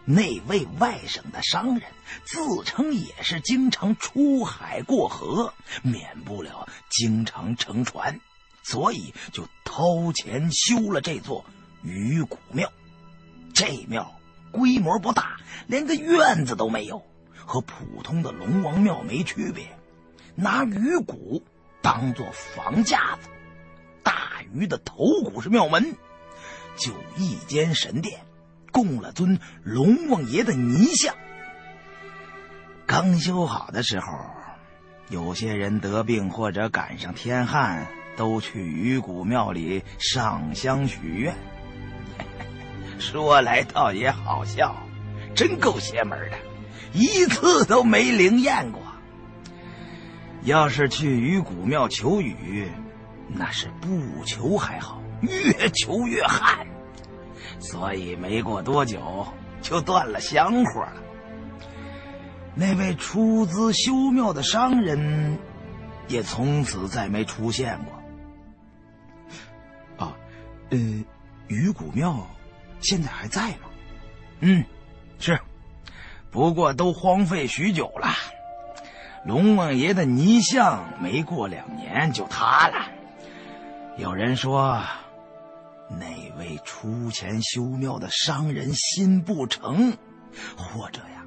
[0.05, 1.83] 那位外省的商人
[2.23, 5.53] 自称也是经常出海过河，
[5.83, 8.19] 免不了经常乘船，
[8.63, 11.45] 所以就掏钱修了这座
[11.83, 12.71] 鱼骨庙。
[13.53, 14.13] 这庙
[14.51, 17.03] 规模不大，连个院子都没有，
[17.45, 19.67] 和普通的龙王庙没区别。
[20.35, 21.43] 拿鱼骨。
[21.83, 23.29] 当做房架子，
[24.03, 25.95] 大鱼的头骨是庙门，
[26.77, 28.23] 就一间神殿，
[28.71, 31.15] 供了尊龙王爷的泥像。
[32.85, 34.05] 刚修好的时候，
[35.09, 37.87] 有些人得病或者赶上天旱，
[38.21, 41.35] 都去鱼骨庙里上香许愿。
[42.99, 44.75] 说来倒也好笑，
[45.33, 46.37] 真够邪门的，
[46.93, 48.79] 一次都没灵验过。
[50.43, 52.69] 要是去鱼骨庙求雨，
[53.27, 56.67] 那是不求还好，越求越旱，
[57.59, 59.25] 所以没过多久
[59.63, 60.93] 就断了香火了。
[62.53, 65.39] 那位出资修庙的商人，
[66.07, 67.99] 也从此再没出现过。
[70.71, 70.77] 呃，
[71.47, 72.27] 鱼骨庙
[72.79, 73.69] 现在还在吗？
[74.39, 74.65] 嗯，
[75.19, 75.39] 是，
[76.31, 78.07] 不过都荒废许久了。
[79.25, 82.89] 龙王爷的泥像没过两年就塌了。
[83.97, 84.81] 有人说，
[85.89, 86.07] 那
[86.39, 89.97] 位出钱修庙的商人心不诚，
[90.55, 91.25] 或者呀，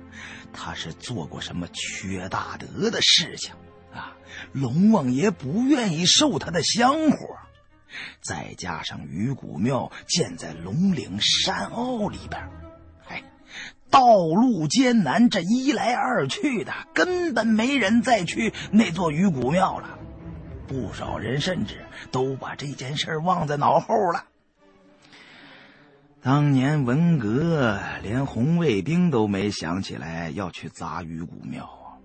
[0.54, 3.54] 他是做过什么缺大德的事情
[3.92, 4.16] 啊？
[4.52, 7.18] 龙王爷不愿意受他的香火。
[8.20, 12.48] 再加上鱼骨庙建在龙岭山坳里边，
[13.08, 13.22] 哎，
[13.90, 19.98] 道路艰难，这一来二去的，根本没人再去那座鱼骨庙了。
[20.66, 24.24] 不少人甚至都把这件事忘在脑后了。
[26.22, 32.00] 当年文革，连红卫兵都没想起来要去砸鱼骨庙啊！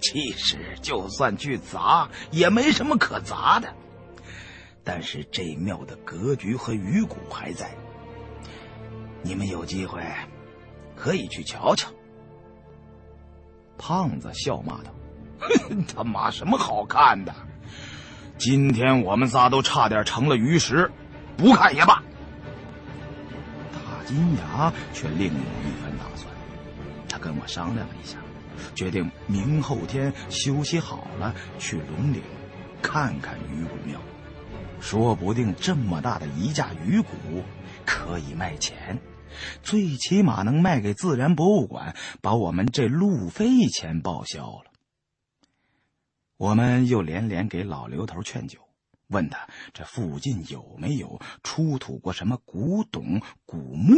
[0.00, 3.72] 其实，就算去砸，也没什么可砸的。
[4.84, 7.74] 但是这庙的格局和鱼骨还在，
[9.22, 10.02] 你们有机会
[10.94, 11.90] 可以去瞧瞧。
[13.78, 14.94] 胖子笑骂道
[15.88, 17.34] ：“他妈什么好看的？
[18.36, 20.90] 今天我们仨都差点成了鱼食，
[21.36, 22.02] 不看也罢。”
[23.72, 26.30] 大金牙却另有一番打算，
[27.08, 28.18] 他跟我商量了一下，
[28.74, 32.22] 决定明后天休息好了去龙岭
[32.82, 33.98] 看看鱼骨庙。
[34.84, 37.08] 说不定这么大的一架鱼骨
[37.86, 39.00] 可以卖钱，
[39.62, 44.70] 最起码能卖给自然博物馆，把我们这路费钱报销了。
[46.36, 48.58] 我们又连连给老刘头劝酒，
[49.06, 53.94] 问他这附近有没有出土过什么古董古墓。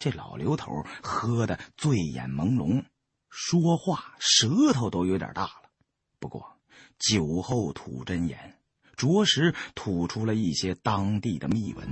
[0.00, 2.84] 这老刘头喝的醉眼朦胧，
[3.28, 5.70] 说话舌头都有点大了。
[6.18, 6.58] 不过
[6.98, 8.56] 酒后吐真言。
[9.00, 11.88] 着实吐出了一些当地的秘闻。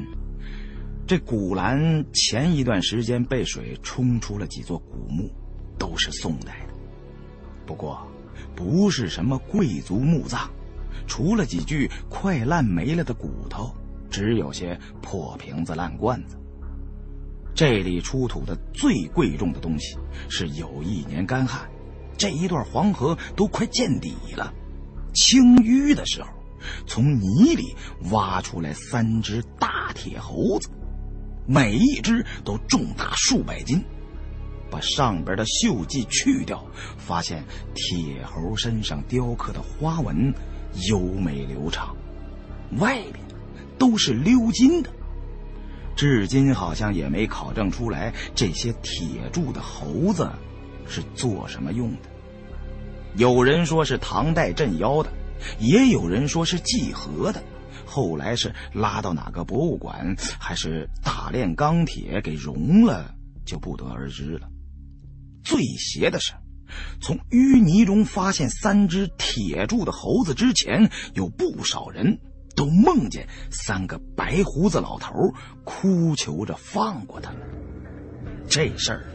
[1.07, 5.33] 这古兰前一段时间被水冲出了几座古墓，
[5.79, 6.75] 都是宋代的，
[7.65, 8.07] 不过
[8.55, 10.51] 不是什么贵族墓葬，
[11.07, 13.75] 除了几具快烂没了的骨头，
[14.11, 16.37] 只有些破瓶子烂罐子。
[17.55, 19.97] 这里出土的最贵重的东西
[20.29, 21.67] 是有一年干旱，
[22.19, 24.53] 这一段黄河都快见底了，
[25.15, 26.29] 清淤的时候。
[26.87, 27.75] 从泥里
[28.11, 30.69] 挖出来三只大铁猴子，
[31.47, 33.83] 每一只都重达数百斤。
[34.71, 36.63] 把上边的锈迹去掉，
[36.99, 37.43] 发现
[37.75, 40.31] 铁猴身上雕刻的花纹
[40.91, 41.97] 优美流畅，
[42.79, 43.15] 外边
[43.79, 44.91] 都是鎏金的。
[45.97, 50.31] 至今好像也没考证出来这些铁铸的猴子
[50.87, 52.11] 是做什么用的。
[53.17, 55.11] 有人说是唐代镇妖的。
[55.59, 57.43] 也有人说是祭河的，
[57.85, 64.49] 后来是拉到哪个博物馆，还是大炼钢铁给熔了，就不得而知了。
[65.43, 66.33] 最邪的是，
[67.01, 72.19] 从淤泥中发现三只铁铸的猴子之前，有不少人
[72.55, 75.13] 都梦见三个白胡子老头
[75.65, 77.41] 哭求着放过他们。
[78.49, 79.07] 这事儿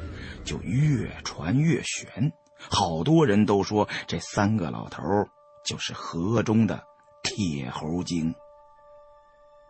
[0.44, 5.04] 就越传越悬，好多人都说这三个老头。
[5.64, 6.84] 就是河中的
[7.24, 8.36] 铁猴精。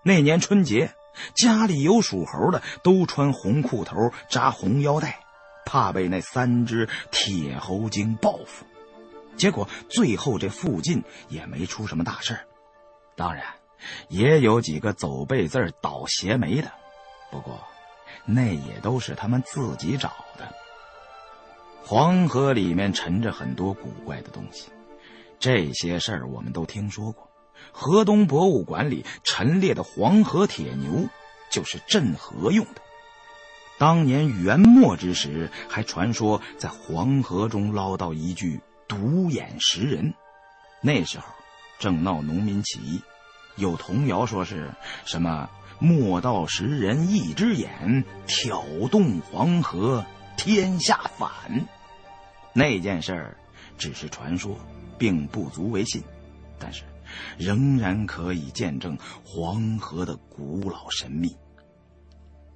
[0.03, 0.93] 那年春节，
[1.35, 3.95] 家里有属猴的都穿红裤头、
[4.29, 5.19] 扎红腰带，
[5.65, 8.65] 怕被那三只铁猴精报复。
[9.37, 12.37] 结果最后这附近也没出什么大事
[13.15, 13.45] 当然，
[14.09, 16.71] 也有几个走背字倒邪霉的，
[17.31, 17.63] 不过
[18.25, 20.53] 那也都是他们自己找的。
[21.85, 24.72] 黄河里面沉着很多古怪的东西。
[25.43, 27.29] 这些事儿我们都听说过。
[27.73, 31.09] 河东博物馆里陈列的黄河铁牛，
[31.51, 32.81] 就是镇河用的。
[33.77, 40.13] 当年元末之时，还传说在黄河中捞到一具独眼石人。
[40.79, 41.25] 那时候
[41.77, 43.01] 正闹农民起义，
[43.57, 44.71] 有童谣说是
[45.03, 50.05] 什么“莫道石人一只眼，挑动黄河
[50.37, 51.29] 天下反”。
[52.55, 53.37] 那件事儿
[53.77, 54.57] 只是传说。
[55.03, 56.01] 并不足为信，
[56.57, 56.85] 但是
[57.37, 61.35] 仍然可以见证黄河的古老神秘。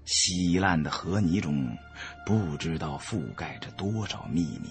[0.06, 1.78] 稀烂的河泥中，
[2.26, 4.69] 不知道覆盖着多少秘密。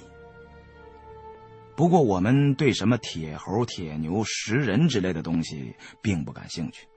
[1.77, 6.89] 不过，我们对什么铁猴、铁牛、石人之类的东西并不感兴趣，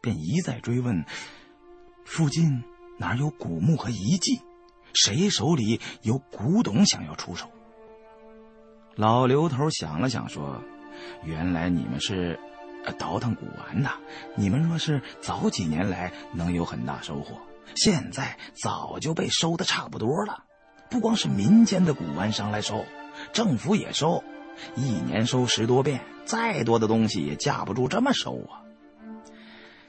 [0.00, 1.04] 便一再追问：
[2.04, 2.62] 附近
[3.00, 4.40] 哪有古墓和遗迹？
[4.94, 7.50] 谁手里有古董想要出手？
[8.96, 10.60] 老刘头想了想，说
[11.24, 12.38] ：“原来你们是
[12.98, 13.90] 倒腾古玩的。
[14.36, 17.36] 你们若是早几年来，能有很大收获。
[17.76, 20.44] 现在早就被收的差不多了。
[20.90, 22.84] 不光是民间的古玩商来收，
[23.32, 24.22] 政府也收。
[24.74, 28.60] 一年收十多遍，再多的东西也架不住这么收啊。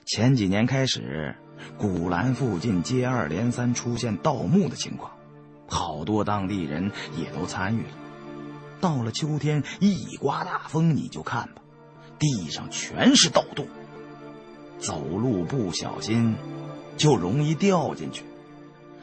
[0.05, 1.35] 前几年开始，
[1.77, 5.11] 古兰附近接二连三出现盗墓的情况，
[5.67, 7.89] 好多当地人也都参与了。
[8.81, 11.61] 到了秋天，一刮大风，你就看吧，
[12.19, 13.67] 地上全是盗洞，
[14.79, 16.35] 走路不小心
[16.97, 18.25] 就容易掉进去。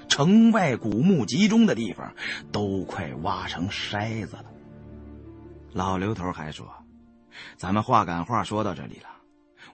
[0.09, 2.15] 城外古墓集中的地方
[2.51, 4.47] 都快挖成筛子了。
[5.73, 6.67] 老刘头还说
[7.57, 9.09] ：“咱们话赶话说到这里了。”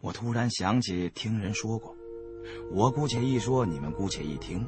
[0.03, 1.97] 我突然想起听人说过，
[2.73, 4.67] 我姑且一说，你们姑且一听。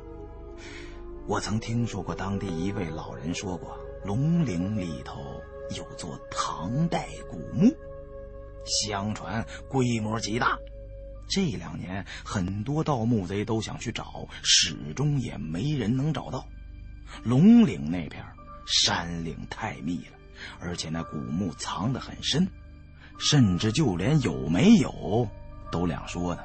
[1.27, 3.77] 我曾听说过当地一位老人说过，
[4.07, 5.43] 龙陵里头
[5.77, 7.75] 有座唐代古墓，
[8.65, 10.57] 相传规模极大。
[11.29, 16.47] 这两年很多盗墓贼都想去找，始终也没人能找到。
[17.25, 18.25] 龙岭那片
[18.65, 20.17] 山岭太密了，
[20.61, 22.47] 而且那古墓藏得很深。
[23.19, 25.27] 甚至就连有没有
[25.73, 26.45] 都两说呢，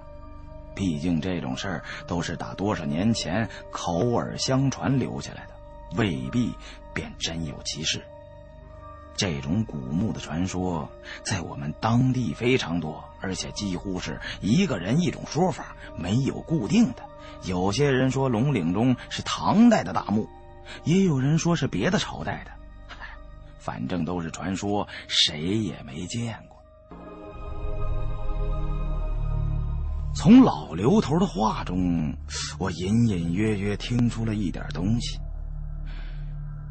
[0.74, 5.54] 毕竟这种事儿都是打多少年前口耳相传留下来的，
[5.96, 6.54] 未必
[6.94, 8.02] 便真有其事。
[9.16, 10.90] 这种古墓的传说
[11.24, 17.04] 在我们当地非常多，而且几乎是一个人一种说法，没有固定的。
[17.44, 20.28] 有些人说龙岭中是唐代的大墓，
[20.86, 22.52] 也有人说是别的朝代的，
[23.60, 26.58] 反正都是传说，谁也没见过。
[30.16, 32.16] 从老刘头的话中，
[32.58, 35.20] 我隐隐约约听出了一点东西。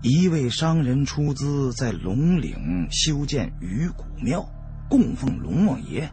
[0.03, 4.43] 一位商人出资在龙岭修建鱼骨庙，
[4.89, 6.11] 供奉龙王爷。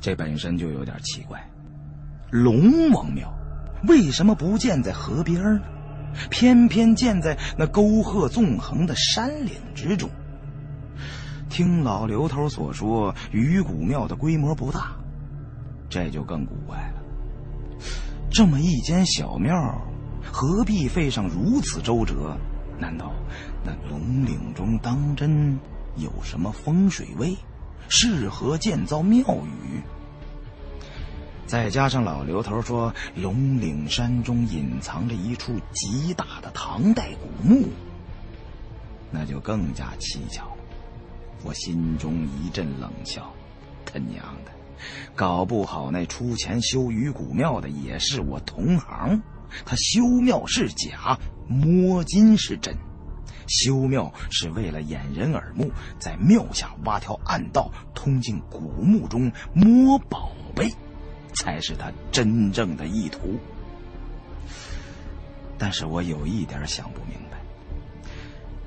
[0.00, 1.38] 这本身就有点奇怪。
[2.30, 3.30] 龙王庙
[3.86, 5.60] 为什么不建在河边呢？
[6.30, 10.08] 偏偏建在那沟壑纵横的山岭之中。
[11.50, 14.96] 听老刘头所说，鱼骨庙的规模不大。
[15.90, 17.02] 这就更古怪了。
[18.30, 19.54] 这么一间小庙，
[20.32, 22.36] 何必费上如此周折？
[22.78, 23.12] 难道
[23.64, 25.58] 那龙岭中当真
[25.96, 27.36] 有什么风水位，
[27.88, 29.82] 适合建造庙宇？
[31.46, 37.68] 再加上老刘头说龙岭山中隐藏着一处极大的唐代古墓，
[39.10, 40.44] 那就更加蹊跷。
[41.42, 43.32] 我心中一阵冷笑：
[43.84, 44.52] 他娘的！
[45.14, 49.20] 搞不好那出钱修鱼骨庙的也是我同行，
[49.64, 51.18] 他修庙是假，
[51.48, 52.76] 摸金是真。
[53.48, 60.70] 修庙是为了掩人耳目，在庙下挖条暗道，通进古墓中摸宝贝，
[61.34, 63.38] 才是他真正的意图。
[65.58, 67.38] 但是我有一点想不明白：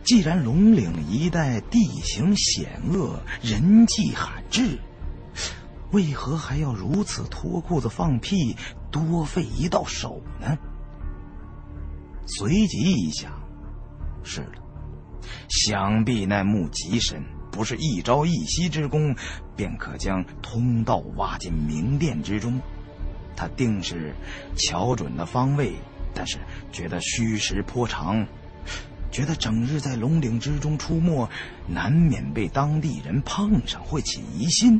[0.03, 4.77] 既然龙岭一带地形险恶，人迹罕至。
[5.91, 8.57] 为何还要如此脱裤子放屁，
[8.91, 10.57] 多费一道手呢？
[12.25, 13.31] 随即一想，
[14.23, 14.61] 是了，
[15.49, 19.15] 想必那墓极深，不是一朝一夕之功，
[19.55, 22.59] 便可将通道挖进明殿之中。
[23.35, 24.13] 他定是
[24.55, 25.73] 瞧准了方位，
[26.13, 26.37] 但是
[26.71, 28.25] 觉得虚实颇长，
[29.11, 31.27] 觉得整日在龙岭之中出没，
[31.67, 34.79] 难免被当地人碰上，会起疑心。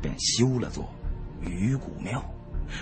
[0.00, 0.88] 便修了座
[1.40, 2.22] 鱼骨庙，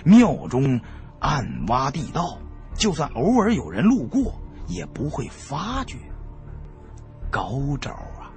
[0.03, 0.79] 庙中
[1.19, 2.37] 暗挖地道，
[2.77, 5.97] 就算偶尔有人路过，也不会发觉。
[7.29, 8.31] 高招啊！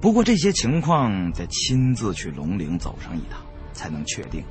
[0.00, 3.40] 不过这些情况得亲自去龙陵走上一趟
[3.72, 4.44] 才能确定。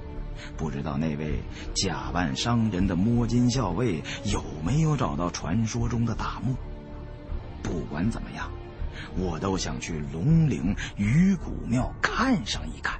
[0.58, 1.40] 不知道那位
[1.74, 6.56] 假扮商人的摸金校尉有没有找到传说中的大墓？
[7.64, 8.50] 不管怎么样。
[9.18, 13.00] 我都想去龙陵鱼骨庙看上一看。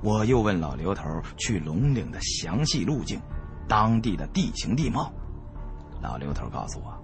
[0.00, 1.02] 我又问老刘头
[1.36, 3.20] 去龙岭的详细路径，
[3.68, 5.12] 当地的地形地貌。
[6.00, 6.96] 老刘头告诉我，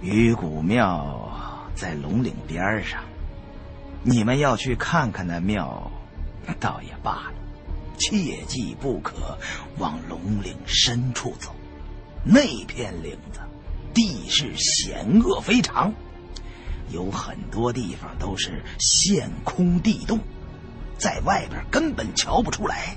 [0.00, 1.28] 鱼骨庙
[1.74, 3.02] 在龙岭边上，
[4.04, 5.90] 你们要去看看那庙，
[6.60, 7.34] 倒也罢了，
[7.98, 9.36] 切记不可
[9.78, 11.50] 往龙岭深处走，
[12.24, 13.40] 那片岭子。
[13.92, 15.92] 地势险恶非常，
[16.90, 20.20] 有很多地方都是陷空地洞，
[20.98, 22.96] 在外边根本瞧不出来，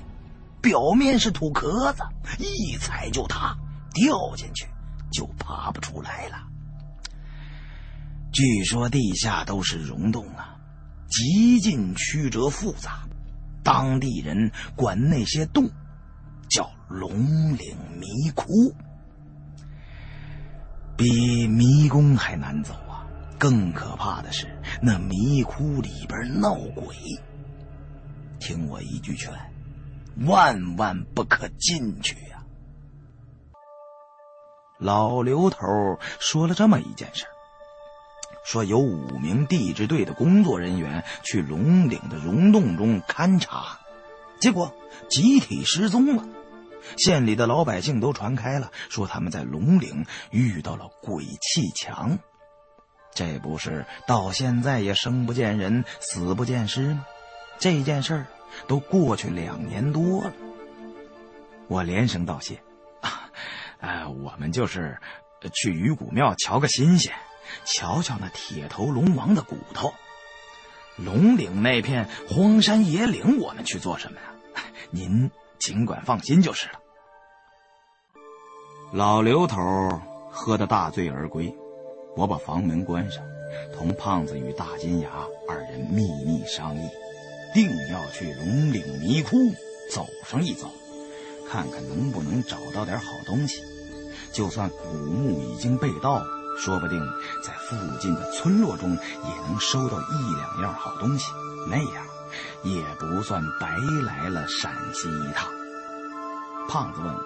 [0.62, 2.04] 表面是土壳子，
[2.38, 3.56] 一踩就塌，
[3.94, 4.68] 掉进去
[5.12, 6.38] 就爬不出来了。
[8.32, 10.56] 据说地下都是溶洞啊，
[11.10, 13.08] 极尽曲折复杂，
[13.64, 15.70] 当地人管那些洞
[16.50, 17.12] 叫龙
[17.58, 18.74] 岭迷窟。
[20.96, 23.08] 比迷宫还难走啊！
[23.38, 24.48] 更可怕的是，
[24.82, 26.96] 那迷窟里边闹鬼。
[28.40, 29.32] 听我一句劝，
[30.26, 32.44] 万万不可进去呀！
[34.80, 35.60] 老刘头
[36.20, 37.26] 说了这么一件事
[38.46, 43.80] 说有五名地质队的工作人员去龙岭的溶洞中勘察，
[44.40, 44.74] 结果
[45.10, 46.26] 集体失踪了。
[46.98, 52.18] 县里的老百姓都传开了，说他们在龙岭遇到了鬼气墙。
[53.14, 57.06] 这不是到现在也生不见人，死不见尸吗？
[57.60, 58.26] 这件事儿
[58.68, 60.34] 都过去两年多了。
[61.68, 62.60] 我连声道谢，
[63.02, 63.30] 啊，
[63.80, 64.98] 呃，我们就是
[65.54, 67.14] 去鱼骨庙瞧个新鲜，
[67.66, 69.94] 瞧瞧那铁头龙王的骨头。
[70.96, 74.34] 龙岭那片荒山野岭，我们去做什么呀？
[74.90, 75.30] 您。
[75.60, 76.80] 尽管放心就是了。
[78.94, 79.60] 老刘头
[80.32, 81.54] 喝得大醉而归，
[82.16, 83.22] 我把房门关上，
[83.76, 85.10] 同胖子与大金牙
[85.50, 86.90] 二人秘密商议，
[87.54, 89.54] 定要去龙岭迷窟
[89.92, 90.72] 走上一遭，
[91.50, 93.64] 看看能不能找到点好东西。
[94.32, 96.24] 就算古墓已经被盗，
[96.58, 97.00] 说不定
[97.44, 101.32] 在附近的村落中也能收到一两样好东西，
[101.70, 102.06] 那样。
[102.62, 105.50] 也不算白来了陕西一趟。
[106.68, 107.24] 胖子问我：“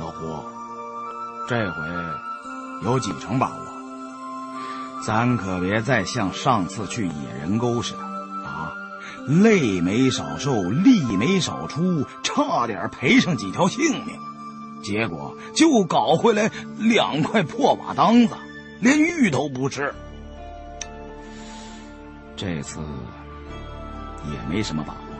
[0.00, 0.42] 老胡，
[1.46, 1.82] 这回
[2.82, 3.66] 有几成把握？
[5.04, 7.98] 咱可别再像上次去野人沟似的
[9.26, 14.16] 啊，泪没少受，力没少出，差点赔上几条性命，
[14.82, 18.34] 结果就搞回来两块破瓦当子，
[18.80, 19.94] 连玉都不是。
[22.36, 22.80] 这次。”
[24.30, 25.16] 也没什么把握，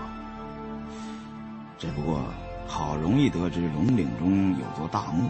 [1.76, 2.20] 只不过
[2.68, 5.28] 好容易得知龙岭中有座大墓，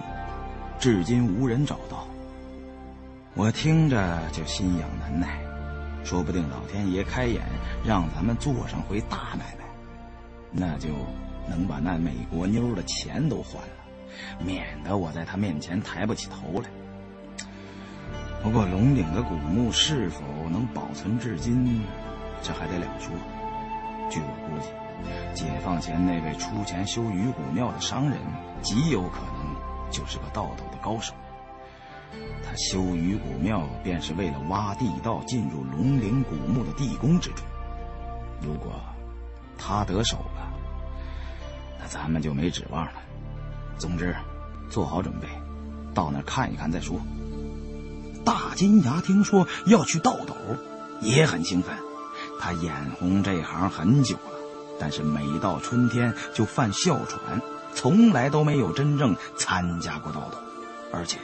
[0.78, 2.06] 至今无人找到。
[3.32, 5.41] 我听着就心痒难耐，
[6.04, 7.42] 说不定老天爷开眼
[7.84, 9.64] 让咱们做上回大买卖，
[10.50, 10.88] 那就
[11.48, 16.68] 能把那美国妞的钱都还了，免得我在他面前抬不起头来。
[18.42, 20.20] 不过龙岭的古墓是否
[20.50, 21.82] 能保存至今，
[22.42, 23.10] 这还得两说。
[24.10, 24.68] 据我估计，
[25.32, 28.18] 解放前那位出钱修鱼骨庙的商人，
[28.60, 31.14] 极有可能就是个盗斗的高手。
[32.44, 37.44] 他修鱼骨庙，便是为了挖地道进入龙陵古墓的地宫之中。
[38.40, 38.72] 如果
[39.56, 40.52] 他得手了，
[41.80, 42.92] 那咱们就没指望了。
[43.78, 44.14] 总之，
[44.68, 45.28] 做好准备，
[45.94, 47.00] 到那儿看一看再说。
[48.24, 50.34] 大金牙听说要去盗斗，
[51.00, 51.76] 也很兴奋。
[52.40, 54.38] 他眼红这行很久了，
[54.78, 57.40] 但是每到春天就犯哮喘，
[57.74, 60.38] 从来都没有真正参加过盗斗。
[60.92, 61.18] 而且，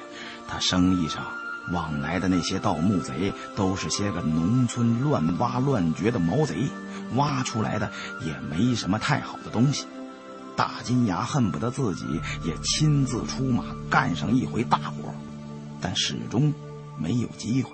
[0.49, 1.25] 他生意上
[1.71, 6.67] 往来的那些盗墓贼都是些个农村乱挖乱掘的毛贼，
[7.15, 7.93] 挖出来的
[8.27, 9.87] 也没什么太好的东西。
[10.57, 12.05] 大金牙恨不得自己
[12.43, 15.15] 也亲自出马干上一回大活，
[15.81, 16.53] 但始终
[16.99, 17.71] 没有机会。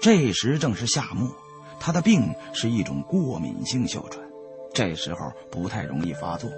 [0.00, 1.34] 这时正是夏末。
[1.80, 4.24] 他的病是一种过敏性哮喘，
[4.72, 6.48] 这时候不太容易发作。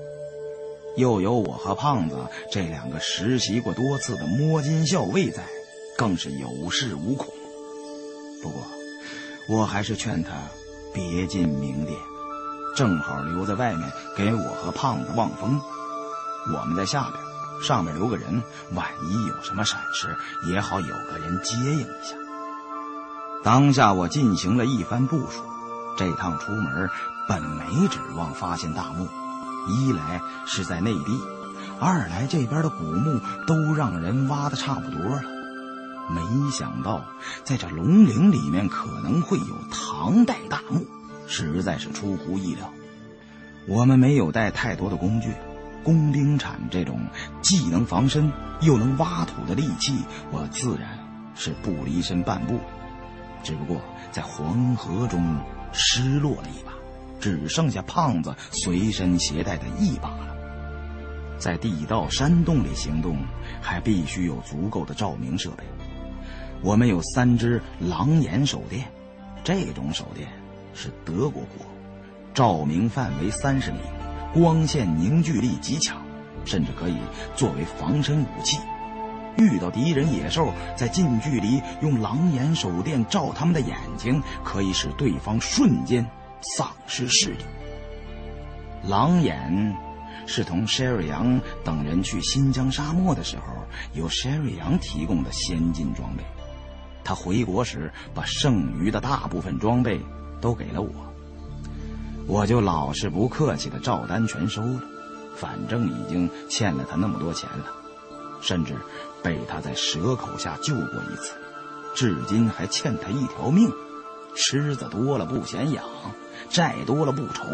[0.97, 2.17] 又有我和胖子
[2.51, 5.43] 这两个实习过多次的摸金校尉在，
[5.97, 7.29] 更是有恃无恐。
[8.43, 8.63] 不过，
[9.49, 10.31] 我还是劝他
[10.95, 11.99] 别进明殿，
[12.75, 15.61] 正好留在外面给我和胖子望风。
[16.53, 18.43] 我们在下边，上面留个人，
[18.73, 20.17] 万一有什么闪失，
[20.51, 22.17] 也好有个人接应一下。
[23.43, 25.43] 当下我进行了一番部署，
[25.97, 26.89] 这趟出门
[27.29, 29.09] 本没指望发现大墓，
[29.69, 31.21] 一来是在内地，
[31.81, 35.23] 二来这边的古墓都让人挖的差不多了。
[36.09, 37.05] 没想到
[37.43, 40.87] 在这龙陵里面可能会有唐代大墓，
[41.27, 42.73] 实在是出乎意料。
[43.67, 45.33] 我们没有带太多的工具，
[45.83, 47.01] 工兵铲这种
[47.43, 48.31] 既能防身
[48.61, 49.99] 又能挖土的利器，
[50.31, 50.97] 我自然
[51.35, 52.61] 是不离身半步。
[53.43, 53.81] 只不过
[54.13, 55.37] 在黄河中
[55.73, 56.73] 失落了一把，
[57.19, 60.37] 只剩下胖子随身携带的一把了。
[61.39, 63.19] 在地道山洞里行动，
[63.61, 65.65] 还必须有足够的照明设备。
[66.63, 68.91] 我们有三只狼眼手电，
[69.45, 70.27] 这种手电
[70.73, 71.67] 是德国货，
[72.33, 73.79] 照明范围三十米，
[74.33, 76.01] 光线凝聚力极强，
[76.47, 76.97] 甚至可以
[77.35, 78.59] 作为防身武器。
[79.37, 86.03] 遇到敌人野兽，在近距离用狼眼手电照他们的眼睛，可以使对方瞬间
[86.43, 87.45] 丧失视力。
[88.87, 89.77] 狼眼
[90.27, 93.45] 是同 Sherry 杨等人去新疆沙漠的时候，
[93.95, 96.25] 由 Sherry 杨提供的先进装备。
[97.05, 100.01] 他回国时把剩余的大部分装备
[100.41, 100.91] 都给了我，
[102.27, 104.81] 我就老实不客气的照单全收了。
[105.37, 107.67] 反正已经欠了他那么多钱了，
[108.41, 108.75] 甚至
[109.23, 111.35] 被他在蛇口下救过一次，
[111.95, 113.71] 至今还欠他一条命。
[114.35, 115.85] 虱子多了不嫌痒，
[116.51, 117.45] 债多了不愁，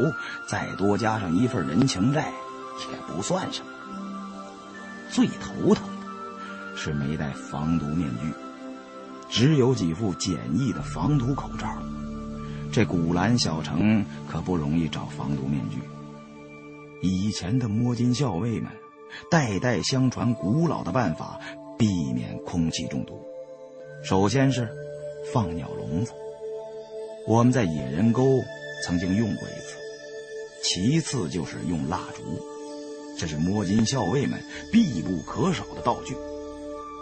[0.48, 2.32] 再多加上一份人情债，
[2.90, 3.70] 也不算什么。
[5.10, 8.32] 最头疼的是没戴防毒面具，
[9.28, 11.68] 只有几副简易的防毒口罩。
[12.72, 15.78] 这古兰小城可不容易找防毒面具。
[17.02, 18.70] 以前的摸金校尉们，
[19.30, 21.38] 代代相传古老的办法，
[21.76, 23.20] 避免空气中毒。
[24.02, 24.68] 首先是
[25.32, 26.12] 放鸟笼子。
[27.26, 28.22] 我们在野人沟
[28.82, 29.76] 曾经用过一次，
[30.62, 32.44] 其次就是用蜡烛，
[33.18, 34.42] 这是摸金校尉们
[34.72, 36.16] 必不可少的道具。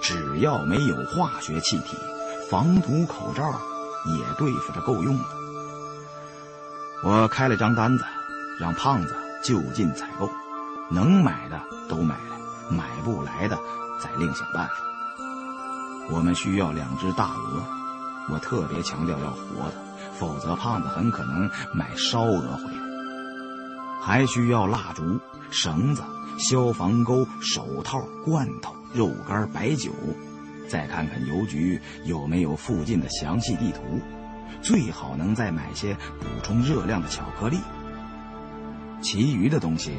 [0.02, 1.96] 只要没有化学气体，
[2.50, 3.42] 防毒口罩
[4.18, 5.24] 也对付着够用了。
[7.04, 8.04] 我开了张单子，
[8.58, 10.28] 让胖子就近采购，
[10.90, 13.58] 能买的都买来，买不来的
[14.02, 14.74] 再另想办法。
[16.10, 17.64] 我们需要两只大鹅，
[18.32, 19.89] 我特别强调要活的。
[20.20, 22.78] 否则，胖子很可能买烧鹅回来。
[24.02, 25.18] 还需要蜡烛、
[25.50, 26.02] 绳子、
[26.38, 29.90] 消防钩、手套、罐头、肉干、白酒。
[30.68, 33.80] 再看看邮局有没有附近的详细地图，
[34.62, 37.58] 最好能再买些补充热量的巧克力。
[39.02, 39.96] 其余的东西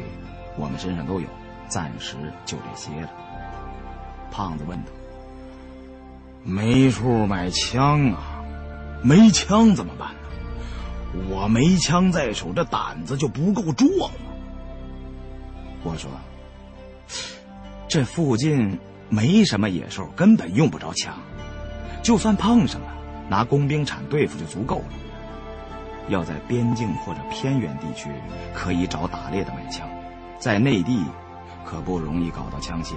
[0.56, 1.28] 我们身上都有，
[1.68, 2.16] 暂时
[2.46, 3.10] 就这些了。
[4.32, 4.92] 胖子问道
[6.46, 8.31] ：“没处买枪啊？”
[9.04, 10.18] 没枪怎么办呢？
[11.30, 14.16] 我没枪在手，这胆子就不够壮啊！
[15.84, 16.10] 我说，
[17.88, 18.80] 这附近
[19.10, 21.18] 没什么野兽，根本用不着枪。
[22.02, 22.88] 就算碰上了，
[23.30, 24.86] 拿工兵铲对付就足够了。
[26.08, 28.10] 要在边境或者偏远地区，
[28.54, 29.88] 可以找打猎的买枪，
[30.40, 31.04] 在内地
[31.66, 32.94] 可不容易搞到枪械。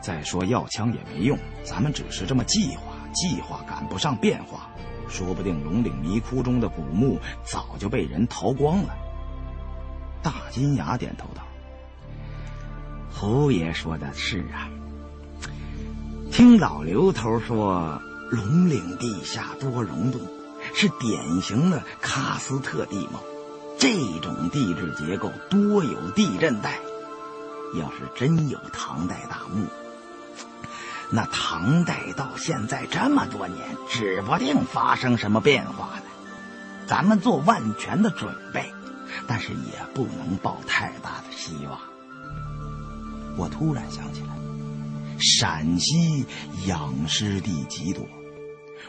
[0.00, 2.89] 再说要枪也没用，咱们只是这么计划。
[3.12, 4.68] 计划赶不上变化，
[5.08, 8.94] 说不定龙岭迷窟中的古墓早就被人掏光了。
[10.22, 11.42] 大金牙点头道
[13.10, 14.68] ：“侯爷说的是啊，
[16.30, 18.00] 听老刘头说，
[18.30, 20.20] 龙岭地下多溶洞，
[20.74, 23.20] 是典型的喀斯特地貌，
[23.78, 26.78] 这种地质结构多有地震带。
[27.78, 29.64] 要是真有唐代大墓。”
[31.12, 33.58] 那唐代到现在这么多年，
[33.88, 36.02] 指不定发生什么变化呢。
[36.86, 38.72] 咱们做万全的准备，
[39.26, 41.78] 但是也不能抱太大的希望。
[43.36, 44.28] 我突然想起来，
[45.18, 46.26] 陕西
[46.66, 48.06] 养尸地极多，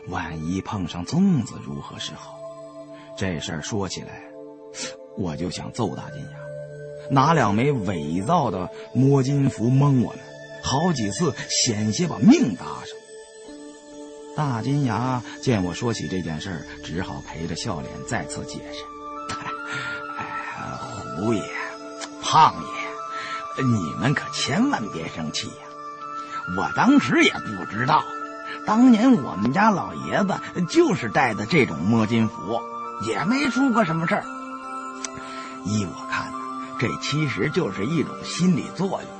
[0.07, 2.37] 万一碰上粽子如何是好？
[3.17, 4.23] 这事儿说起来，
[5.17, 6.37] 我就想揍大金牙，
[7.09, 10.19] 拿两枚伪造的摸金符蒙我们。
[10.63, 12.97] 好几次险些把命搭上。
[14.35, 18.85] 大金牙见我说起这件事只好陪着笑脸再次解释
[20.17, 20.77] ：“哎，
[21.17, 21.43] 胡爷、
[22.21, 22.55] 胖
[23.57, 25.53] 爷，你们可千万别生气呀！
[26.57, 28.03] 我当时也不知道，
[28.65, 30.39] 当年我们家老爷子
[30.69, 32.61] 就是带的这种摸金符，
[33.05, 34.23] 也没出过什么事儿。
[35.65, 36.39] 依我看呢，
[36.79, 39.11] 这其实就是一种心理作用。”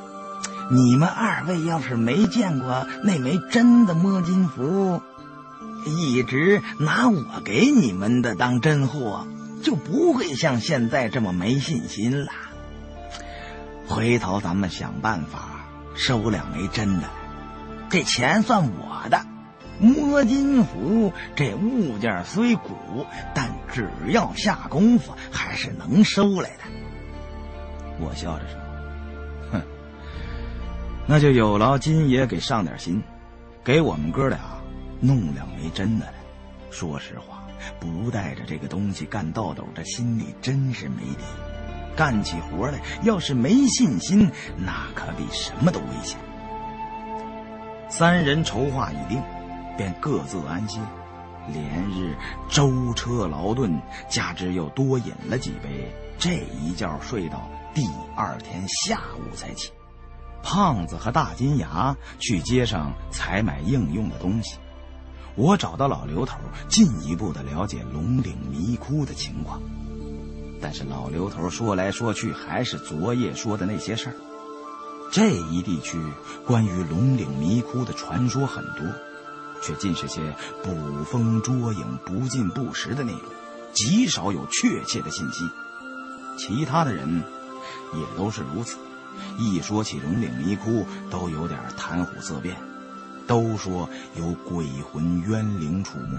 [0.73, 5.01] 你们二位要是没见过那枚真的摸金符，
[5.85, 9.27] 一直拿我给你们的当真货，
[9.61, 12.31] 就不会像现在这么没信心了。
[13.85, 17.09] 回头咱们想办法收两枚真的，
[17.89, 19.25] 这钱算我的。
[19.77, 26.63] 摸金符这物件虽古，但只要下功夫，还是能收来的。
[27.99, 28.60] 我笑着说。
[31.07, 33.01] 那就有劳金爷给上点心，
[33.63, 34.39] 给我们哥俩
[34.99, 36.13] 弄两枚真的来。
[36.69, 37.43] 说实话，
[37.79, 41.23] 不带着这个东西干倒斗，这心里真是没底。
[41.95, 46.17] 干起活来要是没信心，那可比什么都危险。
[47.89, 49.21] 三人筹划已定，
[49.75, 50.79] 便各自安歇。
[51.51, 52.15] 连日
[52.47, 57.83] 舟车劳顿，加之又多饮了几杯，这一觉睡到第
[58.15, 59.71] 二天下午才起。
[60.43, 64.57] 胖子和大金牙去街上采买应用的东西，
[65.35, 66.37] 我找到老刘头，
[66.67, 69.61] 进一步的了解龙岭迷窟的情况。
[70.61, 74.15] 但是老刘头说来说去还是昨夜说的那些事儿。
[75.11, 75.99] 这一地区
[76.45, 78.85] 关于龙岭迷窟的传说很多，
[79.61, 80.21] 却尽是些
[80.63, 83.21] 捕风捉影、不尽不实的内容，
[83.73, 85.43] 极少有确切的信息。
[86.37, 87.23] 其他的人
[87.93, 88.77] 也都是如此，
[89.37, 92.55] 一说起龙岭迷窟，都有点谈虎色变，
[93.27, 96.17] 都说有鬼魂冤灵出没，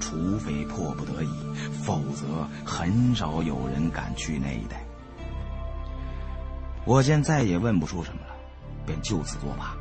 [0.00, 1.30] 除非迫不得已，
[1.84, 4.84] 否则很少有人敢去那一带。
[6.84, 8.34] 我见再也问不出什么了，
[8.86, 9.74] 便就此作罢。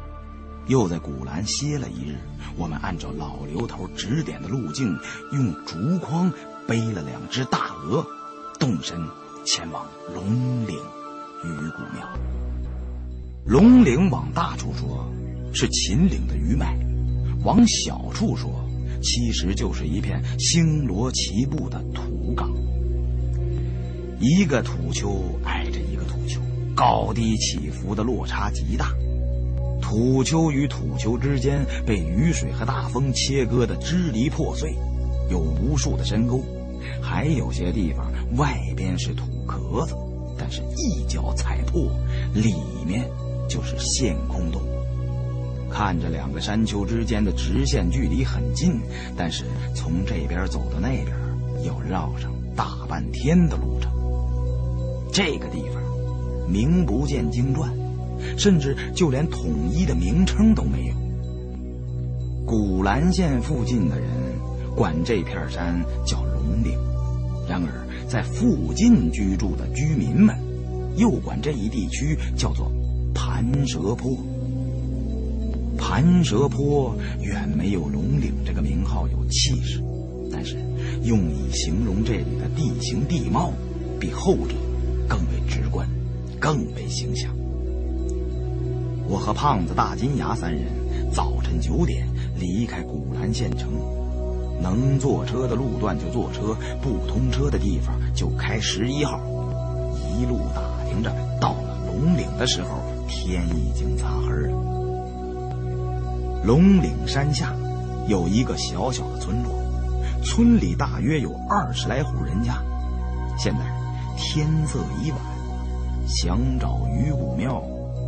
[0.67, 2.17] 又在古兰歇了一日，
[2.57, 4.97] 我们按照老刘头指点的路径，
[5.31, 6.31] 用竹筐
[6.67, 8.03] 背了两只大鹅，
[8.59, 8.99] 动身
[9.45, 10.75] 前往龙岭
[11.43, 12.09] 鱼骨庙。
[13.45, 15.07] 龙岭往大处说，
[15.53, 16.65] 是秦岭的余脉；
[17.43, 18.49] 往小处说，
[19.03, 22.51] 其实就是一片星罗棋布的土岗。
[24.19, 26.41] 一个土丘挨着一个土丘。
[26.75, 28.91] 高低起伏的落差极大，
[29.79, 34.75] 土丘与土丘之间被雨水和大风切割的支离破碎，
[35.29, 36.43] 有无数的深沟，
[36.99, 39.95] 还有些地方外边是土壳子，
[40.37, 41.89] 但是一脚踩破，
[42.33, 42.55] 里
[42.85, 43.09] 面
[43.47, 44.61] 就是陷空洞。
[45.69, 48.79] 看着两个山丘之间的直线距离很近，
[49.17, 49.43] 但是
[49.73, 51.07] 从这边走到那边
[51.63, 53.91] 要绕上大半天的路程。
[55.11, 55.83] 这个地方。
[56.47, 57.73] 名不见经传，
[58.37, 60.95] 甚至就连统一的名称都没有。
[62.45, 64.07] 古兰县附近的人
[64.75, 66.77] 管这片山叫龙岭，
[67.49, 70.35] 然而在附近居住的居民们
[70.97, 72.71] 又管这一地区叫做
[73.35, 74.17] 盘蛇坡。
[75.77, 79.83] 盘蛇坡远没有龙岭这个名号有气势，
[80.31, 80.55] 但是
[81.03, 83.51] 用以形容这里的地形地貌，
[83.99, 84.55] 比后者
[85.09, 85.85] 更为直观。
[86.39, 87.29] 更为形象。
[89.09, 90.63] 我和胖子、大金牙三人
[91.11, 92.07] 早晨九点
[92.39, 93.69] 离开古兰县城，
[94.61, 99.19] 能坐车的路段就坐车，不通车的地方就开十一号。
[100.17, 104.53] 一路打听着，到了龙岭的时候，天已经擦黑了。
[106.43, 107.55] 龙岭山下
[108.07, 109.51] 有一个小小的村落，
[110.23, 112.61] 村里大约有二十来户人家。
[113.37, 113.59] 现在
[114.17, 115.19] 天色已晚。
[116.07, 117.59] 想找鱼骨庙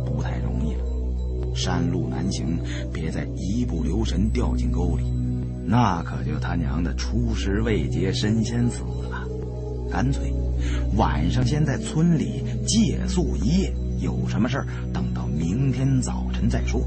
[0.06, 0.84] 不太容易了，
[1.52, 2.56] 山路难行，
[2.92, 5.02] 别再一不留神掉进沟里，
[5.66, 9.26] 那可就他娘的出师未捷身先死了。
[9.90, 10.32] 干脆
[10.96, 16.80] 晚上先在村里借宿一夜，有什么事儿等到明天早晨再说。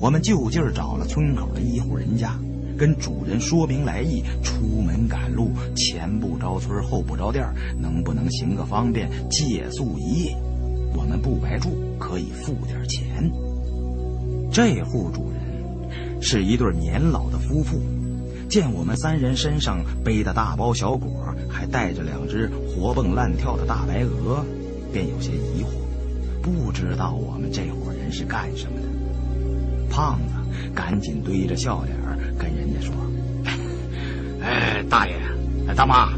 [0.00, 2.38] 我们就近找了村口的一户人家。
[2.74, 7.46] 跟主人说明来意，出门赶路，前不着村后不着店
[7.78, 10.36] 能不能行个方便，借宿一夜？
[10.96, 11.68] 我们不白住，
[11.98, 13.30] 可以付点钱。
[14.50, 17.78] 这户主人是一对年老的夫妇，
[18.48, 24.44] 见我们三人身上背的大包小裹，还带着两只活蹦乱跳的大白鹅，
[24.92, 25.68] 便有些疑惑，
[26.42, 28.88] 不知道我们这伙人是干什么的。
[29.88, 30.34] 胖子
[30.74, 31.96] 赶紧堆着笑脸。
[32.38, 32.94] 跟人家说
[34.42, 35.14] ：“哎，大爷，
[35.76, 36.12] 大妈，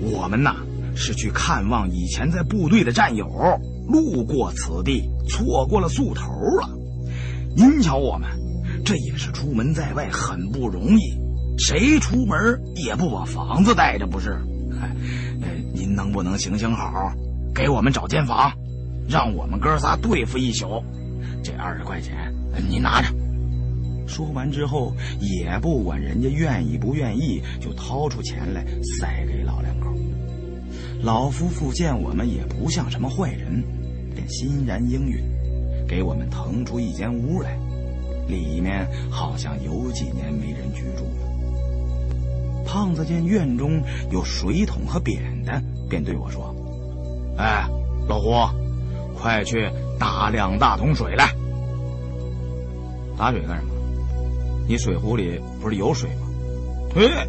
[0.00, 0.56] 我们呐
[0.94, 3.26] 是去看望以前在部队的战友，
[3.88, 6.68] 路过此地，错过了宿头了。
[7.56, 8.28] 您瞧我们，
[8.84, 11.18] 这也是出门在外很不容易，
[11.58, 14.38] 谁出门也不把房子带着不是？
[14.82, 14.94] 哎，
[15.72, 16.92] 您能不能行行好，
[17.54, 18.52] 给我们找间房，
[19.08, 20.82] 让我们哥仨对付一宿？
[21.42, 22.34] 这二十块钱
[22.68, 23.08] 你拿着。”
[24.06, 29.94] 说完之后，也不管人家愿意不愿意，就掏出钱来塞给老两口。
[31.02, 33.62] 老夫妇见我们也不像什么坏人，
[34.14, 35.22] 便欣然应允，
[35.88, 37.58] 给我们腾出一间屋来。
[38.28, 42.64] 里面好像有几年没人居住了。
[42.66, 46.53] 胖子见院中有水桶和扁担，便对我说
[47.36, 47.68] ：“哎，
[48.08, 48.32] 老胡，
[49.20, 51.32] 快去打两大桶水来。
[53.16, 53.70] 打水干什么？”
[54.66, 56.26] 你水壶里不是有水吗？
[56.96, 57.26] 哎，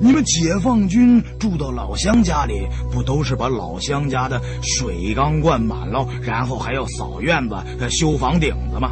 [0.00, 7.56] 你们解放军住到老乡家里，不都是把老乡家的水缸灌满了，然后还要扫院子、
[7.90, 8.90] 修房顶子吗？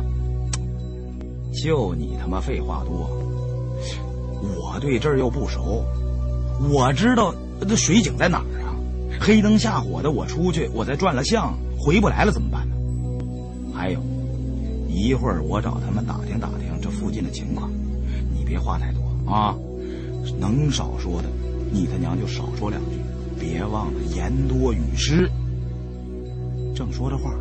[1.62, 3.10] 就你他妈废话多！
[4.42, 5.84] 我对这儿又不熟，
[6.70, 7.34] 我知道
[7.68, 8.65] 这水井在哪儿啊？
[9.20, 12.76] 黑灯瞎火的，我出去，我再转了相，回不来了怎么办呢？
[13.74, 14.00] 还有，
[14.88, 16.86] 一会儿我找他们打听打听这。
[16.96, 17.70] 附近的情况，
[18.32, 19.54] 你别话太多啊，
[20.40, 21.28] 能少说的，
[21.70, 22.96] 你他娘就少说两句。
[23.38, 25.30] 别忘了言多语失。
[26.74, 27.34] 正说着话，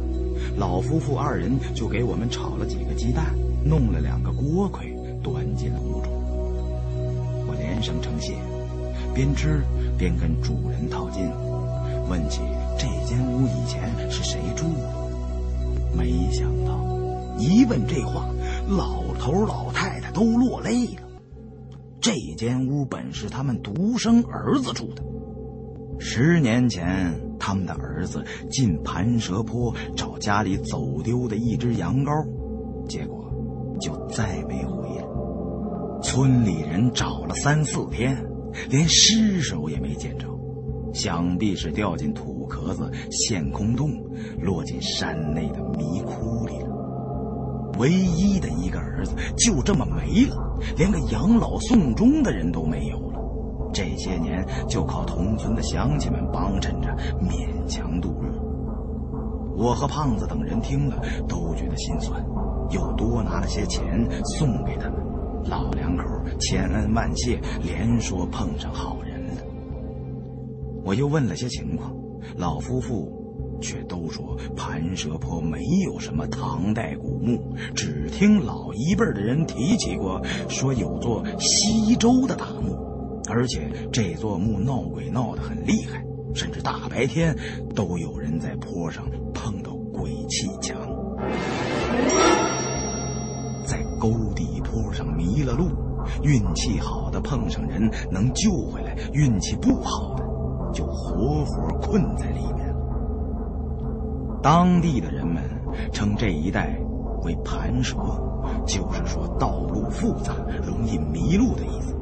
[0.58, 3.34] 老夫妇二人就给我们炒了几个鸡蛋，
[3.64, 4.94] 弄了两个锅盔，
[5.24, 6.12] 端进了屋中。
[7.48, 8.36] 我连声称谢，
[9.14, 9.64] 边吃
[9.98, 11.55] 边跟主人套近乎，
[12.10, 12.42] 问起
[12.78, 15.96] 这间屋以前是谁住的。
[15.96, 16.86] 没想到，
[17.38, 18.28] 一问这话，
[18.68, 21.02] 老头老太太都落泪了。
[22.02, 25.04] 这间屋本是他们独生儿子住的。
[25.98, 32.28] 十年前，他们的儿子进盘蛇坡找家里走丢的一只羊羔，
[32.88, 33.26] 结果
[33.80, 35.06] 就再没回来。
[36.04, 38.22] 村里人找了三四天，
[38.70, 40.28] 连尸首也没见着，
[40.96, 43.92] 想必是掉进土壳子陷空洞，
[44.42, 46.70] 落进山内的迷窟里了。
[47.78, 53.20] 唯一的一个儿子就这么没了，连个养老送终的人都没有了。
[53.74, 56.88] 这些年就靠同村的乡亲们帮衬着，
[57.22, 58.32] 勉强度日。
[59.58, 62.26] 我和胖子等人听了都觉得心酸，
[62.70, 64.08] 又多拿了些钱
[64.38, 64.96] 送给他们。
[65.44, 66.04] 老两口
[66.40, 69.05] 千恩万谢，连说碰上好人。
[70.86, 71.94] 我又问了些情况，
[72.38, 73.12] 老夫妇。
[73.62, 82.76] 却都说盘蛇坡没有什么唐代古墓，只听老一辈的人提起过，说有座西周的大墓，
[83.30, 86.04] 而且这座墓闹鬼闹得很厉害，
[86.36, 87.34] 甚至大白天
[87.74, 90.78] 都有人在坡上碰到鬼气墙。
[93.64, 95.70] 在沟底坡上迷了路，
[96.24, 100.25] 运气好的碰上人能救回来，运气不好的
[100.76, 102.76] 就活活困在里面了。
[104.44, 105.42] 当地的人们
[105.92, 106.78] 称这一带
[107.24, 107.96] 为盘蛇，
[108.68, 111.96] 就是说道路复杂、容易迷路的意思；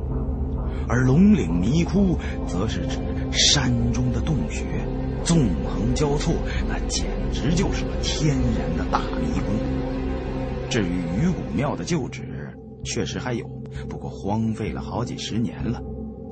[0.89, 2.17] 而龙岭迷窟，
[2.47, 2.97] 则是指
[3.31, 4.65] 山中的洞穴，
[5.23, 6.33] 纵横交错，
[6.67, 9.53] 那简直就是个天然的大迷宫。
[10.69, 12.23] 至于鱼骨庙的旧址，
[12.83, 13.45] 确实还有，
[13.87, 15.79] 不过荒废了好几十年了。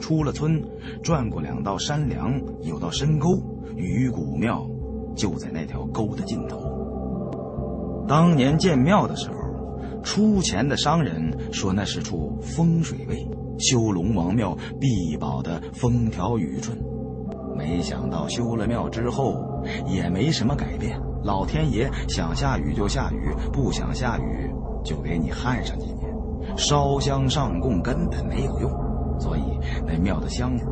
[0.02, 0.62] 出了村，
[1.02, 3.30] 转过两道山梁，有道深沟，
[3.78, 4.68] 鱼骨庙。
[5.14, 8.06] 就在那条沟的尽头。
[8.08, 13.28] 当年建庙的时候，出钱的商人说那是处风水位，
[13.60, 16.78] 修龙王庙必保的风调雨顺。
[17.58, 19.36] 没想到修了庙之后，
[19.86, 20.98] 也没什么改变。
[21.24, 24.50] 老天爷想下雨就下雨，不想下雨
[24.84, 26.10] 就给你旱上几年。
[26.56, 28.72] 烧香上供根本没有用，
[29.22, 29.44] 所以
[29.86, 30.66] 那庙的香火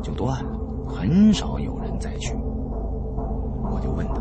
[0.00, 0.50] 就断了，
[0.86, 2.32] 很少有人再去。
[3.68, 4.14] 我就问他：“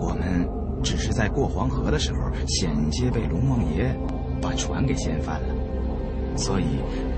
[0.00, 0.48] 我们
[0.82, 3.94] 只是在过黄河的时候，险些被龙王爷
[4.40, 5.54] 把船给掀翻了，
[6.36, 6.64] 所以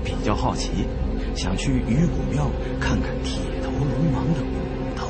[0.03, 0.85] 比较好奇，
[1.33, 2.45] 想去鱼骨庙
[2.81, 4.47] 看看铁头龙王的骨
[4.97, 5.07] 头。”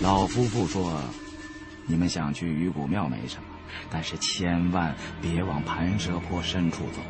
[0.00, 0.92] 老夫妇说
[1.88, 3.42] ：“你们想去鱼骨庙没什么，
[3.90, 7.00] 但是千万别往盘蛇坡深处走！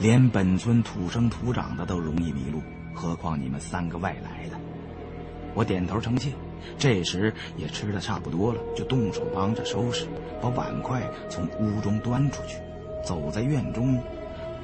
[0.00, 2.62] 连本村土生土长的都容易迷路，
[2.94, 4.56] 何况你们三个外来的。”
[5.52, 6.30] 我点头称谢，
[6.78, 10.06] 这时也吃的差不多了，就动手帮着收拾，
[10.40, 12.56] 把碗筷从屋中端出去。
[13.04, 14.00] 走在院中，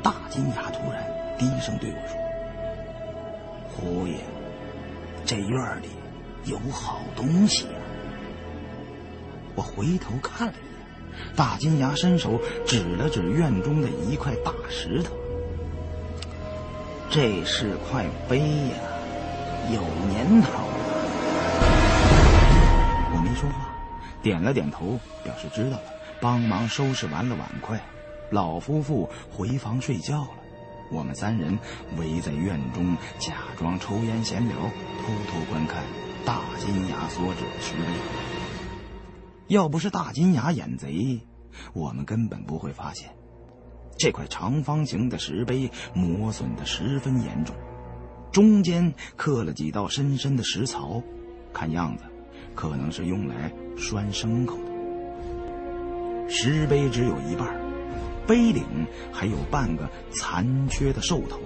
[0.02, 1.04] 大金牙突然
[1.38, 2.16] 低声对我说
[3.68, 4.14] ：“胡爷，
[5.24, 5.88] 这院里
[6.44, 7.70] 有好东西呀！”
[9.56, 15.12] 我回头看了一眼，大金牙伸手指了指院中的一块大石头
[17.10, 18.76] ：“这是块碑呀，
[19.72, 20.74] 有年头了。
[23.12, 23.68] 我没。”说话，
[24.22, 25.82] 点了点头，表示知道了，
[26.20, 27.78] 帮忙收拾完了碗筷。
[28.30, 30.30] 老夫妇回房睡觉了，
[30.90, 31.58] 我们三人
[31.98, 35.84] 围在院中，假装抽烟闲聊，偷偷观看
[36.24, 37.82] 大金牙所指的石碑。
[39.48, 41.20] 要不是大金牙眼贼，
[41.74, 43.10] 我们根本不会发现，
[43.98, 47.54] 这块长方形的石碑磨损的十分严重，
[48.30, 51.02] 中间刻了几道深深的石槽，
[51.52, 52.04] 看样子。
[52.54, 54.70] 可能是用来拴牲口的。
[56.26, 57.54] 石碑只有一半，
[58.26, 58.64] 碑顶
[59.12, 61.38] 还有半个残缺的兽头。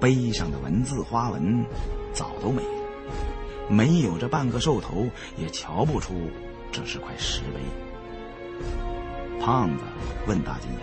[0.00, 1.64] 碑上的文字花纹
[2.12, 5.08] 早都没了，没有这半个兽头，
[5.38, 6.12] 也瞧不出
[6.72, 7.60] 这是块石碑。
[9.40, 9.84] 胖子
[10.26, 10.80] 问大金牙：“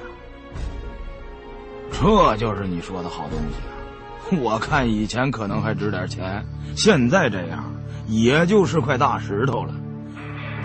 [1.92, 4.42] 这就是你说的好东西啊？
[4.42, 7.64] 我看以前可能还值点钱，现在这样。”
[8.06, 9.74] 也就是块大石头了，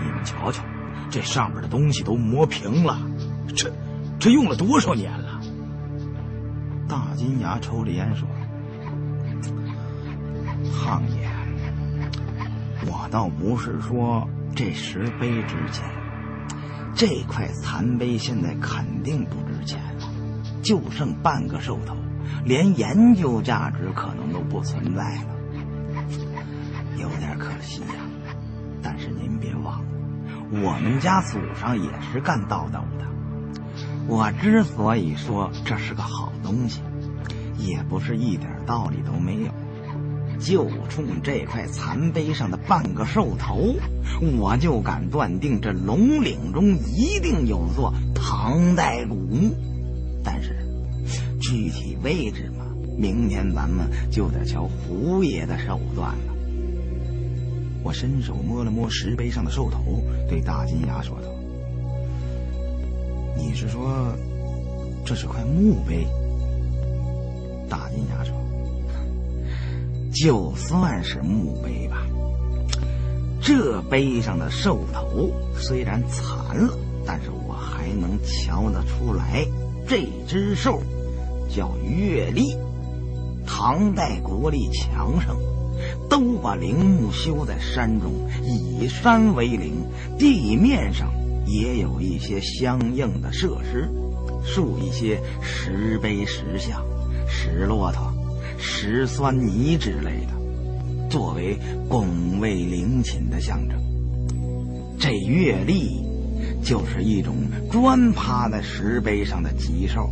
[0.03, 0.61] 你们瞧瞧，
[1.09, 2.99] 这上面的东西都磨平了，
[3.55, 3.71] 这
[4.19, 5.39] 这用了多少年了？
[6.89, 8.27] 大金牙抽着烟说
[10.83, 11.29] ：“胖爷，
[12.85, 15.89] 我倒不是说这石碑值钱，
[16.99, 20.11] 这块残碑现在肯定不值钱了，
[20.61, 21.95] 就剩半个兽头，
[22.43, 25.29] 连研究价值可能都不存在了，
[26.97, 28.03] 有点可惜呀。
[28.83, 29.85] 但是您别忘了，
[30.51, 33.05] 我们家祖上也是干道道的。
[34.05, 36.81] 我之所以说这是个好东西，
[37.57, 39.51] 也不是一点道理都没有。
[40.39, 43.75] 就冲这块残碑上的半个兽头，
[44.39, 49.55] 我就敢断定这龙岭中一定有座唐代古墓。
[50.23, 50.55] 但是
[51.41, 52.65] 具体位置嘛，
[52.97, 56.33] 明天咱们就得瞧胡爷的手段了。
[57.83, 61.27] 我伸手摸了摸石碑上的兽头，对大金牙说道
[63.37, 64.13] ：“你是说
[65.05, 66.07] 这是块墓碑？”
[67.69, 68.33] 大金牙说。
[70.11, 72.05] 就算是墓碑吧，
[73.41, 79.45] 这碑上的兽头虽然残了，但是我还能瞧得出来，
[79.87, 80.81] 这只兽
[81.49, 82.55] 叫月历。
[83.45, 85.35] 唐代国力强盛，
[86.07, 88.11] 都把陵墓修在山中，
[88.43, 89.73] 以山为陵，
[90.19, 91.11] 地面上
[91.47, 93.89] 也有一些相应的设施，
[94.43, 96.83] 竖一些石碑、石像、
[97.27, 98.08] 石骆驼。
[98.59, 101.57] 石酸泥之类的，作为
[101.87, 103.79] 拱卫陵寝的象征。
[104.99, 106.05] 这月历
[106.61, 107.35] 就是一种
[107.71, 110.09] 专趴在石碑上的吉兽，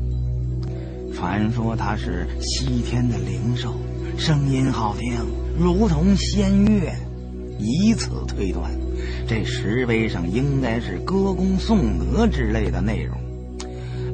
[1.13, 3.75] 传说它是西天的灵兽，
[4.17, 5.13] 声音好听，
[5.59, 6.93] 如同仙乐。
[7.59, 8.71] 以此推断，
[9.27, 13.17] 这石碑上应该是歌功颂德之类的内容。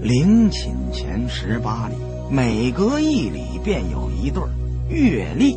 [0.02, 1.96] 陵寝前十八里。
[2.34, 4.42] 每隔一里便有一对
[4.90, 5.54] 月历，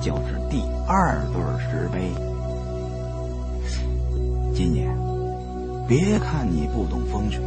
[0.00, 2.12] 就是第二对石碑。
[4.54, 4.86] 金爷，
[5.88, 7.42] 别看你不懂风水，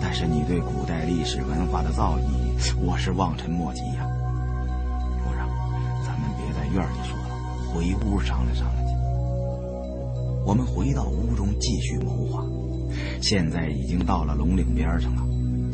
[0.00, 4.08] 但是你对古代历史文化的造诣，我是望尘莫及呀。
[5.22, 5.46] 不让，
[6.06, 7.36] 咱们别在院里说了，
[7.68, 8.94] 回屋商量商量去。
[10.46, 12.42] 我们回到屋中继续谋划。
[13.20, 15.22] 现在已经到了龙岭边上了，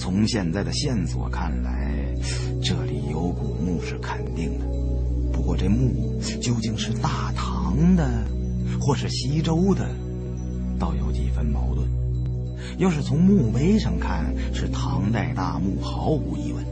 [0.00, 1.92] 从现在的线索看来。
[2.62, 4.64] 这里有古墓是肯定的，
[5.30, 8.24] 不过这墓究竟是大唐的，
[8.80, 9.86] 或是西周的，
[10.78, 11.86] 倒有几分矛盾。
[12.78, 16.64] 要是从墓碑上看是唐代大墓，毫无疑问，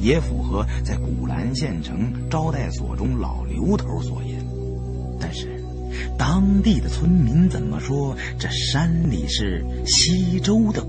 [0.00, 4.42] 也符合在古兰县城招待所中老刘头所言。
[5.20, 5.62] 但是，
[6.16, 8.16] 当地的村民怎么说？
[8.38, 10.82] 这山里是西周的。